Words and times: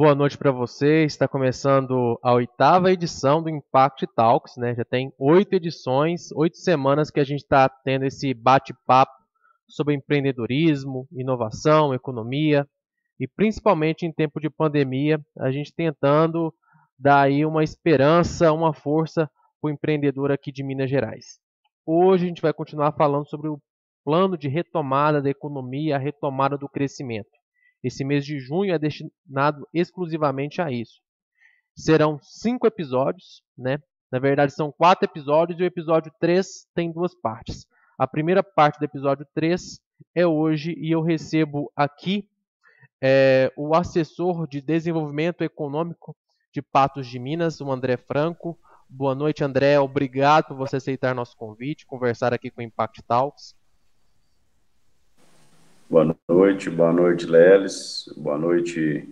Boa 0.00 0.14
noite 0.14 0.38
para 0.38 0.50
você. 0.50 1.04
Está 1.04 1.28
começando 1.28 2.18
a 2.22 2.32
oitava 2.32 2.90
edição 2.90 3.42
do 3.42 3.50
Impact 3.50 4.06
Talks, 4.16 4.56
né? 4.56 4.74
Já 4.74 4.82
tem 4.82 5.12
oito 5.18 5.52
edições, 5.52 6.32
oito 6.32 6.56
semanas 6.56 7.10
que 7.10 7.20
a 7.20 7.22
gente 7.22 7.40
está 7.40 7.68
tendo 7.68 8.06
esse 8.06 8.32
bate-papo 8.32 9.12
sobre 9.68 9.94
empreendedorismo, 9.94 11.06
inovação, 11.12 11.92
economia 11.92 12.66
e 13.20 13.28
principalmente 13.28 14.06
em 14.06 14.10
tempo 14.10 14.40
de 14.40 14.48
pandemia, 14.48 15.20
a 15.38 15.50
gente 15.50 15.70
tentando 15.70 16.50
dar 16.98 17.20
aí 17.20 17.44
uma 17.44 17.62
esperança, 17.62 18.54
uma 18.54 18.72
força 18.72 19.30
para 19.60 19.68
o 19.68 19.70
empreendedor 19.70 20.32
aqui 20.32 20.50
de 20.50 20.64
Minas 20.64 20.88
Gerais. 20.88 21.38
Hoje 21.84 22.24
a 22.24 22.28
gente 22.28 22.40
vai 22.40 22.54
continuar 22.54 22.92
falando 22.92 23.28
sobre 23.28 23.50
o 23.50 23.60
plano 24.02 24.38
de 24.38 24.48
retomada 24.48 25.20
da 25.20 25.28
economia, 25.28 25.96
a 25.96 25.98
retomada 25.98 26.56
do 26.56 26.70
crescimento. 26.70 27.39
Esse 27.82 28.04
mês 28.04 28.24
de 28.24 28.38
junho 28.38 28.74
é 28.74 28.78
destinado 28.78 29.66
exclusivamente 29.72 30.60
a 30.60 30.70
isso. 30.70 31.00
Serão 31.74 32.18
cinco 32.22 32.66
episódios, 32.66 33.42
né? 33.56 33.78
Na 34.10 34.18
verdade, 34.18 34.52
são 34.52 34.72
quatro 34.72 35.04
episódios 35.04 35.58
e 35.58 35.62
o 35.62 35.66
episódio 35.66 36.12
3 36.18 36.66
tem 36.74 36.90
duas 36.90 37.14
partes. 37.14 37.66
A 37.96 38.06
primeira 38.06 38.42
parte 38.42 38.78
do 38.78 38.84
episódio 38.84 39.26
3 39.34 39.80
é 40.14 40.26
hoje 40.26 40.74
e 40.78 40.90
eu 40.90 41.00
recebo 41.00 41.70
aqui 41.76 42.28
é, 43.00 43.52
o 43.56 43.74
assessor 43.74 44.46
de 44.46 44.60
desenvolvimento 44.60 45.42
econômico 45.42 46.16
de 46.52 46.60
Patos 46.60 47.06
de 47.06 47.18
Minas, 47.18 47.60
o 47.60 47.70
André 47.70 47.96
Franco. 47.96 48.58
Boa 48.88 49.14
noite, 49.14 49.44
André. 49.44 49.78
Obrigado 49.78 50.48
por 50.48 50.56
você 50.56 50.76
aceitar 50.76 51.14
nosso 51.14 51.36
convite, 51.36 51.86
conversar 51.86 52.34
aqui 52.34 52.50
com 52.50 52.60
o 52.60 52.64
Impact 52.64 53.02
Talks. 53.02 53.54
Boa 55.90 56.16
noite, 56.28 56.70
boa 56.70 56.92
noite, 56.92 57.26
Lelis. 57.26 58.08
Boa 58.16 58.38
noite 58.38 59.08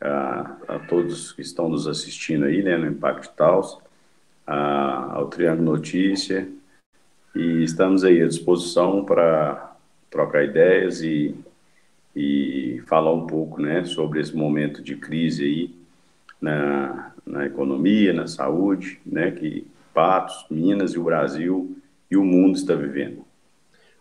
a, 0.00 0.56
a, 0.68 0.78
todos 0.78 1.32
que 1.32 1.42
estão 1.42 1.68
nos 1.68 1.88
assistindo 1.88 2.44
aí, 2.44 2.62
né, 2.62 2.76
no 2.76 2.86
Impact 2.86 3.34
Talks, 3.34 3.76
a, 4.46 5.16
ao 5.16 5.26
Triângulo 5.26 5.72
Notícia. 5.72 6.48
E 7.34 7.64
estamos 7.64 8.04
aí 8.04 8.22
à 8.22 8.28
disposição 8.28 9.04
para 9.04 9.74
trocar 10.08 10.44
ideias 10.44 11.02
e, 11.02 11.34
e 12.14 12.80
falar 12.86 13.12
um 13.12 13.26
pouco, 13.26 13.60
né, 13.60 13.84
sobre 13.84 14.20
esse 14.20 14.36
momento 14.36 14.84
de 14.84 14.94
crise 14.94 15.44
aí 15.44 15.74
na, 16.40 17.12
na 17.26 17.46
economia, 17.46 18.12
na 18.12 18.28
saúde, 18.28 19.00
né, 19.04 19.32
que 19.32 19.66
Patos, 19.92 20.46
Minas 20.48 20.92
e 20.92 20.98
o 21.00 21.02
Brasil 21.02 21.76
e 22.08 22.16
o 22.16 22.24
mundo 22.24 22.54
está 22.54 22.76
vivendo. 22.76 23.28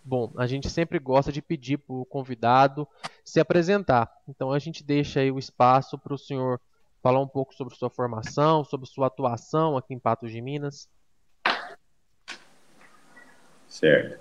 Bom, 0.10 0.34
a 0.38 0.48
gente 0.48 0.68
sempre 0.72 0.98
gosta 0.98 1.32
de 1.32 1.40
pedir 1.40 1.78
para 1.78 1.96
o 1.96 2.04
convidado 2.04 2.88
se 3.24 3.40
apresentar. 3.40 4.12
Então 4.28 4.52
a 4.52 4.58
gente 4.58 4.84
deixa 4.84 5.20
aí 5.20 5.32
o 5.32 5.38
espaço 5.38 6.00
para 6.00 6.16
o 6.16 6.18
senhor 6.18 6.60
falar 7.00 7.22
um 7.22 7.28
pouco 7.28 7.54
sobre 7.54 7.76
sua 7.76 7.92
formação, 7.92 8.64
sobre 8.64 8.88
sua 8.88 9.06
atuação 9.06 9.78
aqui 9.78 9.94
em 9.94 10.00
Patos 10.00 10.32
de 10.32 10.42
Minas. 10.42 10.90
Certo. 13.68 14.20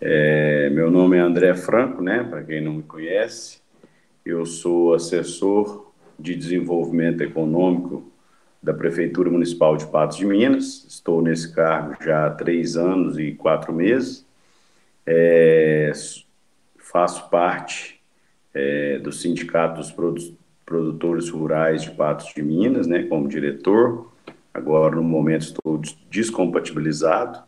É, 0.00 0.70
meu 0.70 0.90
nome 0.90 1.16
é 1.16 1.20
André 1.20 1.54
Franco, 1.54 2.02
né? 2.02 2.24
Para 2.24 2.42
quem 2.42 2.60
não 2.60 2.72
me 2.72 2.82
conhece, 2.82 3.60
eu 4.26 4.44
sou 4.44 4.92
assessor 4.92 5.92
de 6.18 6.34
desenvolvimento 6.34 7.20
econômico 7.20 8.10
da 8.60 8.74
Prefeitura 8.74 9.30
Municipal 9.30 9.76
de 9.76 9.86
Patos 9.86 10.16
de 10.16 10.26
Minas. 10.26 10.84
Estou 10.88 11.22
nesse 11.22 11.54
cargo 11.54 11.94
já 12.02 12.26
há 12.26 12.30
três 12.30 12.76
anos 12.76 13.16
e 13.20 13.34
quatro 13.34 13.72
meses. 13.72 14.26
É, 15.10 15.90
faço 16.76 17.30
parte 17.30 17.98
é, 18.52 18.98
do 18.98 19.10
Sindicato 19.10 19.80
dos 19.80 20.34
Produtores 20.66 21.30
Rurais 21.30 21.80
de 21.80 21.92
Patos 21.92 22.34
de 22.34 22.42
Minas, 22.42 22.86
né, 22.86 23.04
como 23.04 23.26
diretor. 23.26 24.12
Agora, 24.52 24.96
no 24.96 25.02
momento, 25.02 25.42
estou 25.42 25.80
descompatibilizado, 26.10 27.42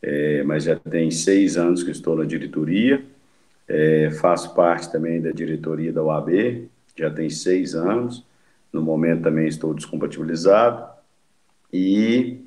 é, 0.00 0.42
mas 0.44 0.64
já 0.64 0.76
tem 0.76 1.10
seis 1.10 1.58
anos 1.58 1.82
que 1.82 1.90
estou 1.90 2.16
na 2.16 2.24
diretoria. 2.24 3.04
É, 3.68 4.10
faço 4.12 4.54
parte 4.54 4.90
também 4.90 5.20
da 5.20 5.30
diretoria 5.30 5.92
da 5.92 6.02
UAB, 6.02 6.70
já 6.96 7.10
tem 7.10 7.28
seis 7.28 7.74
anos. 7.74 8.24
No 8.72 8.80
momento 8.80 9.24
também 9.24 9.46
estou 9.46 9.74
descompatibilizado. 9.74 10.88
E 11.70 12.43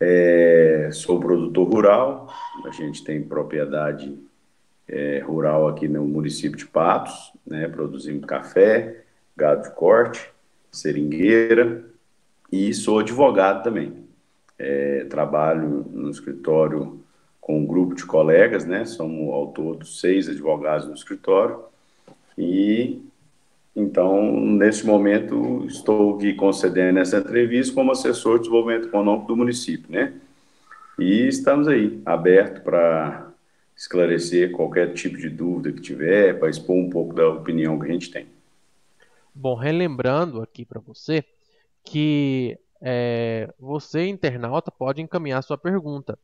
é, 0.00 0.88
sou 0.92 1.20
produtor 1.20 1.68
rural, 1.68 2.34
a 2.64 2.70
gente 2.70 3.04
tem 3.04 3.22
propriedade 3.22 4.18
é, 4.88 5.18
rural 5.20 5.68
aqui 5.68 5.86
no 5.86 6.04
município 6.04 6.56
de 6.56 6.66
Patos, 6.66 7.32
né, 7.46 7.68
produzimos 7.68 8.24
café, 8.24 9.04
gado 9.36 9.62
de 9.62 9.74
corte, 9.74 10.32
seringueira 10.72 11.84
e 12.50 12.72
sou 12.72 13.00
advogado 13.00 13.62
também. 13.62 14.08
É, 14.58 15.04
trabalho 15.04 15.86
no 15.90 16.10
escritório 16.10 17.00
com 17.40 17.60
um 17.60 17.66
grupo 17.66 17.94
de 17.94 18.04
colegas, 18.04 18.64
né, 18.64 18.84
somos 18.84 19.32
ao 19.32 19.48
todo 19.48 19.84
seis 19.86 20.28
advogados 20.28 20.86
no 20.86 20.94
escritório 20.94 21.60
e 22.36 23.02
então, 23.74 24.32
nesse 24.32 24.84
momento, 24.84 25.64
estou 25.66 26.16
aqui 26.16 26.34
concedendo 26.34 26.98
essa 26.98 27.18
entrevista 27.18 27.74
como 27.74 27.92
assessor 27.92 28.34
de 28.34 28.44
desenvolvimento 28.44 28.88
econômico 28.88 29.28
do 29.28 29.36
município, 29.36 29.90
né? 29.90 30.12
E 30.98 31.28
estamos 31.28 31.68
aí, 31.68 32.00
aberto 32.04 32.62
para 32.62 33.32
esclarecer 33.76 34.52
qualquer 34.52 34.92
tipo 34.92 35.16
de 35.16 35.30
dúvida 35.30 35.72
que 35.72 35.80
tiver, 35.80 36.38
para 36.38 36.50
expor 36.50 36.76
um 36.76 36.90
pouco 36.90 37.14
da 37.14 37.26
opinião 37.28 37.78
que 37.78 37.86
a 37.86 37.92
gente 37.92 38.10
tem. 38.10 38.26
Bom, 39.34 39.54
relembrando 39.54 40.42
aqui 40.42 40.64
para 40.64 40.80
você 40.80 41.24
que 41.84 42.58
é, 42.82 43.52
você, 43.58 44.06
internauta, 44.06 44.70
pode 44.70 45.00
encaminhar 45.00 45.42
sua 45.42 45.56
pergunta. 45.56 46.18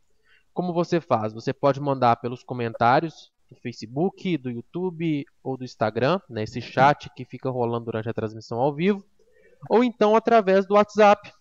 Como 0.52 0.72
você 0.72 1.00
faz? 1.00 1.32
Você 1.32 1.52
pode 1.52 1.80
mandar 1.80 2.16
pelos 2.16 2.42
comentários 2.42 3.32
do 3.48 3.56
Facebook, 3.56 4.36
do 4.36 4.50
YouTube 4.50 5.24
ou 5.42 5.56
do 5.56 5.64
Instagram, 5.64 6.20
né, 6.28 6.42
esse 6.42 6.60
chat 6.60 7.08
que 7.14 7.24
fica 7.24 7.50
rolando 7.50 7.86
durante 7.86 8.08
a 8.08 8.14
transmissão 8.14 8.58
ao 8.58 8.74
vivo, 8.74 9.04
ou 9.68 9.84
então 9.84 10.14
através 10.14 10.66
do 10.66 10.74
WhatsApp 10.74 11.32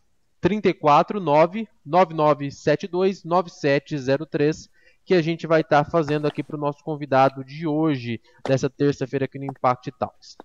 349 0.41 1.67
9972 1.85 3.23
9703 3.23 4.69
que 5.05 5.13
a 5.13 5.21
gente 5.21 5.45
vai 5.45 5.61
estar 5.61 5.83
tá 5.83 5.89
fazendo 5.89 6.25
aqui 6.25 6.43
para 6.43 6.55
o 6.55 6.59
nosso 6.59 6.83
convidado 6.83 7.43
de 7.43 7.67
hoje, 7.67 8.19
dessa 8.45 8.69
terça-feira 8.69 9.25
aqui 9.25 9.37
no 9.37 9.45
Impact 9.45 9.91
Talks. 9.99 10.35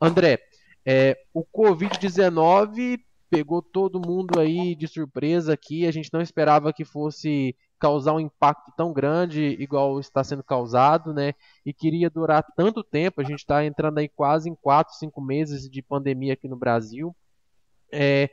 André, 0.00 0.38
é, 0.86 1.16
o 1.34 1.44
Covid-19 1.44 3.00
pegou 3.28 3.60
todo 3.60 4.00
mundo 4.00 4.38
aí 4.38 4.76
de 4.76 4.86
surpresa 4.86 5.54
aqui, 5.54 5.86
a 5.86 5.90
gente 5.90 6.10
não 6.12 6.20
esperava 6.20 6.72
que 6.72 6.84
fosse 6.84 7.56
causar 7.84 8.14
um 8.14 8.20
impacto 8.20 8.72
tão 8.74 8.94
grande 8.94 9.42
igual 9.60 10.00
está 10.00 10.24
sendo 10.24 10.42
causado, 10.42 11.12
né? 11.12 11.34
E 11.66 11.70
queria 11.70 12.08
durar 12.08 12.42
tanto 12.56 12.82
tempo. 12.82 13.20
A 13.20 13.24
gente 13.24 13.40
está 13.40 13.62
entrando 13.62 13.98
aí 13.98 14.08
quase 14.08 14.48
em 14.48 14.54
4, 14.54 14.94
5 14.94 15.20
meses 15.20 15.68
de 15.68 15.82
pandemia 15.82 16.32
aqui 16.32 16.48
no 16.48 16.56
Brasil. 16.56 17.14
É, 17.92 18.30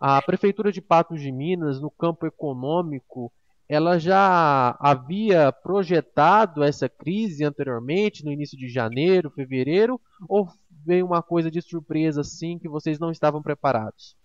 a 0.00 0.22
Prefeitura 0.22 0.72
de 0.72 0.80
Patos 0.80 1.20
de 1.20 1.30
Minas, 1.30 1.82
no 1.82 1.90
campo 1.90 2.26
econômico, 2.26 3.30
ela 3.68 3.98
já 3.98 4.74
havia 4.80 5.52
projetado 5.52 6.64
essa 6.64 6.88
crise 6.88 7.44
anteriormente, 7.44 8.24
no 8.24 8.32
início 8.32 8.56
de 8.56 8.70
janeiro, 8.70 9.30
fevereiro, 9.30 10.00
ou 10.26 10.48
veio 10.86 11.04
uma 11.04 11.22
coisa 11.22 11.50
de 11.50 11.60
surpresa 11.60 12.22
assim 12.22 12.58
que 12.58 12.70
vocês 12.70 12.98
não 12.98 13.10
estavam 13.10 13.42
preparados? 13.42 14.16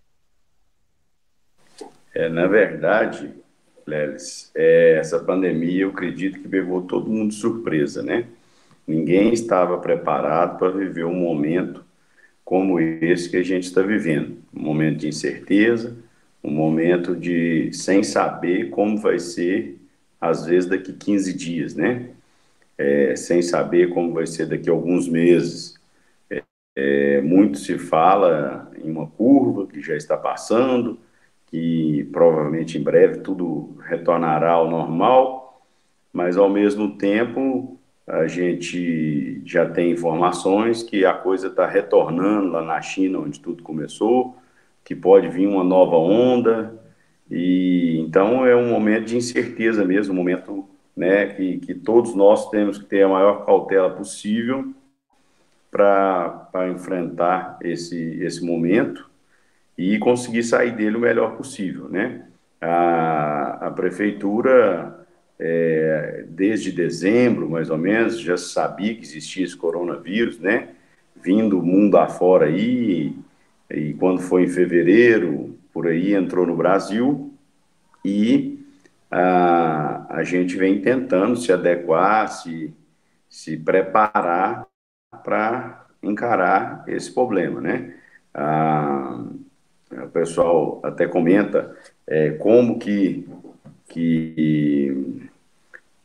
É, 2.16 2.30
na 2.30 2.48
verdade, 2.48 3.43
Lelis, 3.86 4.52
é, 4.56 4.98
essa 4.98 5.20
pandemia 5.20 5.84
eu 5.84 5.90
acredito 5.90 6.40
que 6.40 6.48
pegou 6.48 6.82
todo 6.84 7.10
mundo 7.10 7.30
de 7.30 7.36
surpresa, 7.36 8.02
né? 8.02 8.26
Ninguém 8.88 9.32
estava 9.32 9.78
preparado 9.78 10.58
para 10.58 10.70
viver 10.72 11.06
um 11.06 11.16
momento 11.16 11.84
como 12.44 12.80
esse 12.80 13.30
que 13.30 13.38
a 13.38 13.44
gente 13.44 13.64
está 13.64 13.82
vivendo, 13.82 14.38
um 14.54 14.62
momento 14.62 15.00
de 15.00 15.08
incerteza, 15.08 15.96
um 16.44 16.52
momento 16.52 17.16
de 17.16 17.72
sem 17.72 18.04
saber 18.04 18.70
como 18.70 18.98
vai 18.98 19.18
ser, 19.20 19.80
às 20.20 20.46
vezes 20.46 20.70
daqui 20.70 20.92
15 20.94 21.34
dias, 21.34 21.76
né? 21.76 22.10
É, 22.78 23.16
sem 23.16 23.42
saber 23.42 23.90
como 23.90 24.14
vai 24.14 24.28
ser 24.28 24.48
daqui 24.48 24.70
a 24.70 24.74
alguns 24.74 25.08
meses. 25.08 25.76
É, 26.30 26.44
é, 26.76 27.22
muito 27.22 27.58
se 27.58 27.78
fala 27.78 28.72
em 28.84 28.90
uma 28.92 29.08
curva 29.08 29.68
que 29.68 29.82
já 29.82 29.96
está 29.96 30.18
passando, 30.18 31.00
que 31.54 32.10
provavelmente 32.12 32.80
em 32.80 32.82
breve 32.82 33.20
tudo 33.20 33.78
retornará 33.88 34.54
ao 34.54 34.68
normal, 34.68 35.62
mas 36.12 36.36
ao 36.36 36.50
mesmo 36.50 36.98
tempo 36.98 37.80
a 38.08 38.26
gente 38.26 39.40
já 39.46 39.70
tem 39.70 39.92
informações 39.92 40.82
que 40.82 41.06
a 41.06 41.14
coisa 41.14 41.50
está 41.50 41.68
retornando 41.68 42.48
lá 42.48 42.64
na 42.64 42.82
China, 42.82 43.20
onde 43.20 43.40
tudo 43.40 43.62
começou, 43.62 44.36
que 44.84 44.96
pode 44.96 45.30
vir 45.30 45.46
uma 45.46 45.64
nova 45.64 45.96
onda, 45.96 46.74
e 47.30 48.00
então 48.00 48.48
é 48.48 48.56
um 48.56 48.72
momento 48.72 49.06
de 49.06 49.18
incerteza 49.18 49.86
mesmo, 49.86 50.12
um 50.12 50.18
momento 50.18 50.68
né, 50.98 51.28
que, 51.28 51.60
que 51.60 51.76
todos 51.76 52.16
nós 52.16 52.50
temos 52.50 52.80
que 52.80 52.86
ter 52.86 53.04
a 53.04 53.10
maior 53.10 53.46
cautela 53.46 53.92
possível 53.92 54.74
para 55.70 56.68
enfrentar 56.72 57.60
esse, 57.62 58.18
esse 58.24 58.44
momento 58.44 59.13
e 59.78 59.98
conseguir 59.98 60.44
sair 60.44 60.72
dele 60.76 60.98
o 60.98 61.02
melhor 61.02 61.36
possível, 61.36 61.90
né? 61.90 62.26
A, 62.62 63.68
a 63.68 63.72
prefeitura, 63.72 65.06
é, 65.40 66.26
desde 66.30 66.72
dezembro, 66.72 67.50
mais 67.50 67.70
ou 67.70 67.78
menos, 67.78 68.20
já 68.20 68.38
sabia 68.38 68.96
que 68.96 69.02
existia 69.02 69.44
esse 69.44 69.58
coronavírus, 69.58 70.40
né? 70.40 70.70
Vindo 71.16 71.60
o 71.60 71.66
mundo 71.66 71.98
afora 71.98 72.46
aí, 72.46 73.16
e, 73.70 73.94
quando 73.96 74.22
foi 74.22 74.44
em 74.44 74.48
fevereiro, 74.48 75.58
por 75.74 75.88
aí, 75.88 76.14
entrou 76.14 76.46
no 76.46 76.56
Brasil, 76.56 77.34
e 78.06 78.60
a, 79.10 80.06
a 80.18 80.24
gente 80.24 80.56
vem 80.56 80.82
tentando 80.82 81.36
se 81.36 81.52
adequar, 81.52 82.28
se, 82.28 82.74
se 83.30 83.58
preparar 83.58 84.68
para 85.24 85.88
encarar 86.02 86.84
esse 86.88 87.12
problema, 87.14 87.62
né? 87.62 87.96
Ah, 88.34 89.24
o 90.02 90.10
pessoal 90.10 90.80
até 90.84 91.08
comenta 91.08 91.76
é, 92.08 92.32
como 92.32 92.80
que, 92.80 93.28
que, 93.88 95.28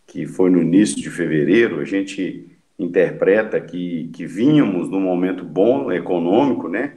que 0.07 0.27
foi 0.27 0.51
no 0.51 0.61
início 0.61 0.97
de 0.97 1.11
fevereiro, 1.11 1.81
a 1.81 1.85
gente 1.85 2.59
interpreta 2.79 3.61
que, 3.61 4.09
que 4.13 4.27
vínhamos 4.27 4.89
num 4.89 5.01
momento 5.01 5.45
bom 5.45 5.91
econômico, 5.91 6.69
né? 6.69 6.95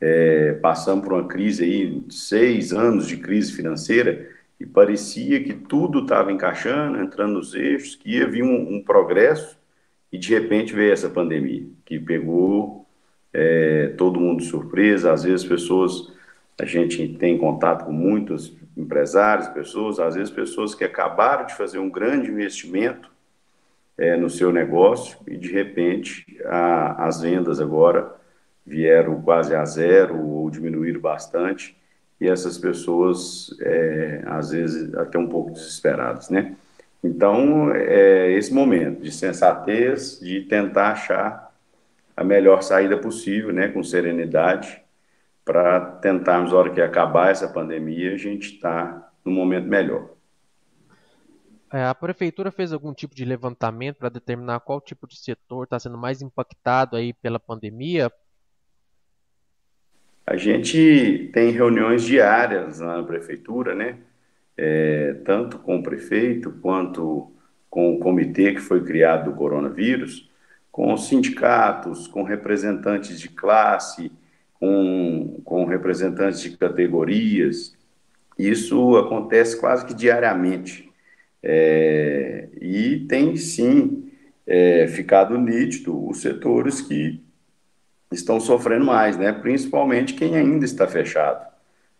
É, 0.00 0.54
passamos 0.54 1.04
por 1.04 1.12
uma 1.12 1.28
crise 1.28 1.62
aí, 1.62 2.02
seis 2.08 2.72
anos 2.72 3.06
de 3.06 3.18
crise 3.18 3.52
financeira, 3.52 4.26
e 4.58 4.64
parecia 4.64 5.42
que 5.42 5.52
tudo 5.52 6.00
estava 6.00 6.32
encaixando, 6.32 7.00
entrando 7.00 7.34
nos 7.34 7.54
eixos, 7.54 7.96
que 7.96 8.16
ia 8.16 8.26
vir 8.26 8.42
um, 8.42 8.76
um, 8.76 8.82
progresso, 8.82 9.58
e 10.10 10.18
de 10.18 10.32
repente 10.32 10.74
veio 10.74 10.92
essa 10.92 11.10
pandemia, 11.10 11.66
que 11.84 11.98
pegou 11.98 12.86
é, 13.32 13.88
todo 13.98 14.20
mundo 14.20 14.40
de 14.40 14.46
surpresa, 14.48 15.12
às 15.12 15.24
vezes 15.24 15.46
pessoas, 15.46 16.12
a 16.60 16.64
gente 16.66 17.08
tem 17.14 17.38
contato 17.38 17.86
com 17.86 17.92
muitos 17.92 18.54
empresários, 18.76 19.48
pessoas, 19.48 19.98
às 19.98 20.14
vezes 20.14 20.30
pessoas 20.30 20.74
que 20.74 20.84
acabaram 20.84 21.46
de 21.46 21.54
fazer 21.54 21.78
um 21.78 21.90
grande 21.90 22.30
investimento 22.30 23.10
é, 23.96 24.16
no 24.16 24.28
seu 24.28 24.52
negócio 24.52 25.18
e 25.26 25.36
de 25.36 25.50
repente 25.50 26.24
a, 26.44 27.06
as 27.06 27.22
vendas 27.22 27.60
agora 27.60 28.14
vieram 28.66 29.22
quase 29.22 29.54
a 29.54 29.64
zero 29.64 30.18
ou 30.20 30.50
diminuíram 30.50 31.00
bastante 31.00 31.76
e 32.20 32.28
essas 32.28 32.58
pessoas, 32.58 33.56
é, 33.60 34.22
às 34.26 34.50
vezes, 34.50 34.94
até 34.94 35.18
um 35.18 35.26
pouco 35.26 35.52
desesperadas, 35.52 36.28
né? 36.28 36.54
Então, 37.02 37.72
é 37.74 38.30
esse 38.32 38.52
momento 38.52 39.00
de 39.00 39.10
sensatez, 39.10 40.20
de 40.20 40.42
tentar 40.42 40.90
achar 40.90 41.50
a 42.14 42.22
melhor 42.22 42.62
saída 42.62 42.98
possível, 42.98 43.54
né, 43.54 43.68
com 43.68 43.82
serenidade, 43.82 44.82
para 45.44 45.80
tentarmos, 45.80 46.52
na 46.52 46.58
hora 46.58 46.70
que 46.70 46.80
acabar 46.80 47.30
essa 47.30 47.48
pandemia, 47.48 48.14
a 48.14 48.16
gente 48.16 48.54
estar 48.54 49.12
no 49.24 49.32
momento 49.32 49.66
melhor. 49.66 50.10
É, 51.72 51.84
a 51.84 51.94
prefeitura 51.94 52.50
fez 52.50 52.72
algum 52.72 52.92
tipo 52.92 53.14
de 53.14 53.24
levantamento 53.24 53.98
para 53.98 54.08
determinar 54.08 54.60
qual 54.60 54.80
tipo 54.80 55.06
de 55.06 55.16
setor 55.16 55.64
está 55.64 55.78
sendo 55.78 55.96
mais 55.96 56.20
impactado 56.20 56.96
aí 56.96 57.12
pela 57.12 57.38
pandemia? 57.38 58.10
A 60.26 60.36
gente 60.36 61.30
tem 61.32 61.50
reuniões 61.50 62.02
diárias 62.02 62.80
na 62.80 63.02
prefeitura, 63.02 63.74
né? 63.74 63.98
É, 64.56 65.14
tanto 65.24 65.58
com 65.58 65.78
o 65.78 65.82
prefeito 65.82 66.50
quanto 66.60 67.32
com 67.68 67.94
o 67.94 68.00
comitê 68.00 68.52
que 68.52 68.60
foi 68.60 68.84
criado 68.84 69.30
do 69.30 69.36
coronavírus, 69.36 70.28
com 70.72 70.92
os 70.92 71.06
sindicatos, 71.06 72.08
com 72.08 72.24
representantes 72.24 73.20
de 73.20 73.28
classe, 73.28 74.12
com, 74.60 75.40
com 75.44 75.64
representantes 75.64 76.40
de 76.42 76.56
categorias. 76.56 77.74
Isso 78.38 78.96
acontece 78.96 79.58
quase 79.58 79.86
que 79.86 79.94
diariamente. 79.94 80.88
É, 81.42 82.50
e 82.60 83.06
tem 83.08 83.34
sim 83.36 84.12
é, 84.46 84.86
ficado 84.86 85.38
nítido 85.38 86.06
os 86.06 86.20
setores 86.20 86.82
que 86.82 87.24
estão 88.12 88.38
sofrendo 88.38 88.84
mais, 88.84 89.16
né? 89.16 89.32
Principalmente 89.32 90.14
quem 90.14 90.36
ainda 90.36 90.64
está 90.64 90.86
fechado, 90.86 91.46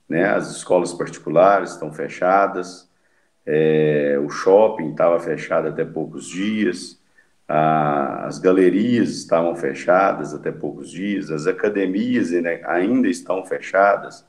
né? 0.08 0.24
As 0.24 0.50
escolas 0.50 0.92
particulares 0.92 1.70
estão 1.70 1.92
fechadas, 1.92 2.90
é, 3.46 4.18
o 4.22 4.28
shopping 4.28 4.90
estava 4.90 5.18
fechado 5.18 5.68
até 5.68 5.84
poucos 5.84 6.28
dias, 6.28 6.99
a, 7.50 8.26
as 8.26 8.38
galerias 8.38 9.10
estavam 9.10 9.54
fechadas 9.56 10.32
até 10.34 10.52
poucos 10.52 10.90
dias, 10.90 11.30
as 11.30 11.46
academias 11.46 12.30
ainda 12.66 13.08
estão 13.08 13.44
fechadas. 13.44 14.24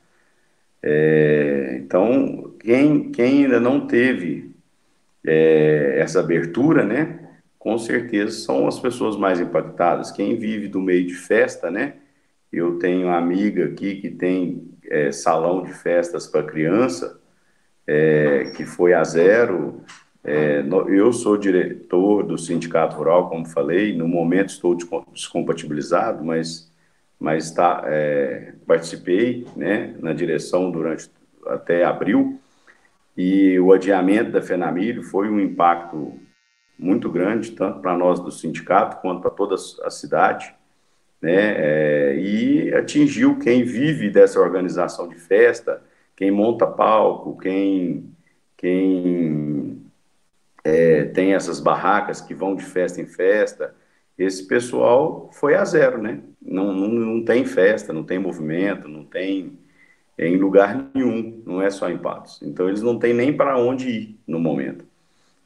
É, 0.84 1.78
então, 1.78 2.56
quem, 2.60 3.12
quem 3.12 3.46
ainda 3.46 3.60
não 3.60 3.86
teve 3.88 4.56
é, 5.26 6.00
essa 6.00 6.20
abertura, 6.20 6.84
né? 6.84 7.22
com 7.62 7.78
certeza 7.78 8.40
são 8.40 8.68
as 8.68 8.80
pessoas 8.80 9.16
mais 9.16 9.40
impactadas. 9.40 10.10
Quem 10.12 10.36
vive 10.36 10.68
do 10.68 10.82
meio 10.82 11.06
de 11.06 11.14
festa, 11.14 11.70
né? 11.70 11.94
Eu 12.52 12.80
tenho 12.80 13.06
uma 13.06 13.18
amiga 13.18 13.66
aqui 13.66 14.02
que 14.02 14.10
tem 14.10 14.68
é, 14.90 15.12
salão 15.12 15.62
de 15.62 15.72
festas 15.72 16.26
para 16.26 16.42
criança, 16.42 17.22
é, 17.86 18.52
que 18.56 18.66
foi 18.66 18.96
a 18.96 19.04
zero. 19.04 19.84
É, 20.24 20.64
eu 20.88 21.12
sou 21.12 21.36
diretor 21.36 22.24
do 22.24 22.38
Sindicato 22.38 22.96
Rural, 22.96 23.28
como 23.28 23.46
falei, 23.46 23.96
no 23.96 24.08
momento 24.08 24.50
estou 24.50 24.78
descompatibilizado, 25.12 26.24
mas, 26.24 26.72
mas 27.20 27.52
tá, 27.52 27.84
é, 27.86 28.54
participei 28.68 29.48
né, 29.56 29.96
na 30.00 30.14
direção 30.14 30.70
durante 30.70 31.10
até 31.48 31.84
abril, 31.84 32.40
e 33.18 33.60
o 33.60 33.74
adiamento 33.74 34.32
da 34.32 34.42
Fenamilho 34.42 35.04
foi 35.04 35.28
um 35.28 35.40
impacto 35.40 36.14
muito 36.78 37.10
grande, 37.10 37.52
tanto 37.52 37.80
para 37.80 37.98
nós 37.98 38.20
do 38.20 38.32
sindicato 38.32 39.02
quanto 39.02 39.22
para 39.22 39.32
toda 39.32 39.56
a 39.56 39.90
cidade, 39.90 40.54
né? 41.22 41.54
É, 41.58 42.16
e 42.18 42.74
atingiu 42.74 43.38
quem 43.38 43.64
vive 43.64 44.10
dessa 44.10 44.40
organização 44.40 45.08
de 45.08 45.16
festa, 45.16 45.84
quem 46.16 46.32
monta 46.32 46.66
palco, 46.66 47.38
quem, 47.38 48.12
quem 48.58 49.81
é, 50.64 51.06
tem 51.06 51.34
essas 51.34 51.60
barracas 51.60 52.22
que 52.22 52.34
vão 52.34 52.56
de 52.56 52.64
festa 52.64 53.02
em 53.02 53.06
festa. 53.06 53.76
Esse 54.18 54.48
pessoal 54.48 55.30
foi 55.34 55.56
a 55.56 55.66
zero, 55.66 56.02
né? 56.02 56.22
Não, 56.42 56.74
não, 56.74 56.88
não 56.88 57.26
tem 57.26 57.46
festa, 57.46 57.94
não 57.94 58.04
tem 58.04 58.20
movimento, 58.20 58.88
não 58.88 59.04
tem 59.04 59.58
em 60.18 60.38
lugar 60.38 60.92
nenhum, 60.94 61.42
não 61.46 61.62
é 61.62 61.70
só 61.70 61.90
em 61.90 61.98
Patos. 61.98 62.42
Então, 62.44 62.68
eles 62.68 62.82
não 62.82 63.00
têm 63.00 63.14
nem 63.14 63.36
para 63.36 63.58
onde 63.58 63.90
ir 63.90 64.20
no 64.28 64.40
momento. 64.40 64.86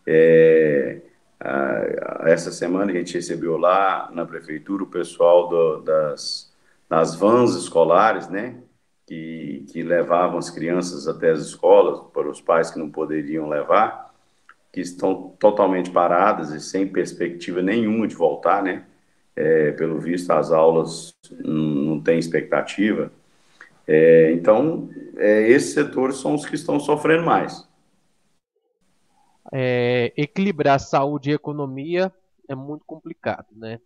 É, 0.05 1.01
ah, 1.39 2.23
essa 2.25 2.51
semana 2.51 2.91
a 2.91 2.95
gente 2.95 3.13
recebeu 3.13 3.57
lá 3.57 4.09
na 4.13 4.25
prefeitura 4.25 4.83
o 4.83 4.87
pessoal 4.87 5.47
do, 5.47 5.81
das, 5.81 6.51
das 6.89 7.15
vans 7.15 7.55
escolares, 7.55 8.27
né? 8.29 8.57
Que, 9.05 9.65
que 9.71 9.83
levavam 9.83 10.39
as 10.39 10.49
crianças 10.49 11.07
até 11.07 11.31
as 11.31 11.39
escolas, 11.39 12.01
para 12.11 12.27
os 12.29 12.41
pais 12.41 12.71
que 12.71 12.79
não 12.79 12.89
poderiam 12.89 13.47
levar, 13.47 14.14
que 14.75 14.81
estão 14.81 15.33
totalmente 15.39 15.89
paradas 15.89 16.51
e 16.51 16.59
sem 16.59 16.85
perspectiva 16.85 17.61
nenhuma 17.61 18.05
de 18.05 18.13
voltar, 18.13 18.61
né? 18.61 18.83
É, 19.33 19.71
pelo 19.71 19.99
visto, 20.01 20.29
as 20.31 20.51
aulas 20.51 21.15
não 21.39 22.01
têm 22.01 22.19
expectativa. 22.19 23.09
É, 23.87 24.33
então, 24.33 24.89
é, 25.15 25.47
esses 25.49 25.73
setores 25.73 26.17
são 26.17 26.35
os 26.35 26.45
que 26.45 26.55
estão 26.55 26.77
sofrendo 26.77 27.23
mais 27.23 27.65
é, 29.51 30.13
equilibrar 30.17 30.79
saúde 30.79 31.29
e 31.29 31.33
economia 31.33 32.11
é 32.47 32.55
muito 32.55 32.83
complicado, 32.85 33.47
né? 33.51 33.79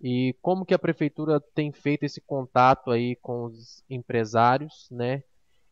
E 0.00 0.34
como 0.40 0.64
que 0.64 0.74
a 0.74 0.78
prefeitura 0.78 1.40
tem 1.54 1.72
feito 1.72 2.04
esse 2.04 2.20
contato 2.20 2.90
aí 2.90 3.16
com 3.16 3.44
os 3.44 3.84
empresários, 3.88 4.88
né? 4.90 5.22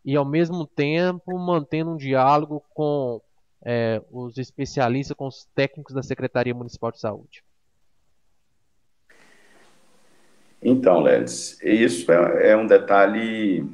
E 0.05 0.17
ao 0.17 0.25
mesmo 0.25 0.67
tempo 0.67 1.39
mantendo 1.39 1.93
um 1.93 1.97
diálogo 1.97 2.63
com 2.75 3.21
é, 3.65 4.03
os 4.11 4.39
especialistas, 4.39 5.17
com 5.17 5.27
os 5.27 5.47
técnicos 5.55 5.95
da 5.95 6.03
Secretaria 6.03 6.55
Municipal 6.55 6.93
de 6.93 7.01
Saúde. 7.01 7.43
Então, 10.63 11.01
Ledes, 11.01 11.61
isso 11.63 12.11
é, 12.11 12.51
é 12.51 12.57
um 12.57 12.67
detalhe 12.67 13.65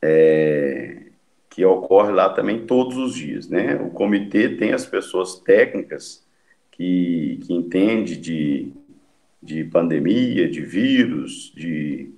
é, 0.00 1.02
que 1.50 1.64
ocorre 1.64 2.12
lá 2.12 2.28
também 2.28 2.66
todos 2.66 2.96
os 2.96 3.14
dias, 3.14 3.48
né? 3.48 3.74
O 3.76 3.90
comitê 3.90 4.50
tem 4.50 4.72
as 4.72 4.86
pessoas 4.86 5.40
técnicas 5.40 6.24
que, 6.70 7.40
que 7.42 7.52
entende 7.52 8.16
de, 8.16 8.72
de 9.42 9.64
pandemia, 9.64 10.48
de 10.48 10.60
vírus, 10.60 11.52
de, 11.56 12.12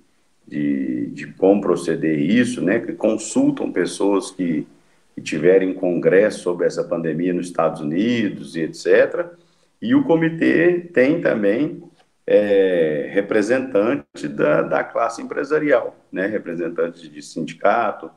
de, 0.47 1.07
de 1.07 1.27
como 1.33 1.63
proceder 1.63 2.19
isso, 2.19 2.61
né? 2.61 2.81
Que 2.81 2.93
consultam 2.93 3.73
pessoas 3.73 4.31
que, 4.31 4.67
que 5.15 5.21
tiverem 5.21 5.75
congresso 5.75 6.41
sobre 6.41 6.67
essa 6.67 6.85
pandemia 6.85 7.33
nos 7.33 7.47
Estados 7.47 7.81
Unidos 7.81 8.57
e 8.57 8.61
etc. 8.61 9.27
E 9.81 9.95
o 9.95 10.05
comitê 10.05 10.89
tem 10.93 11.21
também 11.21 11.83
é, 12.27 13.09
representante 13.13 14.29
da, 14.29 14.63
da 14.63 14.85
classe 14.85 15.21
empresarial, 15.21 15.97
né? 16.13 16.27
representante 16.27 17.09
de 17.09 17.23
sindicato, 17.23 18.11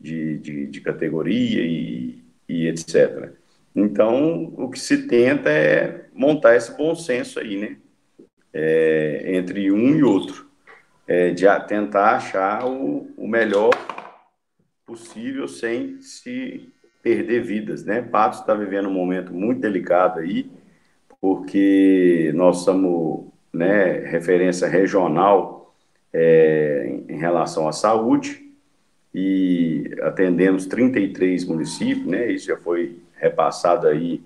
de, 0.00 0.38
de, 0.38 0.66
de 0.66 0.80
categoria 0.80 1.62
e, 1.62 2.22
e 2.48 2.68
etc. 2.68 3.32
Então, 3.74 4.54
o 4.56 4.68
que 4.70 4.78
se 4.78 5.08
tenta 5.08 5.50
é 5.50 6.06
montar 6.14 6.56
esse 6.56 6.76
bom 6.76 6.94
senso 6.94 7.38
aí, 7.38 7.56
né? 7.56 7.76
É, 8.52 9.36
entre 9.36 9.70
um 9.70 9.94
e 9.94 10.02
outro, 10.02 10.48
é, 11.06 11.30
de 11.30 11.44
tentar 11.66 12.16
achar 12.16 12.66
o, 12.66 13.12
o 13.16 13.28
melhor 13.28 13.70
possível 14.88 15.46
sem 15.46 16.00
se 16.00 16.72
perder 17.02 17.42
vidas, 17.42 17.84
né? 17.84 18.00
Patos 18.00 18.40
está 18.40 18.54
vivendo 18.54 18.88
um 18.88 18.92
momento 18.92 19.34
muito 19.34 19.60
delicado 19.60 20.20
aí, 20.20 20.50
porque 21.20 22.32
nós 22.34 22.64
somos 22.64 23.26
né, 23.52 23.98
referência 23.98 24.66
regional 24.66 25.74
é, 26.10 27.00
em 27.06 27.18
relação 27.18 27.68
à 27.68 27.72
saúde 27.72 28.42
e 29.14 29.94
atendemos 30.00 30.64
33 30.64 31.44
municípios, 31.44 32.06
né? 32.06 32.32
Isso 32.32 32.46
já 32.46 32.56
foi 32.56 32.96
repassado 33.16 33.86
aí 33.88 34.22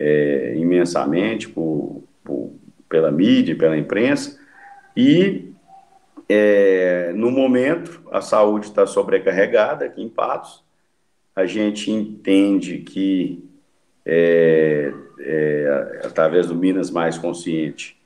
é, 0.00 0.54
imensamente 0.56 1.48
por, 1.48 2.02
por, 2.24 2.52
pela 2.88 3.12
mídia, 3.12 3.54
pela 3.54 3.78
imprensa 3.78 4.40
e 4.96 5.51
é, 6.32 7.12
no 7.14 7.30
momento 7.30 8.02
a 8.10 8.20
saúde 8.20 8.66
está 8.66 8.86
sobrecarregada 8.86 9.84
aqui 9.84 10.02
em 10.02 10.08
Patos. 10.08 10.64
A 11.34 11.46
gente 11.46 11.90
entende 11.90 12.78
que 12.78 13.44
é, 14.04 14.92
é, 15.20 16.00
através 16.04 16.48
do 16.48 16.54
Minas 16.54 16.90
Mais 16.90 17.16
Consciente 17.16 18.00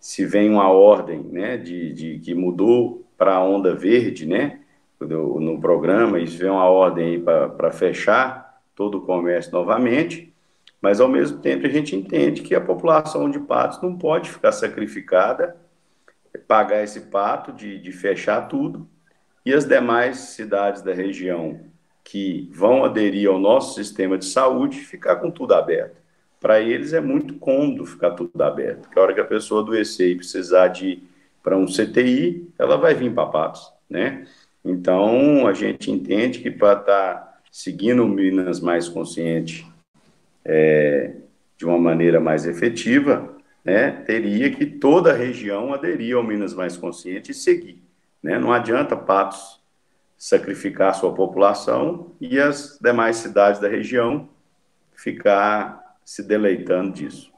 se 0.00 0.26
vem 0.26 0.50
uma 0.50 0.68
ordem, 0.68 1.22
né, 1.30 1.56
de, 1.56 1.92
de 1.92 2.18
que 2.18 2.34
mudou 2.34 3.06
para 3.16 3.36
a 3.36 3.44
onda 3.44 3.72
verde, 3.72 4.26
né, 4.26 4.58
do, 4.98 5.38
no 5.38 5.60
programa, 5.60 6.18
isso 6.18 6.38
vem 6.38 6.50
uma 6.50 6.68
ordem 6.68 7.22
para 7.22 7.70
fechar 7.70 8.60
todo 8.74 8.98
o 8.98 9.02
comércio 9.02 9.52
novamente, 9.52 10.34
mas 10.80 11.00
ao 11.00 11.08
mesmo 11.08 11.38
tempo 11.38 11.66
a 11.66 11.70
gente 11.70 11.94
entende 11.94 12.42
que 12.42 12.52
a 12.52 12.60
população 12.60 13.30
de 13.30 13.38
Patos 13.38 13.80
não 13.80 13.96
pode 13.96 14.28
ficar 14.28 14.50
sacrificada, 14.50 15.56
pagar 16.38 16.82
esse 16.82 17.02
pato 17.02 17.52
de, 17.52 17.78
de 17.78 17.92
fechar 17.92 18.48
tudo, 18.48 18.88
e 19.44 19.52
as 19.52 19.64
demais 19.64 20.18
cidades 20.18 20.82
da 20.82 20.92
região 20.92 21.60
que 22.04 22.48
vão 22.52 22.84
aderir 22.84 23.28
ao 23.28 23.38
nosso 23.38 23.74
sistema 23.74 24.16
de 24.18 24.24
saúde 24.24 24.78
ficar 24.78 25.16
com 25.16 25.30
tudo 25.30 25.54
aberto 25.54 26.02
para 26.42 26.60
eles 26.60 26.92
é 26.92 27.00
muito 27.00 27.34
cômodo 27.34 27.86
ficar 27.86 28.10
tudo 28.10 28.42
aberto. 28.42 28.80
Porque 28.80 28.98
a 28.98 29.02
hora 29.02 29.14
que 29.14 29.20
a 29.20 29.24
pessoa 29.24 29.62
adoecer 29.62 30.10
e 30.10 30.16
precisar 30.16 30.68
de 30.68 31.00
para 31.40 31.56
um 31.56 31.66
CTI, 31.66 32.48
ela 32.58 32.76
vai 32.76 32.94
vir 32.94 33.12
para 33.12 33.26
Patos, 33.26 33.72
né? 33.90 34.26
Então, 34.64 35.46
a 35.46 35.52
gente 35.52 35.90
entende 35.90 36.38
que 36.38 36.50
para 36.52 36.78
estar 36.78 37.14
tá 37.14 37.38
seguindo 37.50 38.04
o 38.04 38.08
Minas 38.08 38.60
Mais 38.60 38.88
Consciente 38.88 39.66
é, 40.44 41.14
de 41.56 41.64
uma 41.64 41.78
maneira 41.78 42.20
mais 42.20 42.46
efetiva, 42.46 43.31
né, 43.64 43.90
teria 43.90 44.50
que 44.50 44.66
toda 44.66 45.12
a 45.12 45.16
região 45.16 45.72
aderir 45.72 46.16
ao 46.16 46.22
Minas 46.22 46.54
Mais 46.54 46.76
Consciente 46.76 47.30
e 47.30 47.34
seguir. 47.34 47.82
Né? 48.22 48.38
Não 48.38 48.52
adianta 48.52 48.96
Patos 48.96 49.60
sacrificar 50.16 50.94
sua 50.94 51.12
população 51.12 52.12
e 52.20 52.38
as 52.38 52.78
demais 52.80 53.16
cidades 53.16 53.60
da 53.60 53.68
região 53.68 54.28
ficar 54.94 55.96
se 56.04 56.22
deleitando 56.22 56.92
disso. 56.92 57.32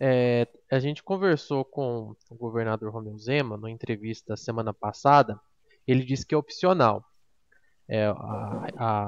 É, 0.00 0.48
a 0.70 0.78
gente 0.78 1.02
conversou 1.02 1.64
com 1.64 2.16
o 2.30 2.34
governador 2.34 2.90
Romeu 2.90 3.18
Zema 3.18 3.56
numa 3.56 3.70
entrevista 3.70 4.36
semana 4.36 4.72
passada. 4.72 5.38
Ele 5.86 6.04
disse 6.04 6.26
que 6.26 6.34
é 6.34 6.38
opcional 6.38 7.04
é, 7.88 8.06
a, 8.06 8.66
a, 8.78 9.06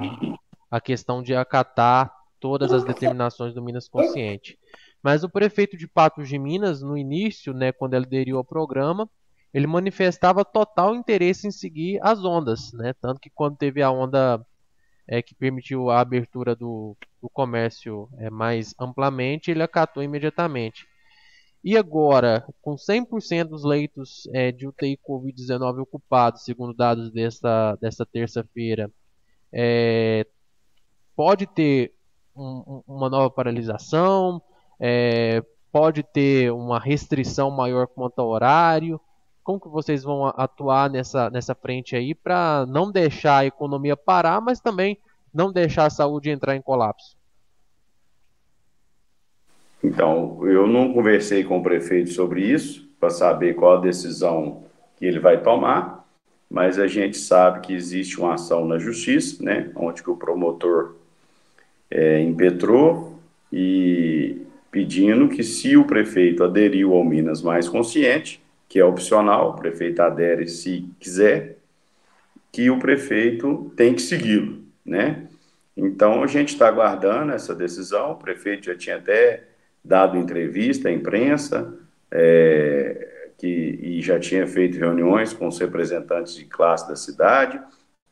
a 0.70 0.80
questão 0.80 1.23
de 1.23 1.35
acatar 1.35 2.14
todas 2.38 2.73
as 2.73 2.85
determinações 2.85 3.54
do 3.54 3.62
Minas 3.62 3.88
Consciente. 3.88 4.58
Mas 5.07 5.23
o 5.23 5.29
prefeito 5.29 5.77
de 5.77 5.87
Patos 5.87 6.29
de 6.29 6.37
Minas, 6.37 6.83
no 6.83 6.99
início, 6.99 7.55
né, 7.55 7.71
quando 7.71 7.95
ele 7.95 8.07
aderiu 8.07 8.39
ao 8.39 8.45
programa, 8.45 9.09
ele 9.55 9.65
manifestava 9.65 10.45
total 10.45 10.97
interesse 10.97 11.47
em 11.47 11.53
seguir 11.53 12.01
as 12.03 12.25
ondas, 12.25 12.73
né? 12.73 12.93
Tanto 13.01 13.21
que 13.21 13.31
quando 13.31 13.57
teve 13.57 13.81
a 13.85 13.89
onda 13.89 14.45
é, 15.07 15.23
que 15.23 15.33
permitiu 15.33 15.91
a 15.91 16.01
abertura 16.01 16.57
do, 16.57 16.97
do 17.23 17.31
comércio 17.31 18.09
é, 18.19 18.29
mais 18.31 18.75
amplamente, 18.81 19.49
ele 19.49 19.63
acatou 19.63 20.03
imediatamente. 20.03 20.89
E 21.63 21.77
agora, 21.77 22.45
com 22.61 22.75
100% 22.75 23.45
dos 23.45 23.63
leitos 23.63 24.29
é, 24.35 24.51
de 24.51 24.67
UTI 24.67 24.99
Covid-19 25.09 25.83
ocupados, 25.83 26.43
segundo 26.43 26.75
dados 26.75 27.13
desta, 27.13 27.77
desta 27.77 28.05
terça-feira, 28.05 28.91
é, 29.53 30.27
pode 31.15 31.47
ter 31.47 31.95
um, 32.35 32.83
uma 32.89 33.09
nova 33.09 33.31
paralisação, 33.31 34.43
é, 34.80 35.42
pode 35.73 36.02
ter 36.02 36.52
uma 36.52 36.78
restrição 36.78 37.50
maior 37.50 37.87
quanto 37.87 38.21
ao 38.21 38.28
horário. 38.28 39.00
Como 39.42 39.61
que 39.61 39.68
vocês 39.68 40.02
vão 40.02 40.26
atuar 40.26 40.90
nessa, 40.90 41.30
nessa 41.30 41.54
frente 41.54 41.95
aí 41.95 42.14
para 42.14 42.66
não 42.66 42.90
deixar 42.90 43.38
a 43.38 43.47
economia 43.47 43.97
parar, 43.97 44.40
mas 44.40 44.61
também 44.61 44.99
não 45.33 45.52
deixar 45.52 45.87
a 45.87 45.90
saúde 45.90 46.30
entrar 46.30 46.56
em 46.56 46.62
colapso? 46.62 47.16
Então, 49.85 50.45
eu 50.47 50.66
não 50.66 50.92
conversei 50.92 51.45
com 51.45 51.59
o 51.59 51.62
prefeito 51.62 52.11
sobre 52.11 52.40
isso 52.40 52.88
para 52.99 53.11
saber 53.11 53.54
qual 53.54 53.76
a 53.76 53.80
decisão 53.80 54.64
que 54.97 55.04
ele 55.04 55.21
vai 55.21 55.42
tomar, 55.42 56.04
mas 56.50 56.78
a 56.78 56.87
gente 56.87 57.18
sabe 57.18 57.61
que 57.61 57.75
existe 57.75 58.18
uma 58.18 58.35
ação 58.35 58.66
na 58.66 58.78
justiça, 58.78 59.42
né, 59.45 59.71
onde 59.76 60.02
que 60.02 60.11
o 60.11 60.16
promotor 60.16 60.95
é, 61.90 62.21
impetrou 62.21 63.18
e 63.52 64.46
pedindo 64.76 65.26
que 65.26 65.42
se 65.42 65.75
o 65.75 65.87
prefeito 65.87 66.45
aderiu 66.45 66.92
ao 66.92 67.02
Minas 67.02 67.40
Mais 67.40 67.66
Consciente, 67.66 68.42
que 68.68 68.78
é 68.78 68.85
opcional, 68.85 69.52
o 69.52 69.54
prefeito 69.54 70.02
adere 70.02 70.47
se 70.47 70.87
quiser, 71.00 71.56
que 72.52 72.68
o 72.68 72.78
prefeito 72.78 73.73
tem 73.75 73.95
que 73.95 74.02
segui-lo, 74.02 74.62
né? 74.85 75.28
Então, 75.75 76.23
a 76.23 76.26
gente 76.26 76.50
está 76.50 76.68
aguardando 76.68 77.33
essa 77.33 77.54
decisão, 77.54 78.12
o 78.12 78.16
prefeito 78.16 78.66
já 78.66 78.76
tinha 78.76 78.97
até 78.97 79.45
dado 79.83 80.18
entrevista 80.18 80.90
à 80.90 80.92
imprensa, 80.92 81.75
é, 82.11 83.30
que, 83.38 83.47
e 83.47 84.02
já 84.02 84.21
tinha 84.21 84.47
feito 84.47 84.78
reuniões 84.78 85.33
com 85.33 85.49
os 85.49 85.59
representantes 85.59 86.35
de 86.35 86.45
classe 86.45 86.87
da 86.87 86.97
cidade, 86.97 87.59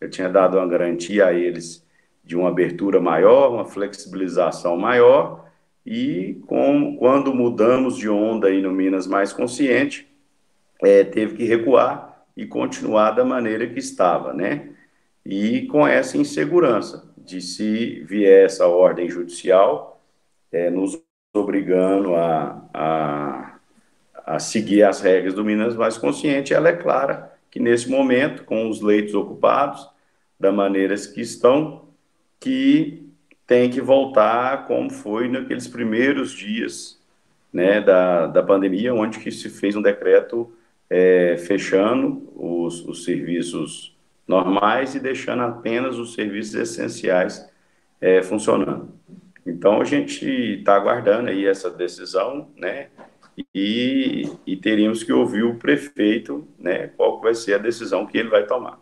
eu 0.01 0.09
tinha 0.09 0.31
dado 0.31 0.57
uma 0.57 0.67
garantia 0.67 1.27
a 1.27 1.35
eles 1.35 1.87
de 2.25 2.35
uma 2.35 2.49
abertura 2.49 3.03
maior, 3.03 3.53
uma 3.53 3.67
flexibilização 3.67 4.79
maior, 4.79 5.44
e 5.85 6.41
com, 6.47 6.97
quando 6.97 7.35
mudamos 7.35 7.97
de 7.97 8.09
onda 8.09 8.49
aí 8.49 8.63
no 8.63 8.73
Minas 8.73 9.07
Mais 9.07 9.33
Consciente, 9.33 10.09
é, 10.83 11.05
teve 11.05 11.37
que 11.37 11.45
recuar 11.45 12.25
e 12.37 12.47
continuar 12.47 13.13
da 13.13 13.25
maneira 13.25 13.67
que 13.67 13.79
estava, 13.79 14.33
né? 14.33 14.71
E 15.25 15.67
com 15.67 15.87
essa 15.87 16.17
insegurança 16.17 17.09
de 17.17 17.41
se 17.41 18.01
vier 18.05 18.45
essa 18.45 18.67
ordem 18.67 19.09
judicial, 19.09 20.03
é, 20.53 20.71
nos 20.71 21.01
obrigando 21.33 22.15
a, 22.15 22.69
a, 22.73 23.59
a 24.25 24.39
seguir 24.39 24.83
as 24.83 25.01
regras 25.01 25.35
do 25.35 25.45
Minas 25.45 25.75
Mais 25.75 25.99
Consciente, 25.99 26.55
ela 26.55 26.69
é 26.69 26.77
clara 26.77 27.33
que 27.51 27.61
nesse 27.61 27.89
momento, 27.89 28.45
com 28.45 28.69
os 28.69 28.81
leitos 28.81 29.15
ocupados, 29.15 29.89
da 30.39 30.51
maneira 30.51 30.95
que 30.97 31.21
estão, 31.21 31.89
que 32.41 33.04
tem 33.47 33.71
que 33.71 33.81
voltar 33.81 34.67
como 34.67 34.91
foi 34.91 35.29
naqueles 35.29 35.69
primeiros 35.69 36.33
dias 36.33 37.01
né, 37.53 37.81
da, 37.81 38.27
da 38.27 38.43
pandemia, 38.43 38.95
onde 38.95 39.19
que 39.19 39.31
se 39.31 39.49
fez 39.49 39.77
um 39.77 39.83
decreto 39.83 40.53
é, 40.89 41.37
fechando 41.37 42.31
os, 42.35 42.85
os 42.87 43.05
serviços 43.05 43.97
normais 44.27 44.95
e 44.95 45.01
deixando 45.01 45.43
apenas 45.43 45.99
os 45.99 46.15
serviços 46.15 46.55
essenciais 46.55 47.49
é, 48.01 48.23
funcionando. 48.23 48.89
Então 49.47 49.81
a 49.81 49.85
gente 49.85 50.27
está 50.27 50.75
aguardando 50.75 51.29
aí 51.29 51.47
essa 51.47 51.71
decisão, 51.71 52.49
né? 52.57 52.89
E, 53.55 54.31
e 54.47 54.57
teríamos 54.57 55.03
que 55.03 55.13
ouvir 55.13 55.43
o 55.43 55.59
prefeito, 55.59 56.47
né? 56.59 56.89
Qual 56.89 57.21
vai 57.21 57.35
ser 57.35 57.55
a 57.55 57.59
decisão 57.59 58.07
que 58.07 58.17
ele 58.17 58.31
vai 58.31 58.47
tomar. 58.47 58.79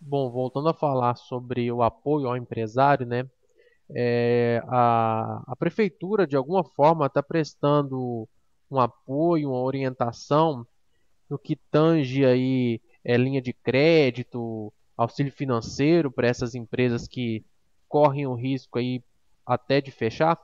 Bom, 0.00 0.30
voltando 0.30 0.68
a 0.68 0.74
falar 0.74 1.14
sobre 1.14 1.70
o 1.72 1.82
apoio 1.82 2.26
ao 2.26 2.36
empresário, 2.36 3.06
né? 3.06 3.24
É, 3.94 4.60
a, 4.66 5.42
a 5.46 5.56
prefeitura 5.56 6.26
de 6.26 6.34
alguma 6.34 6.64
forma 6.64 7.06
está 7.06 7.22
prestando 7.22 8.28
um 8.70 8.80
apoio, 8.80 9.50
uma 9.50 9.60
orientação 9.60 10.66
no 11.30 11.38
que 11.38 11.56
tange 11.70 12.24
aí 12.24 12.80
é, 13.04 13.16
linha 13.16 13.40
de 13.40 13.52
crédito, 13.52 14.72
auxílio 14.96 15.32
financeiro 15.32 16.10
para 16.10 16.26
essas 16.26 16.54
empresas 16.54 17.06
que 17.06 17.44
correm 17.88 18.26
o 18.26 18.34
risco 18.34 18.78
aí 18.78 19.02
até 19.46 19.80
de 19.80 19.90
fechar? 19.90 20.38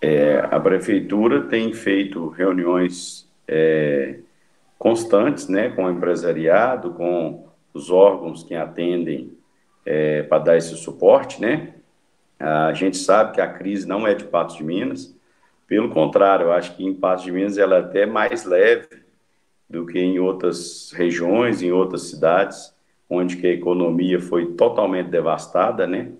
É, 0.00 0.38
a 0.38 0.60
prefeitura 0.60 1.48
tem 1.48 1.72
feito 1.72 2.28
reuniões 2.28 3.28
é, 3.48 4.20
constantes 4.78 5.48
né, 5.48 5.70
com 5.70 5.84
o 5.84 5.90
empresariado, 5.90 6.92
com 6.92 7.48
os 7.74 7.90
órgãos 7.90 8.44
que 8.44 8.54
atendem 8.54 9.37
é, 9.88 10.22
para 10.22 10.42
dar 10.42 10.56
esse 10.58 10.76
suporte. 10.76 11.40
Né? 11.40 11.72
A 12.38 12.74
gente 12.74 12.98
sabe 12.98 13.32
que 13.32 13.40
a 13.40 13.48
crise 13.48 13.88
não 13.88 14.06
é 14.06 14.14
de 14.14 14.24
Patos 14.24 14.56
de 14.56 14.62
Minas, 14.62 15.16
pelo 15.66 15.90
contrário, 15.90 16.46
eu 16.46 16.52
acho 16.52 16.74
que 16.76 16.84
em 16.84 16.94
Patos 16.94 17.24
de 17.24 17.32
Minas 17.32 17.58
ela 17.58 17.76
é 17.76 17.80
até 17.80 18.06
mais 18.06 18.44
leve 18.44 18.88
do 19.68 19.84
que 19.84 19.98
em 19.98 20.18
outras 20.18 20.92
regiões, 20.92 21.62
em 21.62 21.70
outras 21.72 22.02
cidades, 22.04 22.74
onde 23.08 23.36
que 23.36 23.46
a 23.46 23.52
economia 23.52 24.18
foi 24.18 24.52
totalmente 24.52 25.08
devastada, 25.08 25.86
né? 25.86 26.12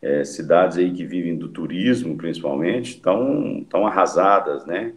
É, 0.00 0.24
cidades 0.24 0.78
aí 0.78 0.92
que 0.92 1.04
vivem 1.04 1.36
do 1.36 1.48
turismo, 1.48 2.16
principalmente, 2.16 2.96
estão 2.96 3.64
tão 3.68 3.86
arrasadas, 3.86 4.66
né? 4.66 4.92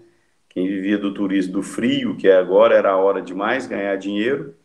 Quem 0.49 0.67
vivia 0.67 0.97
do 0.97 1.13
turismo 1.13 1.53
do 1.53 1.63
frio, 1.63 2.15
que 2.17 2.29
agora 2.29 2.75
era 2.75 2.91
a 2.91 2.97
hora 2.97 3.21
de 3.21 3.33
mais 3.33 3.67
ganhar 3.67 3.95
dinheiro, 3.97 4.55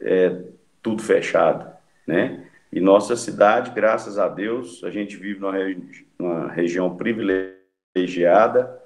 é 0.00 0.34
tudo 0.82 1.02
fechado, 1.02 1.70
né? 2.06 2.41
E 2.72 2.80
nossa 2.80 3.14
cidade, 3.16 3.72
graças 3.72 4.18
a 4.18 4.28
Deus, 4.28 4.82
a 4.82 4.90
gente 4.90 5.16
vive 5.16 5.38
numa, 5.40 5.52
regi 5.52 6.06
numa 6.18 6.48
região 6.48 6.96
privilegiada, 6.96 8.80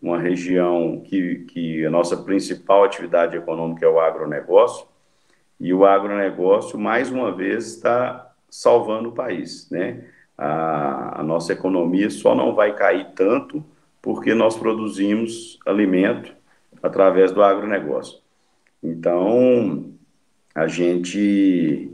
uma 0.00 0.18
região 0.18 1.00
que, 1.00 1.46
que 1.46 1.86
a 1.86 1.90
nossa 1.90 2.16
principal 2.18 2.84
atividade 2.84 3.36
econômica 3.36 3.86
é 3.86 3.88
o 3.88 3.98
agronegócio, 3.98 4.86
e 5.58 5.74
o 5.74 5.84
agronegócio, 5.84 6.78
mais 6.78 7.10
uma 7.10 7.32
vez, 7.32 7.66
está 7.66 8.32
salvando 8.48 9.10
o 9.10 9.12
país. 9.12 9.70
Né? 9.70 10.04
A, 10.36 11.20
a 11.20 11.22
nossa 11.22 11.52
economia 11.52 12.08
só 12.10 12.34
não 12.34 12.54
vai 12.54 12.74
cair 12.74 13.12
tanto 13.14 13.64
porque 14.00 14.34
nós 14.34 14.56
produzimos 14.56 15.58
alimento 15.66 16.34
através 16.82 17.30
do 17.30 17.42
agronegócio. 17.42 18.20
Então, 18.82 19.92
a 20.54 20.66
gente, 20.66 21.90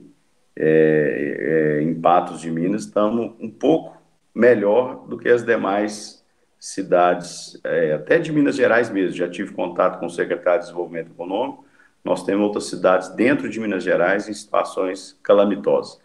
é, 0.59 1.79
é, 1.79 1.83
em 1.83 1.95
Patos 1.95 2.41
de 2.41 2.51
Minas, 2.51 2.85
estamos 2.85 3.35
um 3.39 3.51
pouco 3.51 3.97
melhor 4.35 5.07
do 5.07 5.19
que 5.19 5.29
as 5.29 5.45
demais 5.45 6.25
cidades, 6.59 7.61
é, 7.63 7.93
até 7.93 8.19
de 8.19 8.33
Minas 8.33 8.57
Gerais 8.57 8.91
mesmo. 8.91 9.17
Já 9.17 9.29
tive 9.29 9.53
contato 9.53 10.01
com 10.01 10.07
o 10.07 10.11
secretário 10.11 10.61
de 10.61 10.67
Desenvolvimento 10.67 11.11
Econômico. 11.11 11.65
Nós 12.03 12.25
temos 12.25 12.45
outras 12.45 12.65
cidades 12.65 13.09
dentro 13.11 13.49
de 13.49 13.61
Minas 13.61 13.83
Gerais 13.83 14.29
em 14.29 14.33
situações 14.33 15.19
calamitosas. 15.23 16.01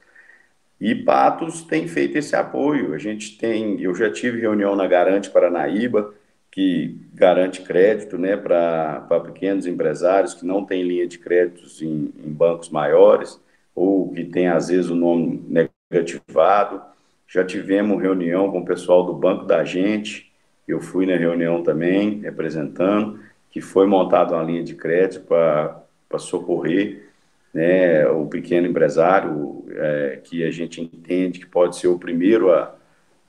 E 0.80 0.96
Patos 0.96 1.62
tem 1.62 1.88
feito 1.88 2.18
esse 2.18 2.36
apoio. 2.36 2.94
A 2.94 2.98
gente 2.98 3.38
tem, 3.38 3.80
eu 3.82 3.94
já 3.96 4.12
tive 4.12 4.42
reunião 4.42 4.76
na 4.76 4.88
Garante 4.88 5.30
Paranaíba, 5.30 6.14
que 6.50 7.00
garante 7.14 7.62
crédito 7.62 8.18
né, 8.18 8.36
para 8.36 9.22
pequenos 9.24 9.66
empresários 9.66 10.34
que 10.34 10.46
não 10.46 10.66
têm 10.66 10.84
linha 10.84 11.08
de 11.08 11.18
créditos 11.18 11.82
em, 11.82 12.12
em 12.18 12.32
bancos 12.32 12.70
maiores 12.70 13.41
ou 13.76 14.12
que 14.12 14.24
tem, 14.24 14.48
às 14.48 14.68
vezes, 14.68 14.90
o 14.90 14.96
nome 14.96 15.44
negativado. 15.90 16.82
Já 17.28 17.44
tivemos 17.44 18.02
reunião 18.02 18.52
com 18.52 18.60
o 18.60 18.66
pessoal 18.66 19.06
do 19.06 19.14
Banco 19.14 19.46
da 19.46 19.64
Gente, 19.64 20.32
eu 20.68 20.80
fui 20.80 21.06
na 21.06 21.16
reunião 21.16 21.64
também, 21.64 22.20
representando, 22.20 23.20
que 23.50 23.62
foi 23.62 23.86
montada 23.86 24.36
uma 24.36 24.44
linha 24.44 24.64
de 24.64 24.76
crédito 24.76 25.26
para 25.26 26.20
socorrer 26.20 27.12
né, 27.54 28.08
o 28.08 28.26
pequeno 28.28 28.68
empresário, 28.68 29.66
é, 29.70 30.22
que 30.24 30.44
a 30.44 30.52
gente 30.52 30.82
entende 30.82 31.40
que 31.40 31.46
pode 31.46 31.76
ser 31.76 31.88
o 31.88 32.00
primeiro 32.00 32.52
a, 32.52 32.74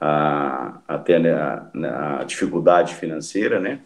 a, 0.00 0.80
a 0.86 0.98
ter 0.98 1.26
a, 1.28 1.70
a 2.20 2.24
dificuldade 2.24 2.94
financeira, 2.94 3.58
né? 3.58 3.80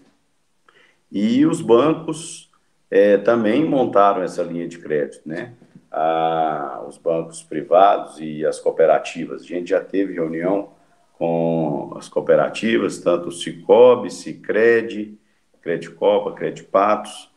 E 1.10 1.46
os 1.46 1.62
bancos 1.62 2.50
é, 2.90 3.16
também 3.16 3.64
montaram 3.64 4.22
essa 4.22 4.42
linha 4.42 4.68
de 4.68 4.78
crédito, 4.78 5.26
né? 5.26 5.52
A, 5.90 6.84
os 6.86 6.98
bancos 6.98 7.42
privados 7.42 8.18
e 8.20 8.44
as 8.44 8.60
cooperativas. 8.60 9.42
A 9.42 9.46
gente 9.46 9.70
já 9.70 9.80
teve 9.80 10.12
reunião 10.14 10.70
com 11.14 11.94
as 11.96 12.08
cooperativas, 12.08 12.98
tanto 12.98 13.28
o 13.28 13.32
Cicobi, 13.32 14.10
Cicred, 14.10 15.18
Credicopa, 15.62 16.32
Credipatos, 16.32 17.30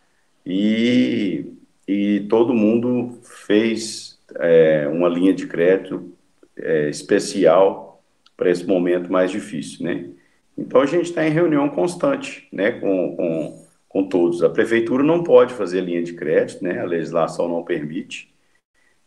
e, 0.45 1.53
e 1.87 2.21
todo 2.29 2.53
mundo 2.53 3.19
fez 3.23 4.19
é, 4.35 4.87
uma 4.87 5.07
linha 5.07 5.33
de 5.33 5.47
crédito 5.47 6.11
é, 6.57 6.89
especial 6.89 8.03
para 8.35 8.49
esse 8.49 8.65
momento 8.65 9.11
mais 9.11 9.31
difícil, 9.31 9.85
né? 9.85 10.09
Então 10.57 10.81
a 10.81 10.85
gente 10.85 11.05
está 11.05 11.25
em 11.25 11.31
reunião 11.31 11.69
constante, 11.69 12.47
né, 12.51 12.71
com, 12.71 13.15
com, 13.15 13.65
com 13.87 14.09
todos. 14.09 14.43
A 14.43 14.49
prefeitura 14.49 15.03
não 15.03 15.23
pode 15.23 15.53
fazer 15.53 15.81
linha 15.81 16.03
de 16.03 16.13
crédito, 16.13 16.63
né? 16.63 16.79
A 16.79 16.85
legislação 16.85 17.47
não 17.47 17.63
permite 17.63 18.33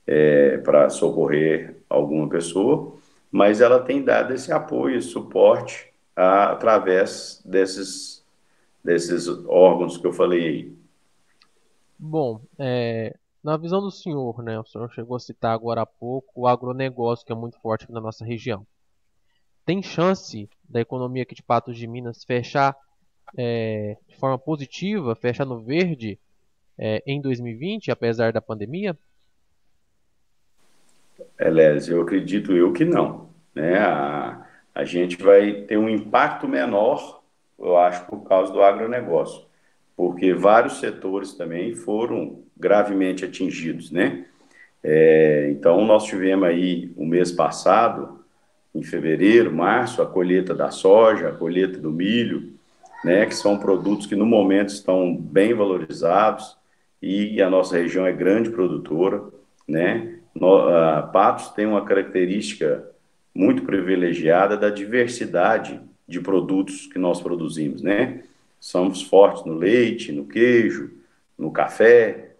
é, 0.06 0.58
para 0.58 0.88
socorrer 0.90 1.76
alguma 1.88 2.28
pessoa 2.28 3.00
mas 3.32 3.62
ela 3.62 3.82
tem 3.82 4.04
dado 4.04 4.34
esse 4.34 4.52
apoio, 4.52 4.98
esse 4.98 5.08
suporte 5.08 5.90
a, 6.14 6.52
através 6.52 7.42
desses, 7.46 8.22
desses 8.84 9.26
órgãos 9.48 9.96
que 9.96 10.06
eu 10.06 10.12
falei. 10.12 10.76
Bom, 11.98 12.42
é, 12.58 13.16
na 13.42 13.56
visão 13.56 13.80
do 13.80 13.90
senhor, 13.90 14.42
né, 14.42 14.60
o 14.60 14.66
senhor 14.66 14.92
chegou 14.92 15.16
a 15.16 15.20
citar 15.20 15.54
agora 15.54 15.80
há 15.80 15.86
pouco 15.86 16.42
o 16.42 16.46
agronegócio, 16.46 17.24
que 17.24 17.32
é 17.32 17.34
muito 17.34 17.58
forte 17.58 17.84
aqui 17.84 17.92
na 17.92 18.02
nossa 18.02 18.22
região. 18.22 18.66
Tem 19.64 19.82
chance 19.82 20.50
da 20.68 20.80
economia 20.80 21.22
aqui 21.22 21.34
de 21.34 21.42
Patos 21.42 21.78
de 21.78 21.86
Minas 21.86 22.24
fechar 22.24 22.76
é, 23.34 23.96
de 24.06 24.16
forma 24.16 24.36
positiva, 24.36 25.14
fechar 25.14 25.46
no 25.46 25.58
verde 25.58 26.18
é, 26.76 27.02
em 27.06 27.18
2020, 27.18 27.90
apesar 27.90 28.30
da 28.30 28.42
pandemia? 28.42 28.98
Elés, 31.48 31.88
eu 31.88 32.02
acredito 32.02 32.52
eu 32.52 32.72
que 32.72 32.84
não. 32.84 33.28
Né? 33.54 33.78
A, 33.78 34.46
a 34.74 34.84
gente 34.84 35.22
vai 35.22 35.52
ter 35.52 35.76
um 35.76 35.88
impacto 35.88 36.48
menor, 36.48 37.22
eu 37.58 37.76
acho, 37.76 38.06
por 38.06 38.22
causa 38.22 38.52
do 38.52 38.62
agronegócio, 38.62 39.44
porque 39.96 40.32
vários 40.32 40.80
setores 40.80 41.34
também 41.34 41.74
foram 41.74 42.42
gravemente 42.56 43.24
atingidos, 43.24 43.90
né? 43.90 44.24
É, 44.82 45.48
então, 45.50 45.84
nós 45.84 46.04
tivemos 46.04 46.48
aí 46.48 46.92
o 46.96 47.06
mês 47.06 47.30
passado, 47.30 48.24
em 48.74 48.82
fevereiro, 48.82 49.52
março, 49.52 50.02
a 50.02 50.06
colheita 50.06 50.54
da 50.54 50.70
soja, 50.70 51.28
a 51.28 51.32
colheita 51.32 51.78
do 51.78 51.90
milho, 51.90 52.52
né, 53.04 53.26
que 53.26 53.34
são 53.34 53.58
produtos 53.58 54.06
que 54.06 54.16
no 54.16 54.24
momento 54.24 54.70
estão 54.70 55.14
bem 55.14 55.54
valorizados 55.54 56.56
e 57.00 57.42
a 57.42 57.50
nossa 57.50 57.76
região 57.76 58.06
é 58.06 58.12
grande 58.12 58.50
produtora, 58.50 59.24
né? 59.68 60.21
No, 60.34 60.68
uh, 60.68 61.12
Patos 61.12 61.50
tem 61.50 61.66
uma 61.66 61.84
característica 61.84 62.88
muito 63.34 63.62
privilegiada 63.62 64.56
da 64.56 64.70
diversidade 64.70 65.80
de 66.06 66.20
produtos 66.20 66.86
que 66.86 66.98
nós 66.98 67.20
produzimos, 67.20 67.82
né? 67.82 68.22
Somos 68.60 69.02
fortes 69.02 69.44
no 69.44 69.54
leite, 69.54 70.12
no 70.12 70.24
queijo, 70.24 70.90
no 71.38 71.50
café. 71.50 72.32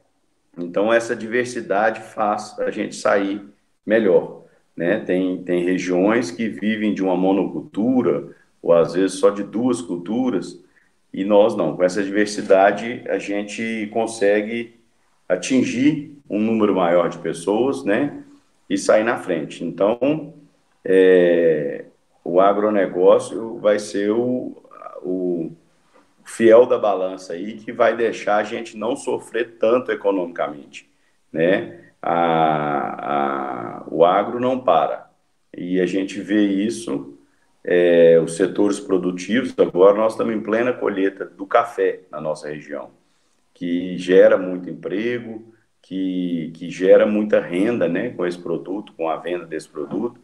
Então, 0.56 0.92
essa 0.92 1.16
diversidade 1.16 2.00
faz 2.00 2.58
a 2.58 2.70
gente 2.70 2.94
sair 2.94 3.42
melhor, 3.84 4.44
né? 4.76 5.00
Tem, 5.00 5.42
tem 5.42 5.64
regiões 5.64 6.30
que 6.30 6.48
vivem 6.48 6.94
de 6.94 7.02
uma 7.02 7.16
monocultura, 7.16 8.28
ou 8.62 8.72
às 8.72 8.94
vezes 8.94 9.18
só 9.18 9.30
de 9.30 9.42
duas 9.42 9.80
culturas, 9.80 10.62
e 11.12 11.24
nós 11.24 11.56
não. 11.56 11.76
Com 11.76 11.82
essa 11.82 12.02
diversidade, 12.02 13.02
a 13.08 13.18
gente 13.18 13.88
consegue 13.92 14.74
atingir 15.28 16.11
um 16.28 16.40
número 16.40 16.74
maior 16.74 17.08
de 17.08 17.18
pessoas, 17.18 17.84
né? 17.84 18.24
E 18.68 18.78
sair 18.78 19.04
na 19.04 19.18
frente. 19.18 19.64
Então, 19.64 20.34
é, 20.84 21.84
o 22.24 22.40
agronegócio 22.40 23.58
vai 23.58 23.78
ser 23.78 24.10
o, 24.10 24.62
o 25.02 25.52
fiel 26.24 26.66
da 26.66 26.78
balança 26.78 27.34
aí 27.34 27.54
que 27.54 27.72
vai 27.72 27.96
deixar 27.96 28.36
a 28.36 28.44
gente 28.44 28.76
não 28.76 28.96
sofrer 28.96 29.56
tanto 29.58 29.90
economicamente, 29.90 30.88
né? 31.32 31.80
A, 32.00 33.82
a, 33.82 33.84
o 33.88 34.04
agro 34.04 34.40
não 34.40 34.58
para 34.58 35.08
e 35.56 35.80
a 35.80 35.86
gente 35.86 36.20
vê 36.20 36.42
isso 36.42 37.16
é, 37.62 38.18
os 38.18 38.34
setores 38.36 38.80
produtivos 38.80 39.54
agora 39.56 39.96
nós 39.96 40.14
estamos 40.14 40.34
em 40.34 40.40
plena 40.40 40.72
colheita 40.72 41.24
do 41.24 41.46
café 41.46 42.00
na 42.10 42.20
nossa 42.20 42.48
região 42.48 42.90
que 43.54 43.96
gera 43.98 44.36
muito 44.36 44.68
emprego 44.68 45.51
que, 45.82 46.52
que 46.54 46.70
gera 46.70 47.04
muita 47.04 47.40
renda 47.40 47.88
né, 47.88 48.10
com 48.10 48.24
esse 48.24 48.38
produto, 48.38 48.94
com 48.94 49.08
a 49.08 49.16
venda 49.16 49.44
desse 49.44 49.68
produto. 49.68 50.18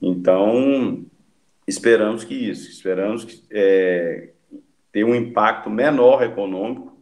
Então, 0.00 1.04
esperamos 1.66 2.24
que 2.24 2.34
isso, 2.34 2.68
esperamos 2.70 3.24
que 3.24 3.44
é, 3.50 4.32
ter 4.90 5.04
um 5.04 5.14
impacto 5.14 5.68
menor 5.68 6.22
econômico 6.22 6.96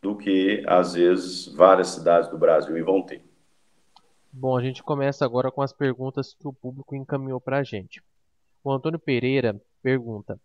do 0.00 0.16
que, 0.16 0.62
às 0.66 0.94
vezes, 0.94 1.48
várias 1.54 1.88
cidades 1.88 2.30
do 2.30 2.38
Brasil 2.38 2.82
vão 2.84 3.02
ter. 3.02 3.22
Bom, 4.32 4.56
a 4.56 4.62
gente 4.62 4.82
começa 4.82 5.24
agora 5.24 5.50
com 5.50 5.62
as 5.62 5.72
perguntas 5.72 6.34
que 6.34 6.46
o 6.46 6.52
público 6.52 6.94
encaminhou 6.94 7.40
para 7.40 7.58
a 7.58 7.62
gente. 7.62 8.02
O 8.62 8.72
Antônio 8.72 8.98
Pereira 8.98 9.60
pergunta: 9.82 10.38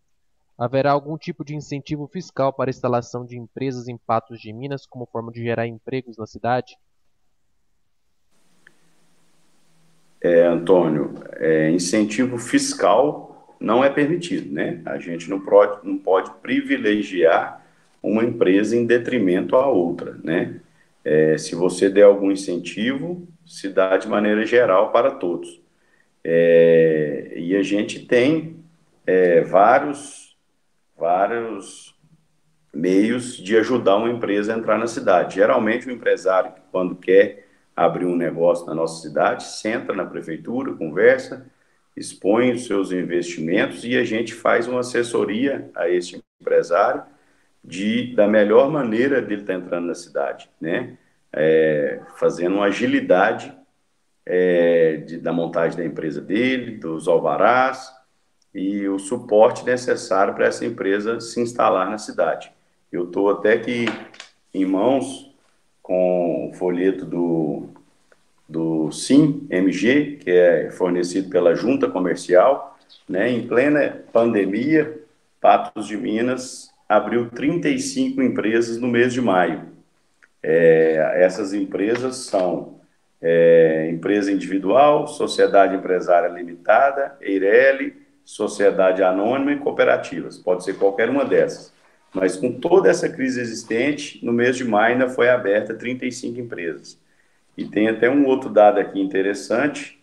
Haverá 0.59 0.91
algum 0.91 1.17
tipo 1.17 1.45
de 1.45 1.55
incentivo 1.55 2.05
fiscal 2.05 2.51
para 2.51 2.69
a 2.69 2.71
instalação 2.71 3.25
de 3.25 3.37
empresas 3.37 3.87
em 3.87 3.97
Patos 3.97 4.41
de 4.41 4.51
Minas 4.51 4.85
como 4.85 5.05
forma 5.05 5.31
de 5.31 5.41
gerar 5.41 5.65
empregos 5.65 6.17
na 6.17 6.25
cidade? 6.27 6.77
É, 10.21 10.43
Antônio, 10.43 11.13
é, 11.37 11.71
incentivo 11.71 12.37
fiscal 12.37 13.55
não 13.57 13.81
é 13.81 13.89
permitido, 13.89 14.53
né? 14.53 14.81
A 14.85 14.99
gente 14.99 15.29
não 15.29 15.39
pode, 15.39 15.87
não 15.87 15.97
pode 15.97 16.29
privilegiar 16.41 17.65
uma 18.03 18.23
empresa 18.23 18.75
em 18.75 18.85
detrimento 18.85 19.55
à 19.55 19.65
outra, 19.65 20.19
né? 20.21 20.59
É, 21.05 21.37
se 21.37 21.55
você 21.55 21.89
der 21.89 22.03
algum 22.03 22.31
incentivo, 22.31 23.25
se 23.45 23.69
dá 23.69 23.95
de 23.95 24.09
maneira 24.09 24.45
geral 24.45 24.91
para 24.91 25.11
todos. 25.11 25.61
É, 26.21 27.33
e 27.37 27.55
a 27.55 27.63
gente 27.63 28.05
tem 28.05 28.57
é, 29.07 29.41
vários, 29.41 30.28
vários 30.99 31.95
meios 32.73 33.37
de 33.37 33.57
ajudar 33.57 33.95
uma 33.95 34.09
empresa 34.09 34.53
a 34.53 34.57
entrar 34.57 34.77
na 34.77 34.87
cidade. 34.87 35.35
Geralmente, 35.35 35.87
o 35.87 35.91
empresário, 35.91 36.53
quando 36.71 36.95
quer 36.95 37.47
abrir 37.75 38.05
um 38.05 38.15
negócio 38.15 38.65
na 38.65 38.75
nossa 38.75 39.01
cidade, 39.01 39.43
senta 39.43 39.93
na 39.93 40.05
prefeitura, 40.05 40.73
conversa, 40.73 41.45
expõe 41.95 42.51
os 42.51 42.65
seus 42.65 42.91
investimentos 42.91 43.83
e 43.83 43.97
a 43.97 44.03
gente 44.03 44.33
faz 44.33 44.67
uma 44.67 44.81
assessoria 44.81 45.69
a 45.75 45.89
esse 45.89 46.21
empresário 46.41 47.03
de 47.63 48.15
da 48.15 48.27
melhor 48.27 48.69
maneira 48.69 49.21
dele 49.21 49.41
estar 49.41 49.53
tá 49.53 49.59
entrando 49.59 49.87
na 49.87 49.95
cidade, 49.95 50.49
né? 50.59 50.97
É, 51.31 52.01
fazendo 52.15 52.55
uma 52.55 52.65
agilidade 52.65 53.53
é, 54.25 54.97
de, 54.97 55.17
da 55.17 55.31
montagem 55.31 55.77
da 55.77 55.85
empresa 55.85 56.21
dele, 56.21 56.77
dos 56.77 57.07
alvarás 57.07 57.91
e 58.53 58.87
o 58.87 58.97
suporte 58.97 59.65
necessário 59.65 60.33
para 60.33 60.47
essa 60.47 60.65
empresa 60.65 61.19
se 61.19 61.39
instalar 61.39 61.89
na 61.89 61.97
cidade. 61.97 62.51
Eu 62.91 63.05
estou 63.05 63.29
até 63.29 63.53
aqui 63.53 63.85
em 64.53 64.65
mãos 64.65 65.31
com 65.81 66.49
o 66.49 66.53
folheto 66.53 67.05
do, 67.05 67.69
do 68.47 68.91
SIM 68.91 69.47
MG, 69.49 70.17
que 70.17 70.31
é 70.31 70.71
fornecido 70.71 71.29
pela 71.29 71.55
Junta 71.55 71.87
Comercial, 71.87 72.77
né, 73.07 73.29
em 73.29 73.47
plena 73.47 74.03
pandemia, 74.11 74.99
Patos 75.39 75.87
de 75.87 75.95
Minas 75.95 76.69
abriu 76.87 77.29
35 77.29 78.21
empresas 78.21 78.77
no 78.77 78.87
mês 78.87 79.13
de 79.13 79.21
maio. 79.21 79.69
É, 80.41 81.23
essas 81.23 81.53
empresas 81.53 82.17
são 82.17 82.79
é, 83.21 83.89
empresa 83.91 84.31
individual, 84.31 85.07
sociedade 85.07 85.75
empresária 85.75 86.27
limitada, 86.27 87.15
EIRELI, 87.21 87.98
sociedade 88.29 89.01
anônima 89.01 89.53
e 89.53 89.57
cooperativas. 89.57 90.37
Pode 90.37 90.63
ser 90.63 90.77
qualquer 90.77 91.09
uma 91.09 91.25
dessas. 91.25 91.73
Mas 92.13 92.37
com 92.37 92.51
toda 92.51 92.87
essa 92.87 93.09
crise 93.09 93.41
existente, 93.41 94.23
no 94.23 94.31
mês 94.31 94.55
de 94.55 94.63
maio 94.63 94.93
ainda 94.93 95.09
foi 95.09 95.29
aberta 95.29 95.73
35 95.73 96.39
empresas. 96.39 96.99
E 97.57 97.65
tem 97.65 97.87
até 97.87 98.07
um 98.07 98.27
outro 98.27 98.47
dado 98.47 98.79
aqui 98.79 99.01
interessante, 99.01 99.99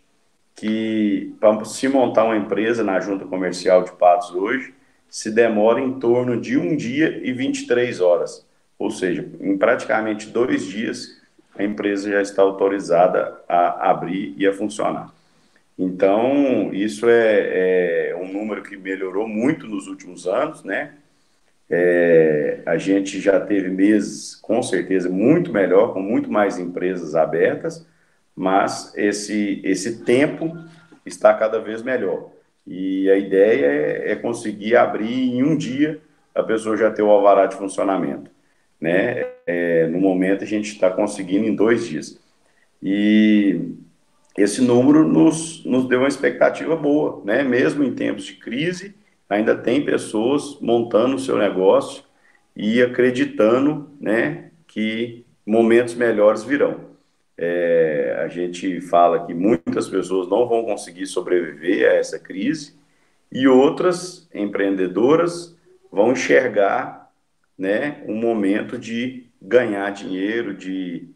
que 0.56 1.36
para 1.38 1.64
se 1.64 1.86
montar 1.86 2.24
uma 2.24 2.36
empresa 2.36 2.82
na 2.82 2.98
junta 2.98 3.24
comercial 3.24 3.84
de 3.84 3.92
Patos 3.92 4.34
hoje, 4.34 4.74
se 5.08 5.30
demora 5.30 5.80
em 5.80 6.00
torno 6.00 6.40
de 6.40 6.58
um 6.58 6.74
dia 6.76 7.20
e 7.22 7.32
23 7.32 8.00
horas. 8.00 8.44
Ou 8.76 8.90
seja, 8.90 9.24
em 9.40 9.56
praticamente 9.56 10.30
dois 10.30 10.66
dias, 10.66 11.22
a 11.56 11.62
empresa 11.62 12.10
já 12.10 12.20
está 12.20 12.42
autorizada 12.42 13.40
a 13.48 13.88
abrir 13.88 14.34
e 14.36 14.44
a 14.48 14.52
funcionar. 14.52 15.15
Então, 15.78 16.72
isso 16.72 17.08
é, 17.08 18.10
é 18.10 18.16
um 18.16 18.32
número 18.32 18.62
que 18.62 18.76
melhorou 18.76 19.28
muito 19.28 19.66
nos 19.66 19.86
últimos 19.86 20.26
anos, 20.26 20.64
né? 20.64 20.94
É, 21.68 22.60
a 22.64 22.78
gente 22.78 23.20
já 23.20 23.40
teve 23.40 23.68
meses, 23.68 24.36
com 24.36 24.62
certeza, 24.62 25.08
muito 25.08 25.52
melhor, 25.52 25.92
com 25.92 26.00
muito 26.00 26.30
mais 26.30 26.58
empresas 26.58 27.14
abertas, 27.14 27.86
mas 28.34 28.92
esse, 28.96 29.60
esse 29.64 30.04
tempo 30.04 30.56
está 31.04 31.34
cada 31.34 31.58
vez 31.58 31.82
melhor. 31.82 32.30
E 32.66 33.10
a 33.10 33.16
ideia 33.16 33.66
é, 33.66 34.12
é 34.12 34.16
conseguir 34.16 34.76
abrir 34.76 35.34
em 35.34 35.42
um 35.42 35.56
dia 35.56 36.00
a 36.34 36.42
pessoa 36.42 36.76
já 36.76 36.90
ter 36.90 37.02
o 37.02 37.10
alvará 37.10 37.46
de 37.46 37.56
funcionamento. 37.56 38.30
Né? 38.80 39.26
É, 39.46 39.86
no 39.86 39.98
momento 39.98 40.44
a 40.44 40.46
gente 40.46 40.72
está 40.72 40.90
conseguindo 40.90 41.46
em 41.46 41.54
dois 41.54 41.86
dias. 41.86 42.20
E 42.82 43.74
esse 44.36 44.60
número 44.60 45.06
nos, 45.06 45.64
nos 45.64 45.88
deu 45.88 46.00
uma 46.00 46.08
expectativa 46.08 46.76
boa, 46.76 47.22
né? 47.24 47.42
mesmo 47.42 47.82
em 47.82 47.94
tempos 47.94 48.24
de 48.24 48.34
crise, 48.34 48.94
ainda 49.28 49.56
tem 49.56 49.84
pessoas 49.84 50.58
montando 50.60 51.16
o 51.16 51.18
seu 51.18 51.38
negócio 51.38 52.04
e 52.54 52.82
acreditando 52.82 53.90
né, 54.00 54.50
que 54.66 55.24
momentos 55.44 55.94
melhores 55.94 56.42
virão. 56.44 56.96
É, 57.38 58.18
a 58.24 58.28
gente 58.28 58.80
fala 58.80 59.26
que 59.26 59.34
muitas 59.34 59.88
pessoas 59.88 60.28
não 60.28 60.48
vão 60.48 60.64
conseguir 60.64 61.06
sobreviver 61.06 61.90
a 61.90 61.94
essa 61.94 62.18
crise 62.18 62.74
e 63.30 63.46
outras 63.46 64.28
empreendedoras 64.32 65.56
vão 65.90 66.12
enxergar 66.12 67.10
né, 67.58 68.02
um 68.06 68.14
momento 68.14 68.78
de 68.78 69.26
ganhar 69.40 69.90
dinheiro, 69.90 70.54
de, 70.54 71.08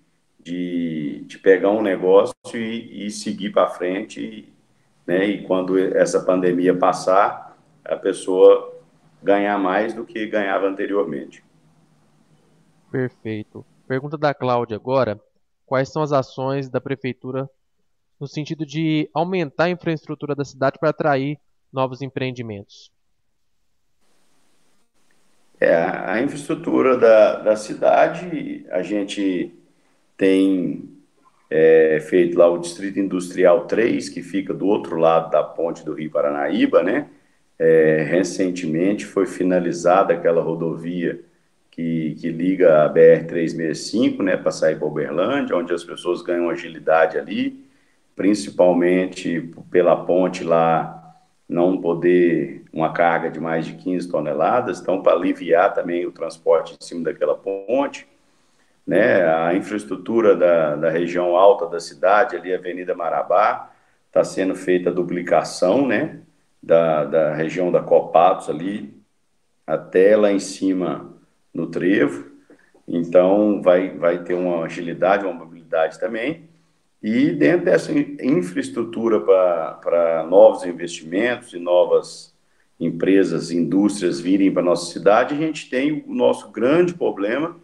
de, 0.43 1.25
de 1.27 1.39
pegar 1.39 1.71
um 1.71 1.83
negócio 1.83 2.35
e, 2.55 3.07
e 3.07 3.11
seguir 3.11 3.51
para 3.51 3.69
frente. 3.69 4.53
Né, 5.07 5.27
e 5.27 5.43
quando 5.43 5.79
essa 5.79 6.25
pandemia 6.25 6.77
passar, 6.77 7.57
a 7.85 7.97
pessoa 7.97 8.79
ganhar 9.23 9.59
mais 9.59 9.93
do 9.93 10.05
que 10.05 10.27
ganhava 10.27 10.67
anteriormente. 10.67 11.45
Perfeito. 12.91 13.65
Pergunta 13.87 14.17
da 14.17 14.35
Cláudia 14.35 14.77
agora. 14.77 15.21
Quais 15.67 15.89
são 15.89 16.03
as 16.03 16.13
ações 16.13 16.69
da 16.69 16.81
prefeitura 16.81 17.49
no 18.19 18.27
sentido 18.27 18.67
de 18.67 19.09
aumentar 19.15 19.65
a 19.65 19.71
infraestrutura 19.71 20.35
da 20.35 20.45
cidade 20.45 20.79
para 20.79 20.91
atrair 20.91 21.39
novos 21.73 22.03
empreendimentos? 22.03 22.91
É, 25.61 25.75
a 25.75 26.21
infraestrutura 26.23 26.97
da, 26.97 27.39
da 27.41 27.57
cidade, 27.57 28.67
a 28.71 28.83
gente 28.83 29.60
tem 30.21 30.87
é, 31.49 31.99
feito 31.99 32.39
lá 32.39 32.47
o 32.47 32.59
Distrito 32.59 33.01
Industrial 33.01 33.65
3, 33.65 34.11
que 34.11 34.23
fica 34.23 34.53
do 34.53 34.67
outro 34.67 34.99
lado 34.99 35.31
da 35.31 35.43
ponte 35.43 35.83
do 35.83 35.95
Rio 35.95 36.11
Paranaíba, 36.11 36.83
né? 36.83 37.07
É, 37.59 38.03
recentemente 38.07 39.07
foi 39.07 39.25
finalizada 39.25 40.13
aquela 40.13 40.43
rodovia 40.43 41.23
que, 41.71 42.17
que 42.21 42.29
liga 42.31 42.85
a 42.85 42.93
BR-365, 42.93 44.23
né, 44.23 44.37
para 44.37 44.51
sair 44.51 44.77
para 44.77 44.87
Uberlândia, 44.87 45.57
onde 45.57 45.73
as 45.73 45.83
pessoas 45.83 46.21
ganham 46.21 46.51
agilidade 46.51 47.17
ali, 47.17 47.65
principalmente 48.15 49.51
pela 49.71 50.05
ponte 50.05 50.45
lá 50.45 51.17
não 51.49 51.81
poder 51.81 52.65
uma 52.71 52.93
carga 52.93 53.31
de 53.31 53.41
mais 53.41 53.65
de 53.65 53.73
15 53.73 54.07
toneladas, 54.11 54.81
então 54.81 55.03
para 55.03 55.15
aliviar 55.15 55.73
também 55.73 56.05
o 56.05 56.13
transporte 56.13 56.77
em 56.79 56.85
cima 56.85 57.05
daquela 57.05 57.35
ponte, 57.35 58.07
né, 58.91 59.25
a 59.25 59.55
infraestrutura 59.55 60.35
da, 60.35 60.75
da 60.75 60.91
região 60.91 61.37
alta 61.37 61.65
da 61.69 61.79
cidade, 61.79 62.35
ali 62.35 62.53
a 62.53 62.57
Avenida 62.57 62.93
Marabá, 62.93 63.71
está 64.09 64.25
sendo 64.25 64.57
feita 64.57 64.91
a 64.91 64.93
duplicação, 64.93 65.87
né, 65.87 66.19
da, 66.61 67.05
da 67.05 67.33
região 67.33 67.71
da 67.71 67.81
Copatos 67.81 68.51
ali 68.51 68.93
até 69.65 70.17
lá 70.17 70.33
em 70.33 70.41
cima 70.41 71.09
no 71.55 71.69
trevo. 71.69 72.33
Então, 72.89 73.63
vai, 73.63 73.97
vai 73.97 74.25
ter 74.25 74.35
uma 74.35 74.65
agilidade, 74.65 75.25
uma 75.25 75.35
mobilidade 75.35 76.01
também. 76.01 76.49
E 77.01 77.31
dentro 77.31 77.67
dessa 77.67 77.93
infraestrutura 77.93 79.21
para 79.21 80.27
novos 80.29 80.67
investimentos 80.67 81.55
e 81.55 81.61
novas 81.61 82.35
empresas, 82.81 83.53
indústrias 83.53 84.19
virem 84.19 84.53
para 84.53 84.63
a 84.63 84.65
nossa 84.65 84.93
cidade, 84.93 85.33
a 85.33 85.39
gente 85.39 85.71
tem 85.71 86.05
o 86.09 86.13
nosso 86.13 86.51
grande 86.51 86.93
problema, 86.93 87.57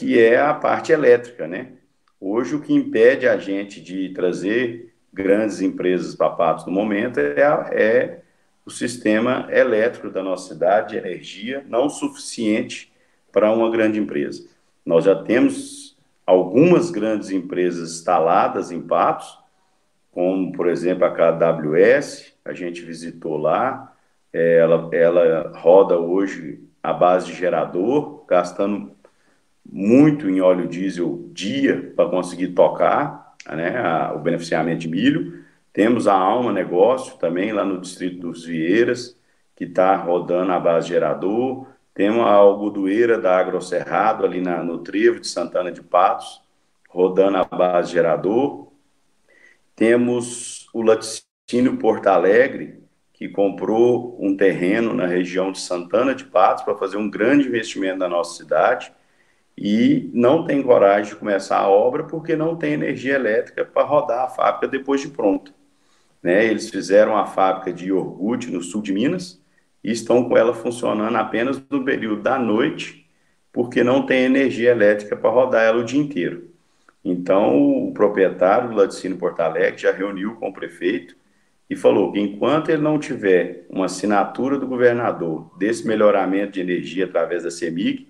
que 0.00 0.18
é 0.18 0.40
a 0.40 0.54
parte 0.54 0.92
elétrica, 0.92 1.46
né? 1.46 1.72
Hoje, 2.18 2.54
o 2.54 2.60
que 2.60 2.72
impede 2.72 3.28
a 3.28 3.36
gente 3.36 3.82
de 3.82 4.08
trazer 4.14 4.94
grandes 5.12 5.60
empresas 5.60 6.14
para 6.14 6.30
Patos 6.30 6.64
no 6.64 6.72
momento 6.72 7.20
é, 7.20 7.42
é 7.70 8.22
o 8.64 8.70
sistema 8.70 9.46
elétrico 9.50 10.08
da 10.08 10.22
nossa 10.22 10.54
cidade, 10.54 10.96
energia 10.96 11.62
não 11.68 11.90
suficiente 11.90 12.90
para 13.30 13.52
uma 13.52 13.70
grande 13.70 14.00
empresa. 14.00 14.48
Nós 14.86 15.04
já 15.04 15.14
temos 15.14 15.98
algumas 16.26 16.90
grandes 16.90 17.30
empresas 17.30 17.90
instaladas 17.90 18.70
em 18.70 18.80
Patos, 18.80 19.38
como, 20.12 20.50
por 20.52 20.66
exemplo, 20.66 21.04
a 21.04 21.10
KWS, 21.10 22.32
a 22.42 22.54
gente 22.54 22.80
visitou 22.80 23.36
lá, 23.36 23.94
é, 24.32 24.60
ela, 24.60 24.88
ela 24.94 25.52
roda 25.58 25.98
hoje 25.98 26.64
a 26.82 26.90
base 26.90 27.26
de 27.26 27.34
gerador, 27.34 28.24
gastando 28.26 28.98
muito 29.64 30.28
em 30.28 30.40
óleo 30.40 30.68
diesel 30.68 31.28
dia 31.32 31.92
para 31.94 32.08
conseguir 32.08 32.48
tocar 32.48 33.34
né, 33.48 33.78
a, 33.78 34.12
o 34.14 34.18
beneficiamento 34.18 34.80
de 34.80 34.88
milho. 34.88 35.44
Temos 35.72 36.08
a 36.08 36.14
Alma 36.14 36.52
Negócio 36.52 37.16
também 37.18 37.52
lá 37.52 37.64
no 37.64 37.80
distrito 37.80 38.20
dos 38.20 38.44
Vieiras, 38.44 39.16
que 39.54 39.64
está 39.64 39.94
rodando 39.96 40.52
a 40.52 40.58
base 40.58 40.88
gerador. 40.88 41.66
Temos 41.94 42.22
a 42.22 42.32
algodoeira 42.32 43.18
da 43.18 43.38
Agrocerrado, 43.38 44.24
ali 44.24 44.40
na, 44.40 44.62
no 44.62 44.78
trevo 44.78 45.20
de 45.20 45.28
Santana 45.28 45.70
de 45.70 45.82
Patos, 45.82 46.40
rodando 46.88 47.38
a 47.38 47.44
base 47.44 47.92
gerador. 47.92 48.68
Temos 49.76 50.68
o 50.74 50.82
laticínio 50.82 51.76
Porto 51.78 52.08
Alegre, 52.08 52.80
que 53.12 53.28
comprou 53.28 54.16
um 54.18 54.36
terreno 54.36 54.94
na 54.94 55.06
região 55.06 55.52
de 55.52 55.60
Santana 55.60 56.14
de 56.14 56.24
Patos 56.24 56.64
para 56.64 56.76
fazer 56.76 56.96
um 56.96 57.08
grande 57.08 57.46
investimento 57.46 57.98
na 57.98 58.08
nossa 58.08 58.36
cidade 58.36 58.92
e 59.60 60.10
não 60.14 60.46
tem 60.46 60.62
coragem 60.62 61.12
de 61.12 61.18
começar 61.18 61.58
a 61.58 61.68
obra 61.68 62.04
porque 62.04 62.34
não 62.34 62.56
tem 62.56 62.72
energia 62.72 63.14
elétrica 63.14 63.62
para 63.62 63.86
rodar 63.86 64.24
a 64.24 64.28
fábrica 64.28 64.66
depois 64.66 65.02
de 65.02 65.08
pronta. 65.08 65.52
Né? 66.22 66.46
Eles 66.46 66.70
fizeram 66.70 67.14
a 67.14 67.26
fábrica 67.26 67.70
de 67.70 67.88
iogurte 67.88 68.50
no 68.50 68.62
sul 68.62 68.80
de 68.80 68.90
Minas 68.90 69.38
e 69.84 69.92
estão 69.92 70.26
com 70.26 70.34
ela 70.34 70.54
funcionando 70.54 71.14
apenas 71.16 71.62
no 71.68 71.84
período 71.84 72.22
da 72.22 72.38
noite, 72.38 73.06
porque 73.52 73.84
não 73.84 74.06
tem 74.06 74.24
energia 74.24 74.70
elétrica 74.70 75.14
para 75.14 75.28
rodar 75.28 75.62
ela 75.62 75.80
o 75.80 75.84
dia 75.84 76.00
inteiro. 76.00 76.48
Então, 77.04 77.86
o 77.86 77.92
proprietário 77.92 78.70
do 78.70 78.76
Laticínio 78.76 79.18
Porto 79.18 79.40
Alegre 79.40 79.82
já 79.82 79.92
reuniu 79.92 80.36
com 80.36 80.48
o 80.48 80.52
prefeito 80.54 81.14
e 81.68 81.76
falou 81.76 82.12
que 82.12 82.18
enquanto 82.18 82.70
ele 82.70 82.82
não 82.82 82.98
tiver 82.98 83.66
uma 83.68 83.84
assinatura 83.84 84.58
do 84.58 84.66
governador 84.66 85.50
desse 85.58 85.86
melhoramento 85.86 86.52
de 86.52 86.60
energia 86.60 87.04
através 87.04 87.42
da 87.42 87.50
CEMIG, 87.50 88.09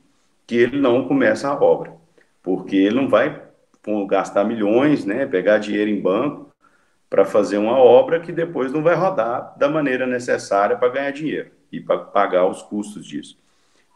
que 0.51 0.57
ele 0.57 0.81
não 0.81 1.07
começa 1.07 1.47
a 1.49 1.55
obra, 1.55 1.93
porque 2.43 2.75
ele 2.75 2.97
não 2.97 3.09
vai 3.09 3.41
gastar 4.09 4.43
milhões, 4.43 5.05
né, 5.05 5.25
pegar 5.25 5.59
dinheiro 5.59 5.89
em 5.89 6.01
banco 6.01 6.51
para 7.09 7.25
fazer 7.25 7.57
uma 7.57 7.79
obra 7.79 8.19
que 8.19 8.33
depois 8.33 8.73
não 8.73 8.83
vai 8.83 8.97
rodar 8.97 9.57
da 9.57 9.69
maneira 9.69 10.09
necessária 10.09 10.77
para 10.77 10.89
ganhar 10.89 11.13
dinheiro 11.13 11.53
e 11.71 11.79
para 11.79 11.99
pagar 11.99 12.49
os 12.49 12.63
custos 12.63 13.07
disso. 13.07 13.39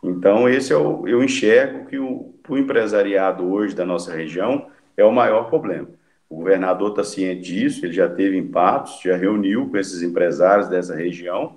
Então, 0.00 0.48
esse 0.48 0.72
é 0.72 0.76
o, 0.76 1.08
eu 1.08 1.24
enxergo 1.24 1.86
que 1.86 1.98
o, 1.98 2.32
o 2.48 2.56
empresariado 2.56 3.52
hoje 3.52 3.74
da 3.74 3.84
nossa 3.84 4.12
região 4.12 4.68
é 4.96 5.04
o 5.04 5.10
maior 5.10 5.48
problema. 5.48 5.88
O 6.30 6.36
governador 6.36 6.90
está 6.90 7.02
ciente 7.02 7.42
disso, 7.42 7.84
ele 7.84 7.94
já 7.94 8.08
teve 8.08 8.38
impactos, 8.38 9.00
já 9.02 9.16
reuniu 9.16 9.68
com 9.68 9.76
esses 9.76 10.02
empresários 10.02 10.68
dessa 10.68 10.94
região, 10.94 11.56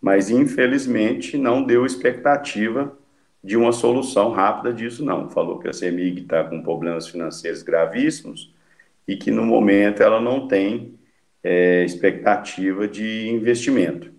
mas 0.00 0.30
infelizmente 0.30 1.38
não 1.38 1.62
deu 1.62 1.86
expectativa 1.86 2.92
de 3.46 3.56
uma 3.56 3.70
solução 3.70 4.32
rápida 4.32 4.74
disso, 4.74 5.04
não. 5.04 5.30
Falou 5.30 5.60
que 5.60 5.68
a 5.68 5.72
CEMIG 5.72 6.22
está 6.22 6.42
com 6.42 6.60
problemas 6.60 7.06
financeiros 7.06 7.62
gravíssimos 7.62 8.52
e 9.06 9.14
que, 9.14 9.30
no 9.30 9.46
momento, 9.46 10.02
ela 10.02 10.20
não 10.20 10.48
tem 10.48 10.98
é, 11.44 11.84
expectativa 11.84 12.88
de 12.88 13.28
investimento. 13.28 14.10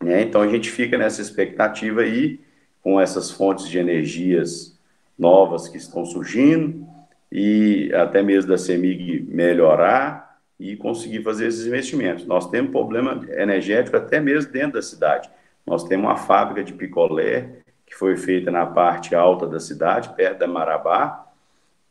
Né? 0.00 0.22
Então, 0.22 0.40
a 0.40 0.46
gente 0.46 0.70
fica 0.70 0.96
nessa 0.96 1.20
expectativa 1.20 2.02
aí, 2.02 2.38
com 2.80 3.00
essas 3.00 3.28
fontes 3.28 3.68
de 3.68 3.76
energias 3.76 4.78
novas 5.18 5.66
que 5.66 5.76
estão 5.76 6.04
surgindo, 6.04 6.86
e 7.30 7.90
até 7.92 8.22
mesmo 8.22 8.50
da 8.50 8.56
CEMIG 8.56 9.26
melhorar 9.28 10.38
e 10.60 10.76
conseguir 10.76 11.24
fazer 11.24 11.48
esses 11.48 11.66
investimentos. 11.66 12.24
Nós 12.24 12.48
temos 12.48 12.70
problema 12.70 13.20
energético 13.32 13.96
até 13.96 14.20
mesmo 14.20 14.52
dentro 14.52 14.74
da 14.74 14.82
cidade. 14.82 15.28
Nós 15.66 15.82
temos 15.82 16.06
uma 16.06 16.16
fábrica 16.16 16.62
de 16.62 16.72
picolé 16.72 17.62
que 17.90 17.96
foi 17.96 18.16
feita 18.16 18.52
na 18.52 18.64
parte 18.64 19.16
alta 19.16 19.48
da 19.48 19.58
cidade, 19.58 20.14
perto 20.14 20.38
da 20.38 20.46
Marabá, 20.46 21.26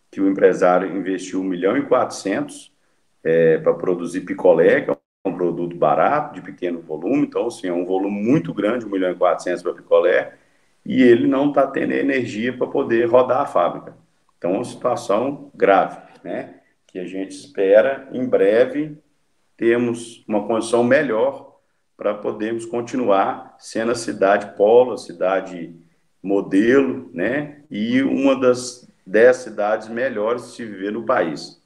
que 0.09 0.21
o 0.21 0.29
empresário 0.29 0.95
investiu 0.95 1.41
1 1.41 1.43
milhão 1.43 1.77
e 1.77 1.85
400 1.85 2.71
é, 3.21 3.57
para 3.57 3.73
produzir 3.73 4.21
picolé, 4.21 4.79
que 4.79 4.91
é 4.91 4.97
um 5.25 5.33
produto 5.33 5.75
barato, 5.75 6.35
de 6.35 6.41
pequeno 6.41 6.79
volume, 6.79 7.23
então, 7.27 7.47
assim, 7.47 7.67
é 7.67 7.73
um 7.73 7.85
volume 7.85 8.23
muito 8.23 8.53
grande, 8.53 8.85
1 8.85 8.89
milhão 8.89 9.11
e 9.11 9.15
400 9.15 9.61
para 9.61 9.73
picolé, 9.73 10.35
e 10.85 11.03
ele 11.03 11.27
não 11.27 11.49
está 11.49 11.67
tendo 11.67 11.91
energia 11.91 12.57
para 12.57 12.65
poder 12.65 13.05
rodar 13.05 13.41
a 13.41 13.45
fábrica. 13.45 13.93
Então, 14.37 14.51
é 14.51 14.53
uma 14.53 14.63
situação 14.63 15.51
grave, 15.53 15.99
né? 16.23 16.61
Que 16.87 16.97
a 16.97 17.05
gente 17.05 17.31
espera, 17.31 18.07
em 18.13 18.25
breve, 18.25 18.97
termos 19.57 20.23
uma 20.25 20.47
condição 20.47 20.81
melhor 20.81 21.59
para 21.97 22.13
podermos 22.13 22.65
continuar 22.65 23.57
sendo 23.59 23.91
a 23.91 23.95
cidade 23.95 24.55
polo, 24.55 24.93
a 24.93 24.97
cidade 24.97 25.75
modelo, 26.21 27.09
né? 27.13 27.63
E 27.69 28.01
uma 28.01 28.39
das 28.39 28.89
dez 29.05 29.37
cidades 29.37 29.87
melhores 29.87 30.43
de 30.43 30.49
se 30.49 30.65
viver 30.65 30.91
no 30.91 31.05
país. 31.05 31.61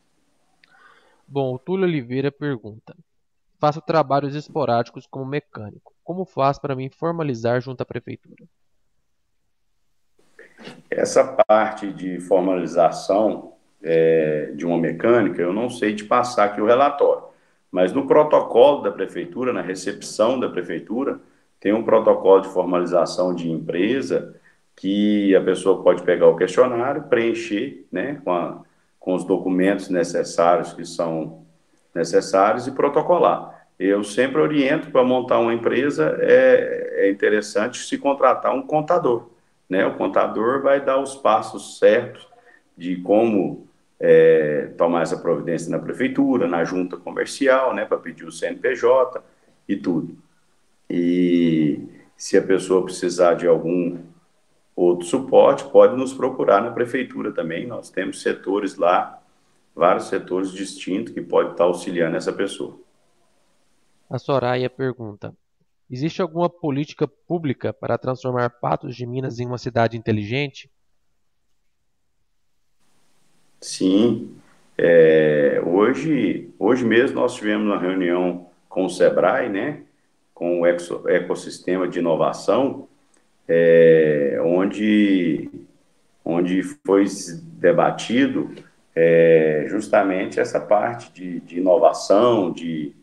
Bom, 1.27 1.55
o 1.55 1.59
Túlio 1.59 1.85
Oliveira 1.85 2.31
pergunta: 2.31 2.95
Faço 3.59 3.81
trabalhos 3.81 4.35
esporádicos 4.35 5.07
como 5.07 5.25
mecânico. 5.25 5.93
Como 6.03 6.25
faz 6.25 6.59
para 6.59 6.75
me 6.75 6.89
formalizar 6.89 7.61
junto 7.61 7.81
à 7.81 7.85
prefeitura? 7.85 8.43
Essa 10.89 11.23
parte 11.23 11.91
de 11.91 12.19
formalização 12.19 13.53
é, 13.81 14.51
de 14.55 14.65
uma 14.65 14.77
mecânica, 14.77 15.41
eu 15.41 15.53
não 15.53 15.69
sei 15.69 15.95
te 15.95 16.03
passar 16.03 16.43
aqui 16.45 16.61
o 16.61 16.65
relatório, 16.65 17.23
mas 17.71 17.93
no 17.93 18.05
protocolo 18.05 18.81
da 18.81 18.91
prefeitura, 18.91 19.53
na 19.53 19.61
recepção 19.61 20.39
da 20.39 20.49
prefeitura, 20.49 21.19
tem 21.59 21.73
um 21.73 21.83
protocolo 21.83 22.41
de 22.41 22.49
formalização 22.49 23.33
de 23.33 23.49
empresa 23.49 24.39
que 24.75 25.35
a 25.35 25.41
pessoa 25.41 25.83
pode 25.83 26.03
pegar 26.03 26.27
o 26.27 26.35
questionário, 26.35 27.03
preencher 27.03 27.85
né, 27.91 28.19
com, 28.23 28.31
a, 28.31 28.61
com 28.99 29.13
os 29.13 29.23
documentos 29.23 29.89
necessários 29.89 30.73
que 30.73 30.85
são 30.85 31.43
necessários 31.93 32.67
e 32.67 32.71
protocolar. 32.71 33.67
Eu 33.79 34.03
sempre 34.03 34.41
oriento 34.41 34.89
para 34.91 35.03
montar 35.03 35.39
uma 35.39 35.53
empresa, 35.53 36.17
é, 36.21 37.05
é 37.05 37.11
interessante 37.11 37.79
se 37.79 37.97
contratar 37.97 38.53
um 38.53 38.61
contador. 38.61 39.29
Né? 39.69 39.85
O 39.85 39.95
contador 39.95 40.61
vai 40.61 40.83
dar 40.83 40.99
os 40.99 41.15
passos 41.15 41.77
certos 41.79 42.27
de 42.77 42.97
como 42.97 43.67
é, 43.99 44.69
tomar 44.77 45.03
essa 45.03 45.17
providência 45.17 45.71
na 45.71 45.79
prefeitura, 45.79 46.47
na 46.47 46.63
junta 46.63 46.97
comercial, 46.97 47.73
né, 47.73 47.85
para 47.85 47.97
pedir 47.97 48.25
o 48.25 48.31
CNPJ 48.31 49.23
e 49.67 49.75
tudo. 49.75 50.17
E 50.89 51.79
se 52.17 52.37
a 52.37 52.41
pessoa 52.41 52.83
precisar 52.83 53.35
de 53.35 53.47
algum 53.47 53.97
outro 54.75 55.05
suporte, 55.05 55.63
pode 55.65 55.95
nos 55.95 56.13
procurar 56.13 56.61
na 56.61 56.71
prefeitura 56.71 57.31
também. 57.31 57.67
Nós 57.67 57.89
temos 57.89 58.21
setores 58.21 58.75
lá, 58.75 59.21
vários 59.75 60.05
setores 60.05 60.51
distintos 60.51 61.13
que 61.13 61.21
podem 61.21 61.51
estar 61.51 61.65
auxiliando 61.65 62.17
essa 62.17 62.33
pessoa. 62.33 62.79
A 64.09 64.17
Soraya 64.17 64.69
pergunta: 64.69 65.33
Existe 65.89 66.21
alguma 66.21 66.49
política 66.49 67.07
pública 67.07 67.71
para 67.71 67.97
transformar 67.97 68.49
Patos 68.49 68.95
de 68.95 69.05
Minas 69.05 69.39
em 69.39 69.45
uma 69.45 69.57
cidade 69.57 69.97
inteligente? 69.97 70.69
Sim. 73.61 74.35
É, 74.77 75.61
hoje, 75.65 76.49
hoje 76.57 76.83
mesmo 76.83 77.19
nós 77.19 77.35
tivemos 77.35 77.67
uma 77.67 77.79
reunião 77.79 78.47
com 78.67 78.85
o 78.85 78.89
SEBRAE, 78.89 79.49
né, 79.49 79.83
com 80.33 80.61
o 80.61 80.65
ecossistema 80.65 81.87
de 81.87 81.99
inovação, 81.99 82.87
é, 83.47 84.39
onde, 84.43 85.49
onde 86.23 86.63
foi 86.63 87.05
debatido 87.59 88.51
é, 88.95 89.65
justamente 89.67 90.39
essa 90.39 90.59
parte 90.59 91.11
de, 91.11 91.39
de 91.41 91.57
inovação, 91.57 92.51
de, 92.51 92.93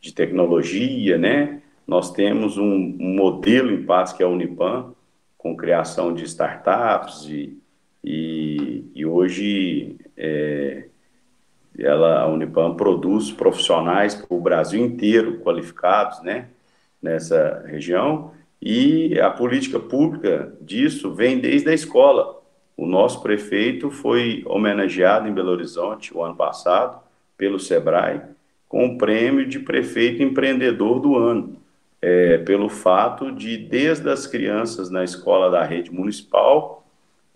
de 0.00 0.12
tecnologia, 0.12 1.18
né? 1.18 1.60
Nós 1.86 2.12
temos 2.12 2.56
um, 2.56 2.96
um 3.00 3.16
modelo 3.16 3.72
em 3.72 3.82
Patos 3.82 4.12
que 4.12 4.22
é 4.22 4.26
a 4.26 4.28
Unipam, 4.28 4.94
com 5.36 5.56
criação 5.56 6.14
de 6.14 6.24
startups 6.24 7.26
e, 7.28 7.58
e, 8.04 8.84
e 8.94 9.04
hoje 9.04 9.96
é, 10.16 10.84
ela, 11.76 12.20
a 12.20 12.28
Unipam 12.28 12.74
produz 12.74 13.32
profissionais 13.32 14.14
para 14.14 14.36
o 14.36 14.40
Brasil 14.40 14.84
inteiro 14.84 15.40
qualificados, 15.40 16.22
né, 16.22 16.46
nessa 17.02 17.64
região 17.66 18.32
e 18.62 19.18
a 19.18 19.28
política 19.28 19.80
pública 19.80 20.54
disso 20.60 21.12
vem 21.12 21.40
desde 21.40 21.68
a 21.68 21.74
escola. 21.74 22.40
O 22.76 22.86
nosso 22.86 23.20
prefeito 23.20 23.90
foi 23.90 24.44
homenageado 24.46 25.26
em 25.26 25.32
Belo 25.32 25.50
Horizonte 25.50 26.16
o 26.16 26.22
ano 26.22 26.36
passado 26.36 27.02
pelo 27.36 27.58
Sebrae 27.58 28.22
com 28.68 28.86
o 28.86 28.96
prêmio 28.96 29.46
de 29.46 29.58
prefeito 29.58 30.22
empreendedor 30.22 31.00
do 31.00 31.18
ano, 31.18 31.56
é, 32.00 32.38
pelo 32.38 32.68
fato 32.68 33.30
de 33.30 33.58
desde 33.58 34.08
as 34.08 34.26
crianças 34.26 34.88
na 34.90 35.04
escola 35.04 35.50
da 35.50 35.62
rede 35.62 35.92
municipal 35.92 36.86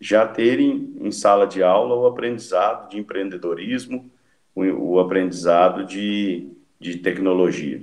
já 0.01 0.27
terem 0.27 0.95
em 1.01 1.11
sala 1.11 1.47
de 1.47 1.63
aula 1.63 1.95
o 1.95 2.07
aprendizado 2.07 2.89
de 2.89 2.99
empreendedorismo, 2.99 4.11
o, 4.55 4.63
o 4.63 5.01
aprendizado 5.01 5.85
de, 5.85 6.49
de 6.81 6.99
tecnologia. 6.99 7.83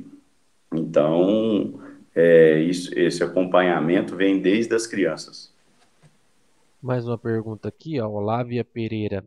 Então, 0.73 1.79
é, 2.15 2.59
isso, 2.59 2.97
esse 2.97 3.23
acompanhamento 3.23 4.15
vem 4.15 4.39
desde 4.39 4.75
as 4.75 4.85
crianças. 4.85 5.53
Mais 6.81 7.07
uma 7.07 7.17
pergunta 7.17 7.69
aqui, 7.69 7.99
ó, 7.99 8.07
Olávia 8.09 8.63
Pereira. 8.63 9.23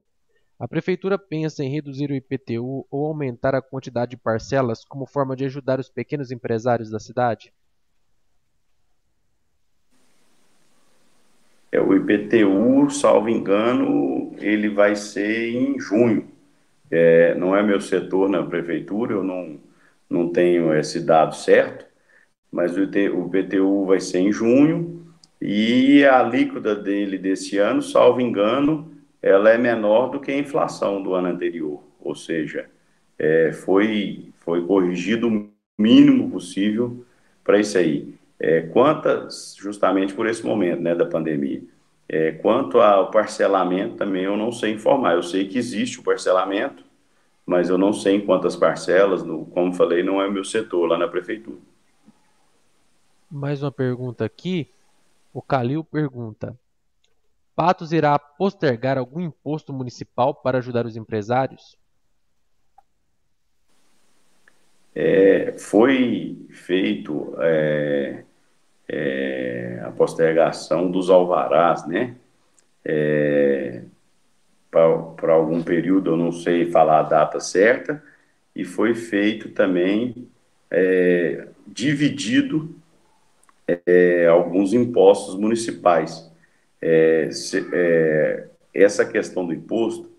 A 0.59 0.67
prefeitura 0.67 1.19
pensa 1.19 1.63
em 1.63 1.71
reduzir 1.71 2.11
o 2.11 2.15
IPTU 2.15 2.87
ou 2.91 3.07
aumentar 3.07 3.55
a 3.55 3.63
quantidade 3.63 4.11
de 4.11 4.17
parcelas 4.17 4.85
como 4.85 5.07
forma 5.07 5.37
de 5.37 5.45
ajudar 5.45 5.79
os 5.79 5.89
pequenos 5.89 6.31
empresários 6.31 6.91
da 6.91 6.99
cidade? 6.99 7.53
É, 11.73 11.81
o 11.81 11.95
IPTU, 11.95 12.89
salvo 12.91 13.29
engano, 13.29 14.35
ele 14.39 14.69
vai 14.69 14.97
ser 14.97 15.51
em 15.51 15.79
junho. 15.79 16.27
É, 16.91 17.35
não 17.35 17.57
é 17.57 17.63
meu 17.63 17.81
setor 17.81 18.29
na 18.29 18.43
prefeitura, 18.43 19.15
eu 19.15 19.25
não, 19.25 19.59
não 20.09 20.31
tenho 20.31 20.73
esse 20.75 21.01
dado 21.01 21.35
certo, 21.35 21.86
mas 22.57 22.75
o, 22.75 22.83
IPTU 22.85 23.85
vai 23.85 24.01
ser 24.01 24.21
em 24.21 24.33
junho 24.33 25.05
e 25.39 26.03
a 26.07 26.21
alíquota 26.21 26.75
dele 26.75 27.19
desse 27.19 27.59
ano, 27.59 27.83
salvo 27.83 28.19
engano, 28.19 28.91
ela 29.21 29.51
é 29.51 29.59
menor 29.59 30.09
do 30.09 30.19
que 30.19 30.31
a 30.31 30.39
inflação 30.39 31.03
do 31.03 31.13
ano 31.13 31.29
anterior, 31.29 31.83
ou 32.01 32.15
seja, 32.15 32.65
é, 33.19 33.53
foi, 33.53 34.33
foi 34.39 34.67
corrigido 34.67 35.29
o 35.29 35.51
mínimo 35.79 36.31
possível 36.31 37.05
para 37.45 37.61
isso 37.61 37.77
aí. 37.77 38.15
É, 38.41 38.63
quantas, 38.63 39.55
justamente 39.59 40.15
por 40.15 40.27
esse 40.27 40.45
momento 40.45 40.81
né, 40.81 40.95
da 40.95 41.05
pandemia. 41.05 41.63
É, 42.09 42.33
quanto 42.33 42.81
ao 42.81 43.11
parcelamento, 43.11 43.97
também 43.97 44.25
eu 44.25 44.37
não 44.37 44.51
sei 44.51 44.73
informar. 44.73 45.15
Eu 45.15 45.23
sei 45.23 45.47
que 45.47 45.59
existe 45.59 46.01
o 46.01 46.03
parcelamento, 46.03 46.85
mas 47.45 47.69
eu 47.69 47.77
não 47.77 47.93
sei 47.93 48.17
em 48.17 48.21
quantas 48.21 48.57
parcelas, 48.57 49.23
no, 49.23 49.45
como 49.47 49.75
falei, 49.75 50.03
não 50.03 50.23
é 50.23 50.31
meu 50.31 50.45
setor 50.45 50.87
lá 50.87 50.97
na 50.99 51.09
prefeitura. 51.09 51.59
Mais 53.31 53.63
uma 53.63 53.73
pergunta 53.73 54.25
aqui. 54.25 54.71
O 55.35 55.43
Calil 55.43 55.83
pergunta: 55.83 56.57
Patos 57.57 57.93
irá 57.93 58.19
postergar 58.19 58.97
algum 58.97 59.21
imposto 59.21 59.73
municipal 59.73 60.35
para 60.35 60.59
ajudar 60.59 60.87
os 60.87 60.97
empresários? 60.97 61.77
É, 64.95 65.53
foi 65.59 66.47
feito 66.51 67.35
é, 67.41 68.25
é, 68.89 69.83
a 69.85 69.91
postergação 69.91 70.91
dos 70.91 71.11
alvarás, 71.11 71.87
né? 71.87 72.17
É, 72.85 73.83
para 74.71 75.33
algum 75.33 75.63
período, 75.63 76.11
eu 76.11 76.17
não 76.17 76.31
sei 76.31 76.71
falar 76.71 77.01
a 77.01 77.03
data 77.03 77.41
certa, 77.41 78.03
e 78.55 78.65
foi 78.65 78.95
feito 78.95 79.51
também 79.51 80.29
é, 80.71 81.49
dividido 81.67 82.75
é, 83.67 84.27
alguns 84.29 84.73
impostos 84.73 85.37
municipais. 85.37 86.31
É, 86.81 87.31
se, 87.31 87.67
é, 87.73 88.49
essa 88.73 89.05
questão 89.05 89.47
do 89.47 89.53
imposto 89.53 90.11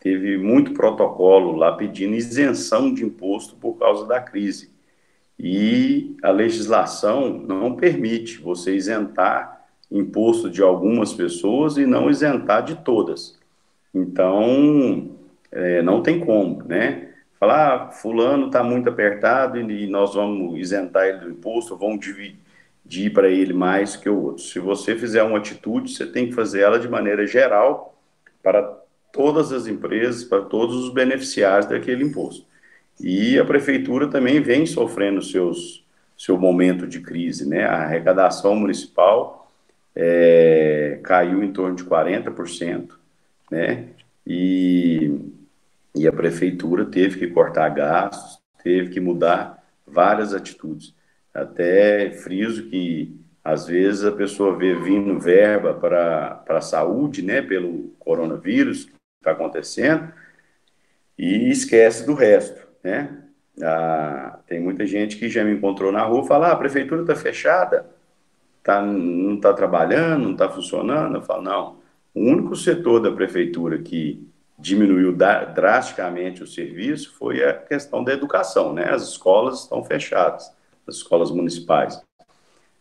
teve 0.00 0.36
muito 0.38 0.72
protocolo 0.72 1.52
lá 1.52 1.72
pedindo 1.72 2.14
isenção 2.14 2.92
de 2.92 3.04
imposto 3.04 3.56
por 3.56 3.74
causa 3.74 4.06
da 4.06 4.20
crise. 4.20 4.74
E 5.38 6.16
a 6.22 6.30
legislação 6.30 7.38
não 7.38 7.76
permite 7.76 8.38
você 8.38 8.74
isentar 8.74 9.64
imposto 9.90 10.50
de 10.50 10.62
algumas 10.62 11.12
pessoas 11.12 11.76
e 11.76 11.86
não 11.86 12.10
isentar 12.10 12.64
de 12.64 12.76
todas. 12.76 13.38
Então, 13.94 15.10
é, 15.52 15.82
não 15.82 16.02
tem 16.02 16.20
como, 16.20 16.62
né? 16.64 17.10
Falar, 17.38 17.74
ah, 17.74 17.90
fulano 17.90 18.46
está 18.46 18.64
muito 18.64 18.88
apertado 18.88 19.58
e 19.58 19.86
nós 19.86 20.14
vamos 20.14 20.58
isentar 20.58 21.06
ele 21.06 21.18
do 21.18 21.30
imposto, 21.30 21.76
vamos 21.76 22.00
dividir 22.00 22.45
para 23.10 23.28
ele 23.28 23.52
mais 23.52 23.96
que 23.96 24.08
o 24.08 24.22
outro. 24.22 24.42
Se 24.42 24.58
você 24.58 24.96
fizer 24.96 25.22
uma 25.22 25.38
atitude, 25.38 25.92
você 25.92 26.06
tem 26.06 26.28
que 26.28 26.34
fazer 26.34 26.60
ela 26.60 26.78
de 26.78 26.88
maneira 26.88 27.26
geral 27.26 28.00
para 28.42 28.62
todas 29.12 29.52
as 29.52 29.66
empresas, 29.66 30.24
para 30.24 30.42
todos 30.42 30.76
os 30.76 30.92
beneficiários 30.92 31.66
daquele 31.66 32.04
imposto. 32.04 32.46
E 33.00 33.38
a 33.38 33.44
prefeitura 33.44 34.08
também 34.08 34.40
vem 34.40 34.64
sofrendo 34.66 35.20
seus 35.20 35.84
seu 36.16 36.38
momento 36.38 36.86
de 36.86 37.00
crise, 37.00 37.46
né? 37.46 37.64
A 37.64 37.82
arrecadação 37.82 38.56
municipal 38.56 39.52
é, 39.94 40.98
caiu 41.02 41.42
em 41.42 41.52
torno 41.52 41.76
de 41.76 41.84
40%, 41.84 42.92
né? 43.50 43.88
E, 44.26 45.20
e 45.94 46.08
a 46.08 46.12
prefeitura 46.12 46.86
teve 46.86 47.18
que 47.18 47.26
cortar 47.26 47.68
gastos, 47.68 48.38
teve 48.62 48.90
que 48.90 49.00
mudar 49.00 49.62
várias 49.86 50.32
atitudes. 50.32 50.94
Até 51.36 52.10
friso 52.10 52.68
que 52.68 53.18
às 53.44 53.66
vezes 53.66 54.04
a 54.04 54.12
pessoa 54.12 54.56
vê 54.56 54.74
vindo 54.74 55.20
verba 55.20 55.74
para 55.74 56.42
a 56.48 56.60
saúde, 56.60 57.22
né, 57.22 57.40
pelo 57.40 57.94
coronavírus 57.98 58.86
que 58.86 58.92
está 59.20 59.32
acontecendo, 59.32 60.12
e 61.16 61.48
esquece 61.50 62.04
do 62.04 62.14
resto 62.14 62.66
né? 62.86 63.10
Ah, 63.62 64.38
tem 64.46 64.60
muita 64.60 64.86
gente 64.86 65.16
que 65.16 65.28
já 65.28 65.42
me 65.42 65.52
encontrou 65.52 65.90
na 65.90 66.02
rua 66.04 66.24
e 66.24 66.28
fala, 66.28 66.48
ah, 66.48 66.52
a 66.52 66.56
prefeitura 66.56 67.00
está 67.00 67.16
fechada, 67.16 67.86
tá, 68.62 68.80
não 68.80 69.34
está 69.34 69.52
trabalhando, 69.52 70.24
não 70.24 70.32
está 70.32 70.48
funcionando. 70.48 71.16
Eu 71.16 71.22
falo, 71.22 71.42
não, 71.42 71.78
o 72.14 72.20
único 72.20 72.54
setor 72.54 73.00
da 73.00 73.10
prefeitura 73.10 73.78
que 73.78 74.24
diminuiu 74.58 75.14
drasticamente 75.14 76.42
o 76.42 76.46
serviço 76.46 77.14
foi 77.18 77.42
a 77.42 77.52
questão 77.54 78.04
da 78.04 78.12
educação, 78.12 78.72
né? 78.72 78.88
As 78.90 79.02
escolas 79.02 79.62
estão 79.62 79.82
fechadas, 79.82 80.50
as 80.86 80.96
escolas 80.96 81.30
municipais. 81.30 82.00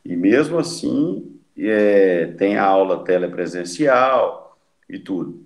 E 0.04 0.16
mesmo 0.16 0.58
assim, 0.58 1.40
é, 1.58 2.28
tem 2.38 2.58
a 2.58 2.66
aula 2.66 3.04
telepresencial 3.04 4.58
e 4.90 5.00
tudo. 5.00 5.46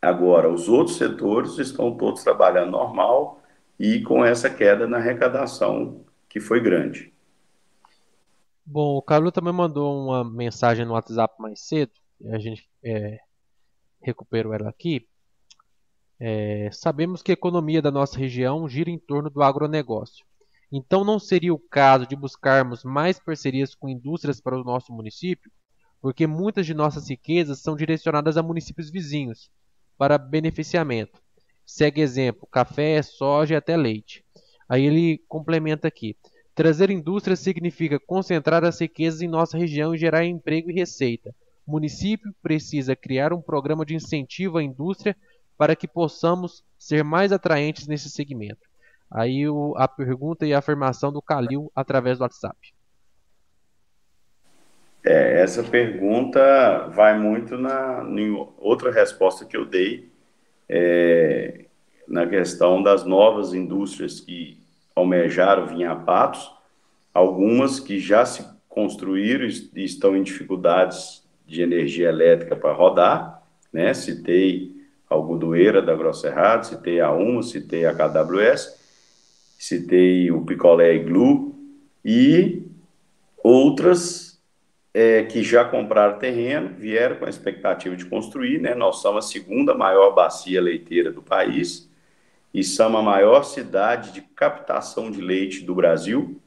Agora, 0.00 0.50
os 0.50 0.68
outros 0.68 0.96
setores 0.96 1.58
estão 1.58 1.96
todos 1.96 2.24
trabalhando 2.24 2.72
normal, 2.72 3.42
e 3.78 4.00
com 4.00 4.24
essa 4.24 4.48
queda 4.48 4.86
na 4.86 4.98
arrecadação 4.98 6.04
que 6.28 6.38
foi 6.38 6.60
grande. 6.60 7.12
Bom, 8.64 8.96
o 8.96 9.02
Carlos 9.02 9.32
também 9.32 9.52
mandou 9.52 10.04
uma 10.04 10.24
mensagem 10.24 10.84
no 10.84 10.92
WhatsApp 10.92 11.34
mais 11.40 11.60
cedo, 11.60 11.90
a 12.26 12.38
gente 12.38 12.68
é, 12.84 13.18
recuperou 14.00 14.54
ela 14.54 14.68
aqui. 14.68 15.06
É, 16.20 16.70
sabemos 16.70 17.22
que 17.22 17.32
a 17.32 17.34
economia 17.34 17.82
da 17.82 17.90
nossa 17.90 18.16
região 18.16 18.68
gira 18.68 18.88
em 18.88 18.98
torno 18.98 19.28
do 19.28 19.42
agronegócio. 19.42 20.24
Então, 20.74 21.04
não 21.04 21.18
seria 21.18 21.52
o 21.52 21.58
caso 21.58 22.06
de 22.06 22.16
buscarmos 22.16 22.82
mais 22.82 23.18
parcerias 23.20 23.74
com 23.74 23.90
indústrias 23.90 24.40
para 24.40 24.58
o 24.58 24.64
nosso 24.64 24.90
município? 24.90 25.50
Porque 26.00 26.26
muitas 26.26 26.64
de 26.64 26.72
nossas 26.72 27.10
riquezas 27.10 27.60
são 27.60 27.76
direcionadas 27.76 28.38
a 28.38 28.42
municípios 28.42 28.90
vizinhos, 28.90 29.50
para 29.98 30.16
beneficiamento. 30.16 31.20
Segue 31.66 32.00
exemplo: 32.00 32.48
café, 32.50 33.02
soja 33.02 33.52
e 33.52 33.56
até 33.56 33.76
leite. 33.76 34.24
Aí 34.66 34.86
ele 34.86 35.22
complementa 35.28 35.88
aqui: 35.88 36.16
trazer 36.54 36.90
indústria 36.90 37.36
significa 37.36 38.00
concentrar 38.00 38.64
as 38.64 38.80
riquezas 38.80 39.20
em 39.20 39.28
nossa 39.28 39.58
região 39.58 39.94
e 39.94 39.98
gerar 39.98 40.24
emprego 40.24 40.70
e 40.70 40.74
receita. 40.74 41.34
O 41.66 41.72
município 41.72 42.34
precisa 42.42 42.96
criar 42.96 43.34
um 43.34 43.42
programa 43.42 43.84
de 43.84 43.94
incentivo 43.94 44.56
à 44.56 44.62
indústria 44.62 45.14
para 45.58 45.76
que 45.76 45.86
possamos 45.86 46.64
ser 46.78 47.04
mais 47.04 47.30
atraentes 47.30 47.86
nesse 47.86 48.08
segmento. 48.08 48.71
Aí 49.12 49.48
o, 49.48 49.74
a 49.76 49.86
pergunta 49.86 50.46
e 50.46 50.54
a 50.54 50.58
afirmação 50.58 51.12
do 51.12 51.20
Calil 51.20 51.70
através 51.74 52.18
do 52.18 52.22
WhatsApp. 52.22 52.56
É, 55.04 55.42
essa 55.42 55.62
pergunta 55.62 56.88
vai 56.88 57.18
muito 57.18 57.58
na 57.58 58.04
em 58.08 58.32
outra 58.58 58.90
resposta 58.90 59.44
que 59.44 59.56
eu 59.56 59.66
dei 59.66 60.12
é, 60.68 61.64
na 62.06 62.26
questão 62.26 62.82
das 62.82 63.04
novas 63.04 63.52
indústrias 63.52 64.20
que 64.20 64.58
almejaram 64.94 65.66
vir 65.66 65.84
a 65.84 65.96
Patos, 65.96 66.50
algumas 67.12 67.80
que 67.80 67.98
já 67.98 68.24
se 68.24 68.44
construíram 68.68 69.46
e 69.74 69.84
estão 69.84 70.16
em 70.16 70.22
dificuldades 70.22 71.22
de 71.46 71.62
energia 71.62 72.08
elétrica 72.08 72.56
para 72.56 72.72
rodar, 72.72 73.42
né? 73.72 73.92
Citei 73.92 74.74
a 75.10 75.14
Algodoeira 75.14 75.82
da 75.82 75.94
Grosserrado, 75.94 76.66
citei 76.66 77.00
a 77.00 77.12
UMA, 77.12 77.42
citei 77.42 77.84
a 77.84 77.92
KWS, 77.92 78.81
citei 79.62 80.28
o 80.32 80.44
Picolé 80.44 80.92
Iglu 80.96 81.54
e 82.04 82.64
outras 83.44 84.42
é, 84.92 85.22
que 85.22 85.40
já 85.44 85.64
compraram 85.64 86.18
terreno, 86.18 86.70
vieram 86.76 87.14
com 87.14 87.26
a 87.26 87.30
expectativa 87.30 87.94
de 87.94 88.04
construir, 88.04 88.60
né? 88.60 88.74
Nós 88.74 88.96
somos 88.96 89.24
a 89.24 89.28
segunda 89.28 89.72
maior 89.72 90.16
bacia 90.16 90.60
leiteira 90.60 91.12
do 91.12 91.22
país 91.22 91.88
e 92.52 92.64
somos 92.64 92.98
a 93.00 93.04
maior 93.04 93.44
cidade 93.44 94.10
de 94.10 94.22
captação 94.22 95.12
de 95.12 95.20
leite 95.20 95.62
do 95.62 95.76
Brasil. 95.76 96.40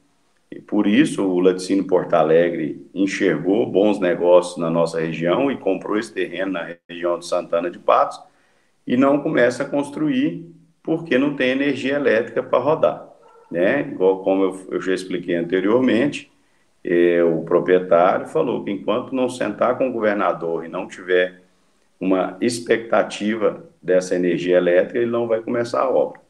E 0.50 0.60
por 0.60 0.86
isso 0.86 1.26
o 1.26 1.40
Laticínio 1.40 1.86
Porto 1.86 2.12
Alegre 2.12 2.86
enxergou 2.94 3.64
bons 3.64 3.98
negócios 3.98 4.58
na 4.58 4.68
nossa 4.68 5.00
região 5.00 5.50
e 5.50 5.56
comprou 5.56 5.98
esse 5.98 6.12
terreno 6.12 6.52
na 6.52 6.76
região 6.86 7.18
de 7.18 7.24
Santana 7.24 7.70
de 7.70 7.78
Patos 7.78 8.20
e 8.86 8.94
não 8.94 9.22
começa 9.22 9.62
a 9.62 9.66
construir 9.66 10.54
porque 10.86 11.18
não 11.18 11.34
tem 11.34 11.50
energia 11.50 11.96
elétrica 11.96 12.40
para 12.44 12.60
rodar, 12.60 13.05
né? 13.50 13.80
Igual 13.82 14.22
como 14.22 14.44
eu, 14.44 14.66
eu 14.72 14.80
já 14.80 14.94
expliquei 14.94 15.34
anteriormente, 15.36 16.30
eh, 16.84 17.22
o 17.22 17.42
proprietário 17.42 18.26
falou 18.26 18.64
que 18.64 18.70
enquanto 18.70 19.14
não 19.14 19.28
sentar 19.28 19.76
com 19.76 19.88
o 19.88 19.92
governador 19.92 20.64
e 20.64 20.68
não 20.68 20.86
tiver 20.86 21.42
uma 21.98 22.36
expectativa 22.40 23.64
dessa 23.82 24.14
energia 24.14 24.56
elétrica, 24.56 24.98
ele 24.98 25.10
não 25.10 25.26
vai 25.26 25.40
começar 25.40 25.80
a 25.80 25.90
obra. 25.90 26.20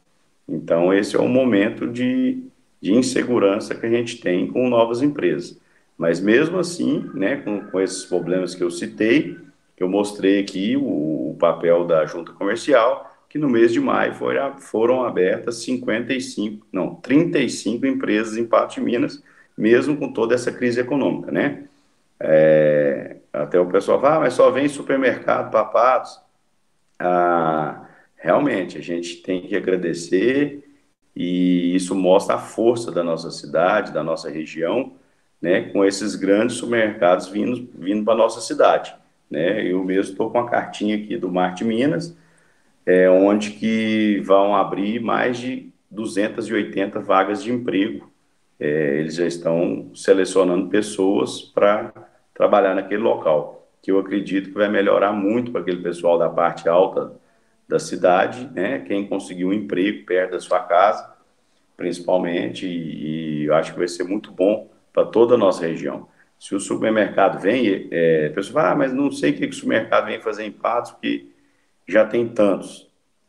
Então, 0.47 0.93
esse 0.93 1.15
é 1.15 1.19
o 1.19 1.27
momento 1.27 1.87
de, 1.87 2.43
de 2.81 2.93
insegurança 2.93 3.75
que 3.75 3.85
a 3.85 3.89
gente 3.89 4.21
tem 4.21 4.47
com 4.47 4.69
novas 4.69 5.01
empresas. 5.01 5.59
Mas 5.97 6.21
mesmo 6.21 6.57
assim, 6.57 7.09
né, 7.13 7.37
com, 7.37 7.61
com 7.61 7.81
esses 7.81 8.05
problemas 8.05 8.55
que 8.55 8.63
eu 8.63 8.71
citei, 8.71 9.37
que 9.75 9.83
eu 9.83 9.89
mostrei 9.89 10.39
aqui 10.39 10.77
o, 10.77 11.31
o 11.31 11.37
papel 11.37 11.85
da 11.85 12.05
junta 12.05 12.31
comercial, 12.31 13.16
que 13.29 13.37
no 13.37 13.49
mês 13.49 13.73
de 13.73 13.79
maio 13.79 14.13
foram, 14.13 14.57
foram 14.57 15.03
abertas 15.03 15.57
55, 15.57 16.65
não, 16.71 16.95
35 16.95 17.85
empresas 17.85 18.37
em 18.37 18.45
Patos 18.45 18.75
de 18.75 18.81
Minas, 18.81 19.23
mesmo 19.57 19.97
com 19.97 20.11
toda 20.13 20.35
essa 20.35 20.51
crise 20.51 20.79
econômica, 20.79 21.31
né? 21.31 21.65
É, 22.19 23.17
até 23.31 23.59
o 23.59 23.67
pessoal 23.67 23.99
fala, 23.99 24.15
ah, 24.15 24.19
mas 24.21 24.33
só 24.33 24.49
vem 24.49 24.67
supermercado 24.67 25.51
para 25.51 25.65
Patos. 25.65 26.19
Ah, 26.99 27.87
realmente, 28.15 28.77
a 28.77 28.81
gente 28.81 29.17
tem 29.17 29.41
que 29.41 29.55
agradecer 29.55 30.63
e 31.15 31.75
isso 31.75 31.95
mostra 31.95 32.35
a 32.35 32.39
força 32.39 32.91
da 32.91 33.03
nossa 33.03 33.31
cidade, 33.31 33.91
da 33.91 34.03
nossa 34.03 34.29
região, 34.29 34.93
né, 35.41 35.61
com 35.71 35.83
esses 35.83 36.15
grandes 36.15 36.57
supermercados 36.57 37.27
vindo, 37.27 37.69
vindo 37.73 38.03
para 38.03 38.13
a 38.13 38.17
nossa 38.17 38.41
cidade. 38.41 38.95
Né? 39.29 39.63
Eu 39.65 39.83
mesmo 39.83 40.11
estou 40.11 40.29
com 40.29 40.39
a 40.39 40.49
cartinha 40.49 40.95
aqui 40.95 41.17
do 41.17 41.31
Marte 41.31 41.63
Minas, 41.63 42.15
é, 42.87 43.09
onde 43.09 43.51
que 43.51 44.21
vão 44.21 44.55
abrir 44.55 45.01
mais 45.01 45.37
de 45.37 45.69
280 45.91 47.01
vagas 47.01 47.43
de 47.43 47.51
emprego. 47.51 48.09
É, 48.57 48.99
eles 48.99 49.15
já 49.15 49.25
estão 49.25 49.91
selecionando 49.93 50.69
pessoas 50.69 51.41
para 51.41 51.91
trabalhar 52.33 52.73
naquele 52.73 53.03
local, 53.03 53.67
que 53.81 53.91
eu 53.91 53.99
acredito 53.99 54.49
que 54.49 54.55
vai 54.55 54.69
melhorar 54.69 55.11
muito 55.11 55.51
para 55.51 55.61
aquele 55.61 55.81
pessoal 55.83 56.17
da 56.17 56.29
parte 56.29 56.69
alta 56.69 57.11
da 57.67 57.77
cidade, 57.77 58.49
né? 58.53 58.79
Quem 58.79 59.05
conseguiu 59.05 59.49
um 59.49 59.53
emprego 59.53 60.05
perto 60.05 60.31
da 60.31 60.39
sua 60.39 60.61
casa, 60.61 61.13
principalmente, 61.75 62.65
e, 62.65 63.41
e 63.41 63.45
eu 63.45 63.53
acho 63.53 63.73
que 63.73 63.79
vai 63.79 63.87
ser 63.87 64.05
muito 64.05 64.31
bom 64.31 64.69
para 64.93 65.05
toda 65.05 65.35
a 65.35 65.37
nossa 65.37 65.67
região. 65.67 66.07
Se 66.39 66.55
o 66.55 66.59
supermercado 66.59 67.39
vem, 67.41 67.89
é, 67.91 68.27
a 68.31 68.33
pessoa 68.33 68.61
fala, 68.61 68.71
ah, 68.71 68.75
mas 68.75 68.93
não 68.93 69.11
sei 69.11 69.31
o 69.31 69.33
que, 69.33 69.41
que 69.41 69.53
o 69.53 69.53
supermercado 69.53 70.05
vem 70.05 70.21
fazer 70.21 70.45
em 70.45 70.51
Patos, 70.51 70.91
porque 70.91 71.27
já 71.87 72.05
tem 72.05 72.27
tantos. 72.27 72.87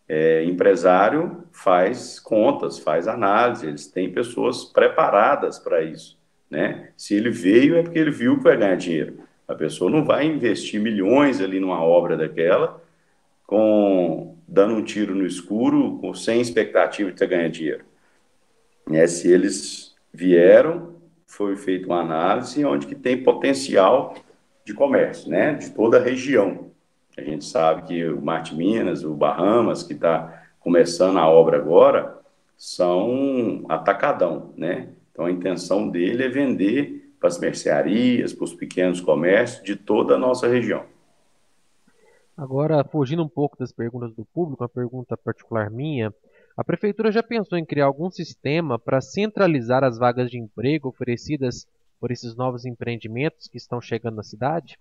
É, 0.09 0.43
empresário 0.45 1.45
faz 1.53 2.19
contas, 2.19 2.79
faz 2.79 3.07
análise, 3.07 3.67
eles 3.67 3.87
têm 3.87 4.11
pessoas 4.11 4.65
preparadas 4.65 5.59
para 5.59 5.83
isso. 5.83 6.19
Né? 6.51 6.91
Se 6.97 7.15
ele 7.15 7.31
veio, 7.31 7.77
é 7.77 7.83
porque 7.83 7.99
ele 7.99 8.11
viu 8.11 8.39
que 8.39 8.45
vai 8.45 8.57
ganhar 8.57 8.77
dinheiro. 8.77 9.21
A 9.47 9.55
pessoa 9.55 9.91
não 9.91 10.05
vai 10.05 10.27
investir 10.27 10.81
milhões 10.81 11.41
ali 11.41 11.61
numa 11.61 11.83
obra 11.83 12.17
daquela, 12.17 12.83
com 13.47 14.37
dando 14.47 14.75
um 14.75 14.83
tiro 14.83 15.15
no 15.15 15.27
escuro, 15.27 16.01
sem 16.15 16.41
expectativa 16.41 17.11
de 17.11 17.19
ter 17.19 17.27
ganhar 17.27 17.49
dinheiro. 17.49 17.85
É, 18.91 19.07
se 19.07 19.31
eles 19.31 19.95
vieram, 20.13 20.97
foi 21.27 21.57
feita 21.57 21.87
uma 21.87 22.01
análise 22.01 22.65
onde 22.65 22.87
que 22.87 22.95
tem 22.95 23.23
potencial 23.23 24.15
de 24.65 24.73
comércio, 24.73 25.31
né, 25.31 25.55
de 25.55 25.71
toda 25.71 25.99
a 25.99 26.03
região. 26.03 26.68
A 27.19 27.25
gente 27.25 27.45
sabe 27.45 27.83
que 27.83 28.05
o 28.09 28.23
Marte 28.23 28.55
Minas, 28.55 29.03
o 29.03 29.12
Bahamas, 29.12 29.83
que 29.83 29.93
está 29.93 30.45
começando 30.61 31.19
a 31.19 31.29
obra 31.29 31.57
agora, 31.57 32.16
são 32.57 33.64
atacadão, 33.69 34.53
né? 34.57 34.91
Então 35.11 35.27
a 35.27 35.31
intenção 35.31 35.89
dele 35.89 36.23
é 36.23 36.29
vender 36.29 37.12
para 37.19 37.29
as 37.29 37.39
mercearias, 37.41 38.33
para 38.33 38.45
os 38.45 38.55
pequenos 38.55 39.01
comércios 39.01 39.64
de 39.64 39.75
toda 39.75 40.14
a 40.14 40.19
nossa 40.19 40.47
região. 40.47 40.85
Agora, 42.37 42.85
fugindo 42.85 43.25
um 43.25 43.29
pouco 43.29 43.59
das 43.59 43.73
perguntas 43.73 44.14
do 44.14 44.25
público, 44.25 44.62
uma 44.62 44.69
pergunta 44.69 45.16
particular 45.16 45.69
minha, 45.69 46.14
a 46.57 46.62
prefeitura 46.62 47.11
já 47.11 47.23
pensou 47.23 47.59
em 47.59 47.64
criar 47.64 47.87
algum 47.87 48.09
sistema 48.11 48.79
para 48.79 49.01
centralizar 49.01 49.83
as 49.83 49.99
vagas 49.99 50.31
de 50.31 50.39
emprego 50.39 50.89
oferecidas 50.89 51.66
por 51.99 52.12
esses 52.12 52.37
novos 52.37 52.64
empreendimentos 52.64 53.49
que 53.49 53.57
estão 53.57 53.81
chegando 53.81 54.16
na 54.16 54.23
cidade? 54.23 54.79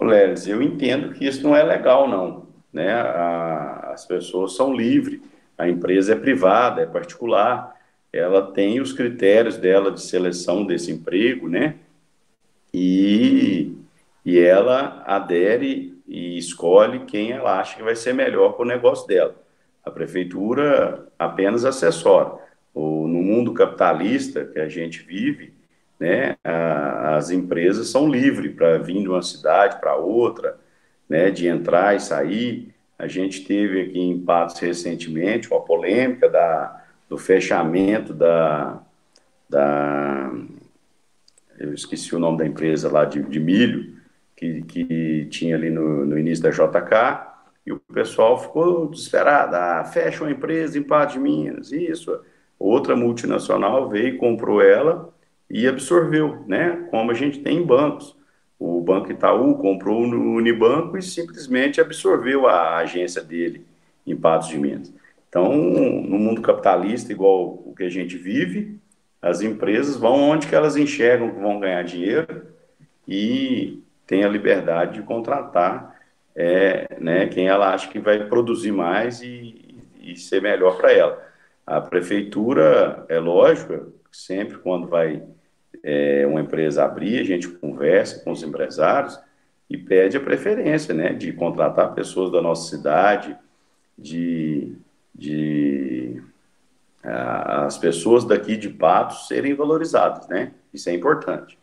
Leles, 0.00 0.46
eu 0.46 0.62
entendo 0.62 1.12
que 1.12 1.26
isso 1.26 1.42
não 1.42 1.56
é 1.56 1.62
legal, 1.62 2.08
não. 2.08 2.46
Né? 2.72 2.92
A, 2.92 3.90
as 3.92 4.06
pessoas 4.06 4.54
são 4.54 4.72
livres, 4.72 5.20
a 5.56 5.68
empresa 5.68 6.12
é 6.12 6.16
privada, 6.16 6.82
é 6.82 6.86
particular, 6.86 7.76
ela 8.12 8.52
tem 8.52 8.80
os 8.80 8.92
critérios 8.92 9.56
dela 9.56 9.90
de 9.90 10.00
seleção 10.00 10.64
desse 10.64 10.90
emprego, 10.90 11.48
né? 11.48 11.76
E, 12.72 13.74
e 14.24 14.38
ela 14.38 15.02
adere 15.06 15.98
e 16.06 16.38
escolhe 16.38 17.00
quem 17.00 17.32
ela 17.32 17.60
acha 17.60 17.76
que 17.76 17.82
vai 17.82 17.94
ser 17.94 18.14
melhor 18.14 18.52
para 18.52 18.64
o 18.64 18.68
negócio 18.68 19.06
dela. 19.06 19.34
A 19.84 19.90
prefeitura 19.90 21.06
apenas 21.18 21.64
assessora. 21.64 22.38
O, 22.74 23.06
no 23.06 23.22
mundo 23.22 23.52
capitalista 23.52 24.44
que 24.44 24.58
a 24.58 24.68
gente 24.68 25.02
vive, 25.02 25.52
né, 25.98 26.36
a, 26.44 26.57
as 27.18 27.30
empresas 27.30 27.88
são 27.88 28.08
livres 28.08 28.54
para 28.54 28.78
vir 28.78 29.02
de 29.02 29.08
uma 29.08 29.22
cidade 29.22 29.80
para 29.80 29.96
outra, 29.96 30.58
né, 31.08 31.30
de 31.30 31.46
entrar 31.48 31.94
e 31.96 32.00
sair. 32.00 32.74
A 32.98 33.06
gente 33.06 33.44
teve 33.44 33.82
aqui 33.82 34.00
em 34.00 34.18
Patos 34.18 34.58
recentemente 34.58 35.50
uma 35.50 35.60
polêmica 35.60 36.28
da, 36.28 36.84
do 37.08 37.18
fechamento 37.18 38.14
da, 38.14 38.80
da. 39.48 40.32
Eu 41.58 41.74
esqueci 41.74 42.14
o 42.14 42.18
nome 42.18 42.38
da 42.38 42.46
empresa 42.46 42.90
lá 42.90 43.04
de, 43.04 43.20
de 43.22 43.40
milho, 43.40 43.96
que, 44.36 44.62
que 44.62 45.26
tinha 45.30 45.56
ali 45.56 45.70
no, 45.70 46.06
no 46.06 46.18
início 46.18 46.42
da 46.42 46.50
JK, 46.50 47.26
e 47.66 47.72
o 47.72 47.80
pessoal 47.92 48.40
ficou 48.40 48.88
desesperado. 48.88 49.56
Ah, 49.56 49.84
fecha 49.84 50.22
uma 50.22 50.30
empresa 50.30 50.78
em 50.78 50.82
Patos 50.82 51.14
de 51.14 51.20
Minas, 51.20 51.72
isso. 51.72 52.18
Outra 52.58 52.96
multinacional 52.96 53.88
veio, 53.88 54.18
comprou 54.18 54.62
ela 54.62 55.12
e 55.50 55.66
absorveu, 55.66 56.44
né? 56.46 56.86
Como 56.90 57.10
a 57.10 57.14
gente 57.14 57.40
tem 57.40 57.58
em 57.58 57.66
bancos. 57.66 58.16
O 58.58 58.80
Banco 58.80 59.10
Itaú 59.10 59.56
comprou 59.56 60.06
no 60.06 60.34
Unibanco 60.34 60.98
e 60.98 61.02
simplesmente 61.02 61.80
absorveu 61.80 62.46
a 62.48 62.78
agência 62.78 63.22
dele 63.22 63.64
em 64.06 64.16
Patos 64.16 64.48
de 64.48 64.58
Minas. 64.58 64.92
Então, 65.28 65.54
no 65.54 66.18
mundo 66.18 66.40
capitalista, 66.40 67.12
igual 67.12 67.62
o 67.64 67.74
que 67.76 67.84
a 67.84 67.88
gente 67.90 68.16
vive, 68.16 68.78
as 69.20 69.42
empresas 69.42 69.96
vão 69.96 70.30
onde 70.30 70.46
que 70.46 70.54
elas 70.54 70.76
enxergam 70.76 71.30
que 71.30 71.40
vão 71.40 71.60
ganhar 71.60 71.82
dinheiro 71.82 72.46
e 73.06 73.82
tem 74.06 74.24
a 74.24 74.28
liberdade 74.28 74.94
de 74.94 75.02
contratar 75.02 75.96
é, 76.34 76.96
né, 76.98 77.26
quem 77.26 77.48
ela 77.48 77.74
acha 77.74 77.88
que 77.88 77.98
vai 77.98 78.24
produzir 78.26 78.72
mais 78.72 79.20
e, 79.20 79.84
e 80.00 80.16
ser 80.16 80.40
melhor 80.40 80.76
para 80.78 80.92
ela. 80.92 81.22
A 81.66 81.80
prefeitura, 81.80 83.04
é 83.08 83.18
lógico, 83.18 83.92
sempre 84.10 84.56
quando 84.58 84.86
vai 84.88 85.22
é, 85.82 86.26
uma 86.26 86.40
empresa 86.40 86.84
abrir, 86.84 87.20
a 87.20 87.24
gente 87.24 87.48
conversa 87.48 88.22
com 88.22 88.30
os 88.30 88.42
empresários 88.42 89.18
e 89.68 89.76
pede 89.76 90.16
a 90.16 90.20
preferência, 90.20 90.94
né, 90.94 91.12
de 91.12 91.32
contratar 91.32 91.94
pessoas 91.94 92.32
da 92.32 92.40
nossa 92.40 92.70
cidade, 92.70 93.36
de, 93.96 94.76
de 95.14 96.22
as 97.02 97.78
pessoas 97.78 98.24
daqui 98.24 98.56
de 98.56 98.68
Patos 98.68 99.28
serem 99.28 99.54
valorizadas, 99.54 100.26
né? 100.28 100.52
Isso 100.72 100.88
é 100.90 100.94
importante. 100.94 101.58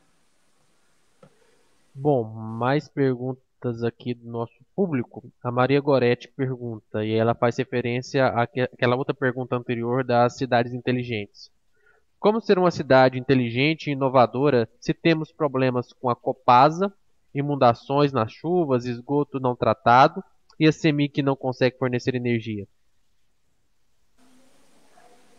Bom, 1.94 2.24
mais 2.24 2.88
perguntas 2.88 3.84
aqui 3.84 4.14
do 4.14 4.30
nosso 4.30 4.54
público. 4.76 5.24
A 5.44 5.52
Maria 5.52 5.80
Goretti 5.80 6.28
pergunta, 6.28 7.06
e 7.06 7.14
ela 7.14 7.34
faz 7.34 7.58
referência 7.58 8.28
àquela 8.28 8.96
outra 8.96 9.14
pergunta 9.14 9.56
anterior 9.56 10.04
das 10.04 10.36
cidades 10.38 10.74
inteligentes. 10.74 11.50
Como 12.26 12.42
ser 12.42 12.58
uma 12.58 12.72
cidade 12.72 13.20
inteligente 13.20 13.86
e 13.86 13.92
inovadora 13.94 14.68
se 14.80 14.96
temos 14.96 15.32
problemas 15.32 15.94
com 15.94 16.10
a 16.10 16.16
Copasa, 16.16 16.92
inundações 17.36 18.12
nas 18.12 18.32
chuvas, 18.32 18.86
esgoto 18.86 19.40
não 19.40 19.56
tratado 19.56 20.24
e 20.60 20.68
a 20.68 20.72
CEMIG 20.72 21.22
não 21.22 21.36
consegue 21.36 21.78
fornecer 21.78 22.16
energia? 22.16 22.66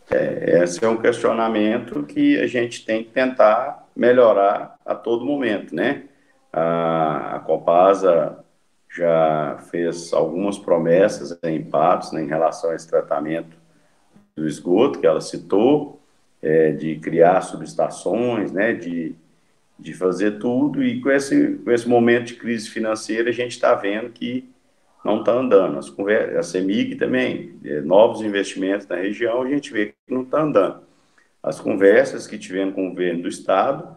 É, 0.09 0.63
esse 0.63 0.85
é 0.85 0.89
um 0.89 0.97
questionamento 0.97 2.05
que 2.05 2.41
a 2.41 2.47
gente 2.47 2.85
tem 2.85 3.03
que 3.03 3.11
tentar 3.11 3.89
melhorar 3.97 4.79
a 4.87 4.95
todo 4.95 5.27
momento, 5.27 5.75
né? 5.75 6.05
A, 6.53 7.35
a 7.35 7.41
Copasa 7.41 8.45
já 8.89 9.59
fez 9.73 10.13
algumas 10.13 10.57
promessas 10.57 11.37
em 11.43 11.65
Patos 11.65 12.13
né, 12.13 12.23
em 12.23 12.29
relação 12.29 12.71
a 12.71 12.77
esse 12.77 12.87
tratamento 12.87 13.57
do 14.37 14.47
esgoto 14.47 15.01
que 15.01 15.07
ela 15.09 15.21
citou, 15.21 15.96
é, 16.47 16.71
de 16.71 16.95
criar 17.01 17.41
subestações, 17.41 18.53
né, 18.53 18.73
de, 18.73 19.17
de 19.77 19.93
fazer 19.93 20.39
tudo, 20.39 20.81
e 20.85 21.01
com 21.01 21.11
esse, 21.11 21.59
com 21.65 21.73
esse 21.73 21.89
momento 21.89 22.27
de 22.27 22.35
crise 22.35 22.71
financeira 22.71 23.31
a 23.31 23.33
gente 23.33 23.51
está 23.51 23.75
vendo 23.75 24.11
que 24.11 24.49
não 25.05 25.21
está 25.21 25.33
andando. 25.33 25.77
As 25.77 25.93
a 26.39 26.43
CEMIG 26.45 26.95
também, 26.95 27.59
é, 27.65 27.81
novos 27.81 28.23
investimentos 28.23 28.87
na 28.87 28.95
região, 28.95 29.43
a 29.43 29.49
gente 29.49 29.73
vê 29.73 29.87
que 29.87 30.15
não 30.15 30.23
está 30.23 30.41
andando. 30.41 30.83
As 31.43 31.59
conversas 31.59 32.29
que 32.29 32.39
tivemos 32.39 32.77
com 32.77 32.87
o 32.87 32.91
governo 32.91 33.23
do 33.23 33.29
Estado, 33.29 33.97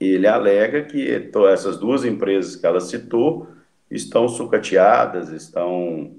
ele 0.00 0.26
alega 0.26 0.84
que 0.84 1.30
essas 1.50 1.76
duas 1.76 2.02
empresas 2.02 2.56
que 2.56 2.64
ela 2.64 2.80
citou 2.80 3.46
estão 3.90 4.26
sucateadas, 4.26 5.28
estão 5.30 6.12